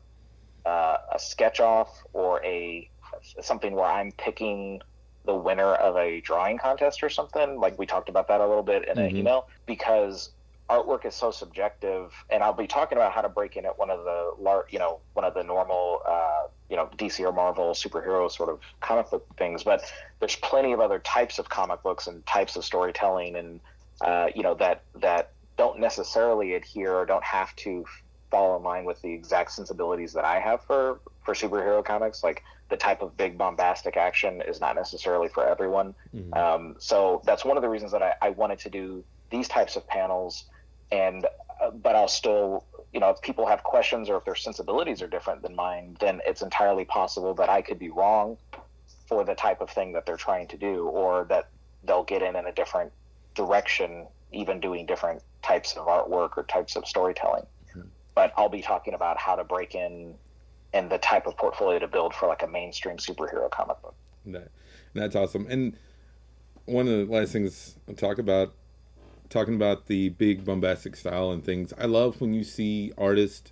uh, 0.65 0.97
a 1.13 1.19
sketch 1.19 1.59
off 1.59 2.03
or 2.13 2.43
a 2.43 2.89
something 3.41 3.73
where 3.73 3.85
I'm 3.85 4.11
picking 4.13 4.81
the 5.25 5.35
winner 5.35 5.73
of 5.75 5.95
a 5.97 6.21
drawing 6.21 6.57
contest 6.57 7.03
or 7.03 7.09
something. 7.09 7.59
Like 7.59 7.77
we 7.77 7.85
talked 7.85 8.09
about 8.09 8.27
that 8.29 8.41
a 8.41 8.47
little 8.47 8.63
bit 8.63 8.87
in 8.87 8.95
mm-hmm. 8.95 9.01
an 9.01 9.15
email 9.15 9.47
because 9.65 10.31
artwork 10.69 11.05
is 11.05 11.15
so 11.15 11.31
subjective 11.31 12.13
and 12.29 12.43
I'll 12.43 12.53
be 12.53 12.67
talking 12.67 12.97
about 12.97 13.11
how 13.11 13.21
to 13.21 13.29
break 13.29 13.57
in 13.57 13.65
at 13.65 13.77
one 13.77 13.89
of 13.89 14.03
the 14.03 14.33
lar- 14.37 14.67
you 14.69 14.79
know 14.79 14.99
one 15.13 15.25
of 15.25 15.33
the 15.33 15.43
normal 15.43 16.01
uh, 16.07 16.47
you 16.69 16.75
know 16.75 16.89
DC 16.97 17.19
or 17.25 17.31
Marvel 17.31 17.71
superhero 17.71 18.31
sort 18.31 18.49
of 18.49 18.59
comic 18.79 19.09
book 19.09 19.25
things 19.37 19.63
but 19.63 19.83
there's 20.19 20.35
plenty 20.37 20.71
of 20.71 20.79
other 20.79 20.99
types 20.99 21.39
of 21.39 21.49
comic 21.49 21.81
books 21.81 22.07
and 22.07 22.25
types 22.25 22.55
of 22.55 22.63
storytelling 22.63 23.35
and 23.35 23.59
uh, 24.01 24.27
you 24.35 24.43
know 24.43 24.53
that 24.55 24.83
that 24.95 25.31
don't 25.57 25.79
necessarily 25.79 26.53
adhere 26.53 26.93
or 26.93 27.05
don't 27.05 27.23
have 27.23 27.55
to 27.57 27.85
fall 28.31 28.55
in 28.55 28.63
line 28.63 28.85
with 28.85 29.01
the 29.01 29.11
exact 29.11 29.51
sensibilities 29.51 30.13
that 30.13 30.23
I 30.23 30.39
have 30.39 30.63
for 30.63 30.99
for 31.23 31.33
superhero 31.33 31.83
comics 31.83 32.23
like 32.23 32.43
the 32.69 32.77
type 32.77 33.01
of 33.01 33.17
big 33.17 33.37
bombastic 33.37 33.97
action 33.97 34.41
is 34.47 34.61
not 34.61 34.75
necessarily 34.75 35.27
for 35.27 35.45
everyone. 35.45 35.95
Mm-hmm. 36.15 36.33
Um, 36.33 36.75
so 36.77 37.21
that's 37.25 37.43
one 37.43 37.57
of 37.57 37.63
the 37.63 37.69
reasons 37.69 37.91
that 37.91 38.03
I, 38.03 38.13
I, 38.21 38.29
wanted 38.29 38.59
to 38.59 38.69
do 38.69 39.03
these 39.31 39.47
types 39.47 39.75
of 39.75 39.87
panels. 39.87 40.45
And 40.91 41.25
uh, 41.61 41.71
but 41.71 41.95
I'll 41.95 42.07
still, 42.07 42.65
you 42.93 42.99
know, 42.99 43.09
if 43.09 43.21
people 43.21 43.45
have 43.45 43.63
questions 43.63 44.09
or 44.09 44.17
if 44.17 44.25
their 44.25 44.35
sensibilities 44.35 45.01
are 45.01 45.07
different 45.07 45.41
than 45.41 45.55
mine, 45.55 45.97
then 45.99 46.21
it's 46.25 46.41
entirely 46.41 46.85
possible 46.85 47.33
that 47.35 47.49
I 47.49 47.61
could 47.61 47.79
be 47.79 47.89
wrong 47.89 48.37
for 49.07 49.23
the 49.23 49.35
type 49.35 49.61
of 49.61 49.69
thing 49.69 49.91
that 49.93 50.05
they're 50.05 50.17
trying 50.17 50.47
to 50.47 50.57
do, 50.57 50.87
or 50.87 51.25
that 51.29 51.49
they'll 51.83 52.03
get 52.03 52.21
in 52.21 52.35
in 52.35 52.45
a 52.45 52.51
different 52.51 52.91
direction, 53.35 54.07
even 54.31 54.59
doing 54.59 54.85
different 54.85 55.21
types 55.41 55.73
of 55.73 55.87
artwork 55.87 56.37
or 56.37 56.43
types 56.43 56.75
of 56.75 56.87
storytelling. 56.87 57.45
Mm-hmm. 57.71 57.87
But 58.15 58.33
I'll 58.37 58.49
be 58.49 58.61
talking 58.61 58.93
about 58.93 59.17
how 59.17 59.35
to 59.35 59.43
break 59.43 59.75
in 59.75 60.15
and 60.73 60.89
the 60.89 60.99
type 60.99 61.25
of 61.25 61.35
portfolio 61.37 61.79
to 61.79 61.87
build 61.87 62.13
for 62.13 62.27
like 62.27 62.43
a 62.43 62.47
mainstream 62.47 62.97
superhero 62.97 63.49
comic 63.49 63.81
book. 63.81 63.95
That, 64.27 64.49
that's 64.93 65.15
awesome. 65.15 65.47
And 65.49 65.75
one 66.65 66.87
of 66.87 67.07
the 67.07 67.11
last 67.11 67.31
things 67.31 67.77
I'll 67.87 67.95
talk 67.95 68.19
about, 68.19 68.53
talking 69.29 69.55
about 69.55 69.87
the 69.87 70.09
big 70.09 70.45
bombastic 70.45 70.95
style 70.95 71.31
and 71.31 71.43
things. 71.43 71.73
I 71.77 71.85
love 71.85 72.21
when 72.21 72.33
you 72.33 72.43
see 72.43 72.91
artists 72.97 73.51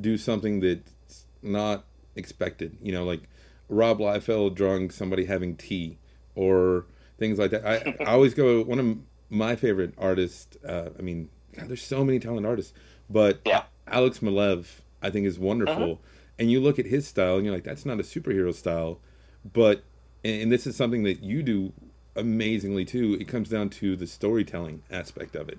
do 0.00 0.16
something 0.16 0.60
that's 0.60 1.26
not 1.42 1.84
expected. 2.16 2.76
You 2.82 2.92
know, 2.92 3.04
like 3.04 3.22
Rob 3.68 3.98
Liefeld 3.98 4.54
drawing 4.54 4.90
somebody 4.90 5.24
having 5.24 5.56
tea 5.56 5.98
or 6.34 6.86
things 7.18 7.38
like 7.38 7.50
that. 7.50 7.66
I, 7.66 7.96
I 8.04 8.04
always 8.12 8.34
go 8.34 8.62
one 8.62 8.78
of 8.78 8.98
my 9.30 9.56
favorite 9.56 9.94
artists. 9.98 10.56
Uh, 10.64 10.90
I 10.98 11.02
mean, 11.02 11.28
God, 11.56 11.68
there's 11.68 11.82
so 11.82 12.04
many 12.04 12.18
talented 12.18 12.48
artists, 12.48 12.72
but 13.08 13.40
yeah. 13.44 13.64
Alex 13.86 14.18
Maleev 14.18 14.80
I 15.02 15.10
think 15.10 15.26
is 15.26 15.38
wonderful. 15.38 15.92
Uh-huh 15.92 15.96
and 16.40 16.50
you 16.50 16.58
look 16.58 16.78
at 16.78 16.86
his 16.86 17.06
style 17.06 17.36
and 17.36 17.44
you're 17.44 17.54
like, 17.54 17.64
that's 17.64 17.84
not 17.84 18.00
a 18.00 18.02
superhero 18.02 18.52
style, 18.52 18.98
but 19.44 19.84
and, 20.24 20.42
and 20.42 20.52
this 20.52 20.66
is 20.66 20.74
something 20.74 21.02
that 21.02 21.22
you 21.22 21.42
do 21.42 21.72
amazingly 22.16 22.84
too. 22.84 23.16
It 23.20 23.28
comes 23.28 23.48
down 23.48 23.70
to 23.70 23.96
the 23.96 24.06
storytelling 24.06 24.82
aspect 24.90 25.34
of 25.36 25.48
it, 25.48 25.58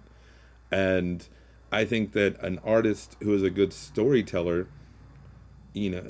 and 0.71 1.27
I 1.71 1.85
think 1.85 2.11
that 2.13 2.39
an 2.41 2.59
artist 2.63 3.15
who 3.21 3.33
is 3.33 3.43
a 3.43 3.49
good 3.49 3.71
storyteller, 3.71 4.67
you 5.73 5.89
know, 5.89 6.05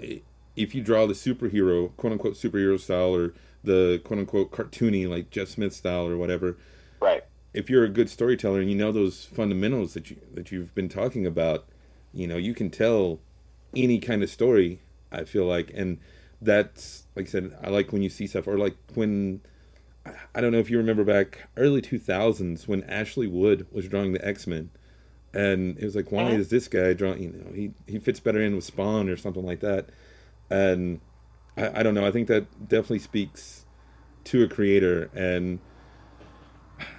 if 0.56 0.74
you 0.74 0.82
draw 0.82 1.06
the 1.06 1.14
superhero, 1.14 1.96
quote 1.98 2.14
unquote 2.14 2.34
superhero 2.34 2.80
style, 2.80 3.16
or 3.16 3.34
the 3.64 4.02
quote 4.04 4.20
unquote 4.20 4.52
cartoony 4.52 5.08
like 5.08 5.30
Jeff 5.30 5.50
Smith 5.50 5.74
style 5.74 6.08
or 6.08 6.18
whatever, 6.18 6.58
right? 7.00 7.24
If 7.54 7.70
you're 7.70 7.84
a 7.84 7.90
good 7.90 8.10
storyteller 8.10 8.60
and 8.60 8.70
you 8.70 8.78
know 8.78 8.92
those 8.92 9.26
fundamentals 9.26 9.94
that 9.94 10.10
you 10.10 10.18
that 10.34 10.52
you've 10.52 10.74
been 10.74 10.90
talking 10.90 11.26
about, 11.26 11.66
you 12.14 12.28
know, 12.28 12.38
you 12.38 12.54
can 12.54 12.70
tell 12.70 13.20
any 13.76 14.00
kind 14.00 14.24
of 14.24 14.30
story. 14.30 14.82
I 15.12 15.26
feel 15.26 15.46
like, 15.46 15.72
and 15.76 16.00
that's 16.42 17.04
like 17.16 17.28
I 17.28 17.30
said, 17.30 17.58
I 17.62 17.70
like 17.70 17.92
when 17.92 18.02
you 18.02 18.10
see 18.10 18.26
stuff, 18.26 18.48
or 18.48 18.58
like 18.58 18.78
when 18.96 19.42
I 20.06 20.42
don't 20.42 20.52
know 20.52 20.60
if 20.60 20.70
you 20.70 20.78
remember 20.78 21.04
back 21.04 21.48
early 21.56 21.82
2000s 21.82 22.68
when 22.68 22.84
Ashley 22.86 23.28
Wood 23.28 23.68
was 23.72 23.88
drawing 23.88 24.14
the 24.14 24.26
X 24.26 24.48
Men, 24.48 24.72
and 25.34 25.78
it 25.78 25.86
was 25.86 25.96
like, 25.96 26.12
why 26.12 26.32
mm-hmm. 26.32 26.40
is 26.40 26.50
this 26.50 26.68
guy 26.68 26.94
drawing? 26.94 27.22
You 27.22 27.30
know, 27.30 27.52
he 27.54 27.72
he 27.86 28.00
fits 28.00 28.20
better 28.20 28.42
in 28.42 28.56
with 28.56 28.64
Spawn 28.64 29.10
or 29.10 29.18
something 29.18 29.46
like 29.46 29.60
that, 29.60 29.90
and 30.50 31.02
I, 31.56 31.80
I 31.80 31.84
don't 31.84 31.94
know. 31.94 32.06
I 32.06 32.12
think 32.12 32.28
that 32.30 32.68
definitely 32.68 33.00
speaks 33.00 33.66
to 34.26 34.44
a 34.44 34.48
creator, 34.48 35.10
and 35.14 35.60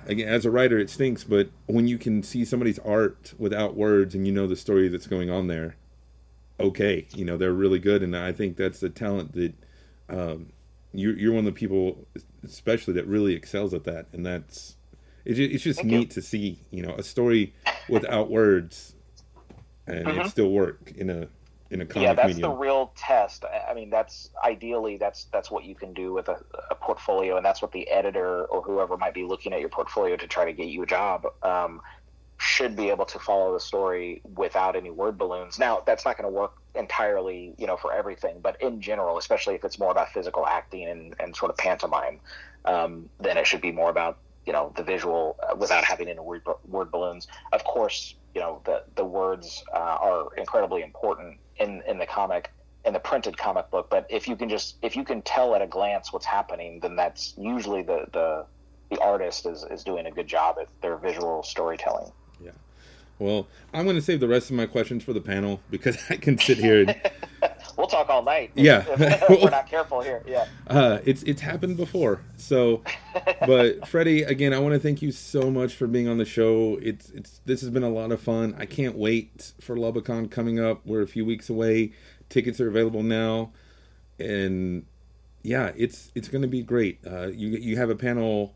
again, 0.07 0.29
as 0.29 0.47
a 0.47 0.51
writer, 0.51 0.79
it 0.79 0.89
stinks. 0.89 1.25
But 1.25 1.51
when 1.67 1.89
you 1.89 1.99
can 1.99 2.23
see 2.23 2.45
somebody's 2.45 2.79
art 2.81 3.35
without 3.37 3.77
words 3.77 4.15
and 4.15 4.27
you 4.27 4.33
know 4.33 4.47
the 4.47 4.57
story 4.57 4.89
that's 4.89 5.09
going 5.09 5.29
on 5.29 5.49
there, 5.49 5.77
okay, 6.61 7.09
you 7.15 7.25
know 7.25 7.37
they're 7.37 7.53
really 7.53 7.81
good, 7.81 8.03
and 8.05 8.17
I 8.17 8.31
think 8.31 8.57
that's 8.57 8.79
the 8.81 8.91
talent 8.91 9.33
that. 9.33 9.55
Um, 10.09 10.53
you're, 10.93 11.17
you're 11.19 11.33
one 11.33 11.41
of 11.41 11.55
the 11.55 11.59
people 11.59 12.07
especially 12.45 12.95
that 12.95 13.07
really 13.07 13.35
excels 13.35 13.73
at 13.75 13.85
that 13.85 14.07
and 14.13 14.25
that's 14.25 14.77
it's 15.25 15.39
just, 15.39 15.53
it's 15.53 15.65
just 15.65 15.79
Thank 15.81 15.91
neat 15.91 16.01
you. 16.01 16.07
to 16.15 16.23
see 16.23 16.59
you 16.71 16.83
know 16.83 16.95
a 16.95 17.03
story 17.03 17.55
without 17.89 18.31
words 18.31 18.95
and 19.87 20.07
mm-hmm. 20.07 20.21
it 20.21 20.31
still 20.31 20.51
work 20.51 20.93
in 20.97 21.11
a 21.11 21.29
in 21.71 21.81
a 21.81 21.87
comic 21.87 22.09
yeah 22.09 22.15
that's 22.15 22.35
medium. 22.35 22.51
the 22.51 22.57
real 22.57 22.93
test 22.97 23.45
i 23.69 23.73
mean 23.73 23.89
that's 23.89 24.31
ideally 24.45 24.97
that's 24.99 25.25
that's 25.33 25.51
what 25.51 25.65
you 25.65 25.75
can 25.75 25.95
do 25.95 26.13
with 26.13 26.29
a, 26.29 26.39
a, 26.71 26.75
portfolio 26.75 27.37
and 27.37 27.47
that's 27.47 27.63
what 27.63 27.73
the 27.73 27.89
editor 27.89 28.45
or 28.47 28.61
whoever 28.61 28.97
might 28.99 29.15
be 29.15 29.25
looking 29.25 29.53
at 29.55 29.61
your 29.61 29.71
portfolio 29.71 30.17
to 30.17 30.27
try 30.27 30.45
to 30.45 30.53
get 30.53 30.67
you 30.67 30.83
a 30.83 30.87
job 30.87 31.25
um, 31.43 31.81
should 32.43 32.75
be 32.75 32.91
able 32.91 33.05
to 33.05 33.19
follow 33.21 33.53
the 33.53 33.61
story 33.61 34.21
without 34.35 34.75
any 34.75 34.91
word 34.91 35.17
balloons. 35.17 35.61
Now, 35.61 35.83
that's 35.87 36.05
not 36.05 36.19
going 36.19 36.31
to 36.31 36.37
work 36.37 36.55
entirely, 36.75 37.55
you 37.59 37.67
know, 37.67 37.77
for 37.77 37.93
everything, 37.93 38.41
but 38.41 38.61
in 38.61 38.81
general, 38.81 39.19
especially 39.19 39.55
if 39.55 39.65
it's 39.65 39.79
more 39.79 39.91
about 39.91 40.09
physical 40.11 40.47
acting 40.47 40.89
and, 40.89 41.15
and 41.21 41.37
sort 41.37 41.51
of 41.51 41.57
pantomime, 41.57 42.21
um, 42.65 43.09
then 43.21 43.37
it 43.37 43.47
should 43.47 43.61
be 43.61 43.73
more 43.73 43.91
about, 43.91 44.19
you 44.47 44.53
know, 44.53 44.73
the 44.77 44.83
visual 44.83 45.37
uh, 45.43 45.55
without 45.55 45.85
having 45.85 46.09
any 46.09 46.21
word, 46.21 46.43
word 46.67 46.91
balloons. 46.91 47.29
Of 47.53 47.65
course, 47.65 48.15
you 48.35 48.41
know, 48.41 48.63
the, 48.65 48.83
the 48.97 49.05
words 49.05 49.63
uh, 49.75 49.99
are 50.01 50.35
incredibly 50.37 50.83
important 50.83 51.39
in, 51.57 51.83
in 51.87 51.99
the 51.99 52.07
comic, 52.07 52.51
in 52.85 52.93
the 52.93 53.01
printed 53.01 53.37
comic 53.37 53.71
book, 53.71 53.89
but 53.91 54.07
if 54.09 54.27
you 54.27 54.35
can 54.35 54.49
just, 54.49 54.77
if 54.83 54.97
you 54.97 55.05
can 55.05 55.23
tell 55.23 55.55
at 55.55 55.63
a 55.63 55.67
glance 55.67 56.13
what's 56.13 56.27
happening, 56.27 56.81
then 56.81 56.97
that's 56.97 57.35
usually 57.37 57.83
the, 57.83 58.07
the, 58.13 58.47
the 58.91 59.01
artist 59.01 59.47
is, 59.47 59.65
is 59.71 59.85
doing 59.85 60.07
a 60.07 60.11
good 60.11 60.27
job 60.27 60.57
at 60.61 60.69
their 60.81 60.97
visual 60.97 61.43
storytelling. 61.43 62.11
Well, 63.19 63.47
I'm 63.73 63.85
going 63.85 63.97
to 63.97 64.03
save 64.03 64.21
the 64.21 64.29
rest 64.29 64.51
of 64.51 64.57
my 64.57 64.67
questions 64.67 65.05
for 65.05 65.13
the 65.13 65.21
panel 65.21 65.61
because 65.71 65.99
I 66.11 66.17
can 66.17 66.39
sit 66.39 66.59
here. 66.59 66.83
And... 66.83 67.13
we'll 67.77 67.87
talk 67.87 68.09
all 68.09 68.23
night. 68.23 68.51
Yeah, 68.55 68.85
if, 68.89 69.29
we're 69.29 69.51
not 69.51 69.69
careful 69.69 70.01
here. 70.01 70.23
Yeah. 70.27 70.47
Uh, 70.67 70.99
it's 71.05 71.23
it's 71.23 71.41
happened 71.41 71.77
before. 71.77 72.21
So, 72.37 72.83
but 73.47 73.87
Freddie, 73.87 74.23
again, 74.23 74.53
I 74.53 74.59
want 74.59 74.75
to 74.75 74.81
thank 74.81 75.03
you 75.03 75.13
so 75.13 75.51
much 75.51 75.75
for 75.75 75.87
being 75.87 76.09
on 76.09 76.19
the 76.19 76.25
show. 76.25 76.79
It's 76.83 77.11
it's 77.11 77.41
this 77.45 77.61
has 77.61 77.71
been 77.71 77.83
a 77.83 77.91
lot 77.91 78.13
of 78.13 78.21
fun. 78.21 78.55
I 78.59 78.67
can't 78.67 78.97
wait 78.97 79.53
for 79.61 79.77
Lubbock 79.77 80.07
Con 80.07 80.29
coming 80.29 80.59
up. 80.59 80.85
We're 80.85 81.03
a 81.03 81.09
few 81.09 81.25
weeks 81.25 81.49
away. 81.49 81.93
Tickets 82.29 82.61
are 82.61 82.69
available 82.69 83.03
now, 83.03 83.53
and 84.19 84.87
yeah, 85.43 85.73
it's 85.77 86.11
it's 86.15 86.29
going 86.29 86.43
to 86.43 86.49
be 86.49 86.63
great. 86.63 86.99
Uh, 87.07 87.29
you 87.29 87.51
you 87.51 87.77
have 87.77 87.91
a 87.91 87.97
panel 87.97 88.55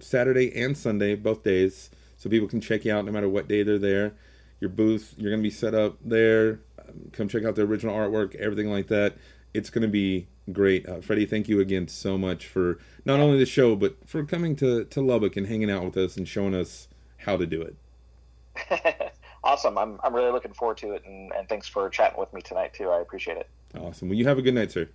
Saturday 0.00 0.54
and 0.60 0.76
Sunday, 0.76 1.14
both 1.14 1.42
days 1.42 1.90
so 2.18 2.28
people 2.28 2.48
can 2.48 2.60
check 2.60 2.84
you 2.84 2.92
out 2.92 3.04
no 3.04 3.12
matter 3.12 3.28
what 3.28 3.48
day 3.48 3.62
they're 3.62 3.78
there. 3.78 4.12
Your 4.60 4.68
booth, 4.70 5.14
you're 5.16 5.30
going 5.30 5.42
to 5.42 5.48
be 5.48 5.54
set 5.54 5.72
up 5.72 5.96
there. 6.04 6.60
Um, 6.80 7.10
come 7.12 7.28
check 7.28 7.44
out 7.44 7.54
the 7.54 7.62
original 7.62 7.94
artwork, 7.94 8.34
everything 8.34 8.70
like 8.70 8.88
that. 8.88 9.16
It's 9.54 9.70
going 9.70 9.82
to 9.82 9.88
be 9.88 10.26
great. 10.52 10.86
Uh, 10.86 11.00
Freddie, 11.00 11.26
thank 11.26 11.48
you 11.48 11.60
again 11.60 11.86
so 11.86 12.18
much 12.18 12.46
for 12.46 12.78
not 13.04 13.20
only 13.20 13.38
the 13.38 13.46
show, 13.46 13.76
but 13.76 13.96
for 14.04 14.24
coming 14.24 14.56
to, 14.56 14.84
to 14.84 15.00
Lubbock 15.00 15.36
and 15.36 15.46
hanging 15.46 15.70
out 15.70 15.84
with 15.84 15.96
us 15.96 16.16
and 16.16 16.28
showing 16.28 16.54
us 16.54 16.88
how 17.18 17.36
to 17.36 17.46
do 17.46 17.62
it. 17.62 19.12
awesome. 19.44 19.78
I'm, 19.78 20.00
I'm 20.02 20.14
really 20.14 20.32
looking 20.32 20.52
forward 20.52 20.78
to 20.78 20.92
it. 20.92 21.04
And, 21.06 21.32
and 21.32 21.48
thanks 21.48 21.68
for 21.68 21.88
chatting 21.88 22.18
with 22.18 22.32
me 22.34 22.42
tonight, 22.42 22.74
too. 22.74 22.90
I 22.90 23.00
appreciate 23.00 23.36
it. 23.36 23.48
Awesome. 23.78 24.08
Well, 24.08 24.18
you 24.18 24.26
have 24.26 24.38
a 24.38 24.42
good 24.42 24.54
night, 24.54 24.72
sir. 24.72 24.88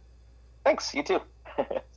Thanks. 0.66 0.94
You 0.94 1.04
too. 1.04 1.22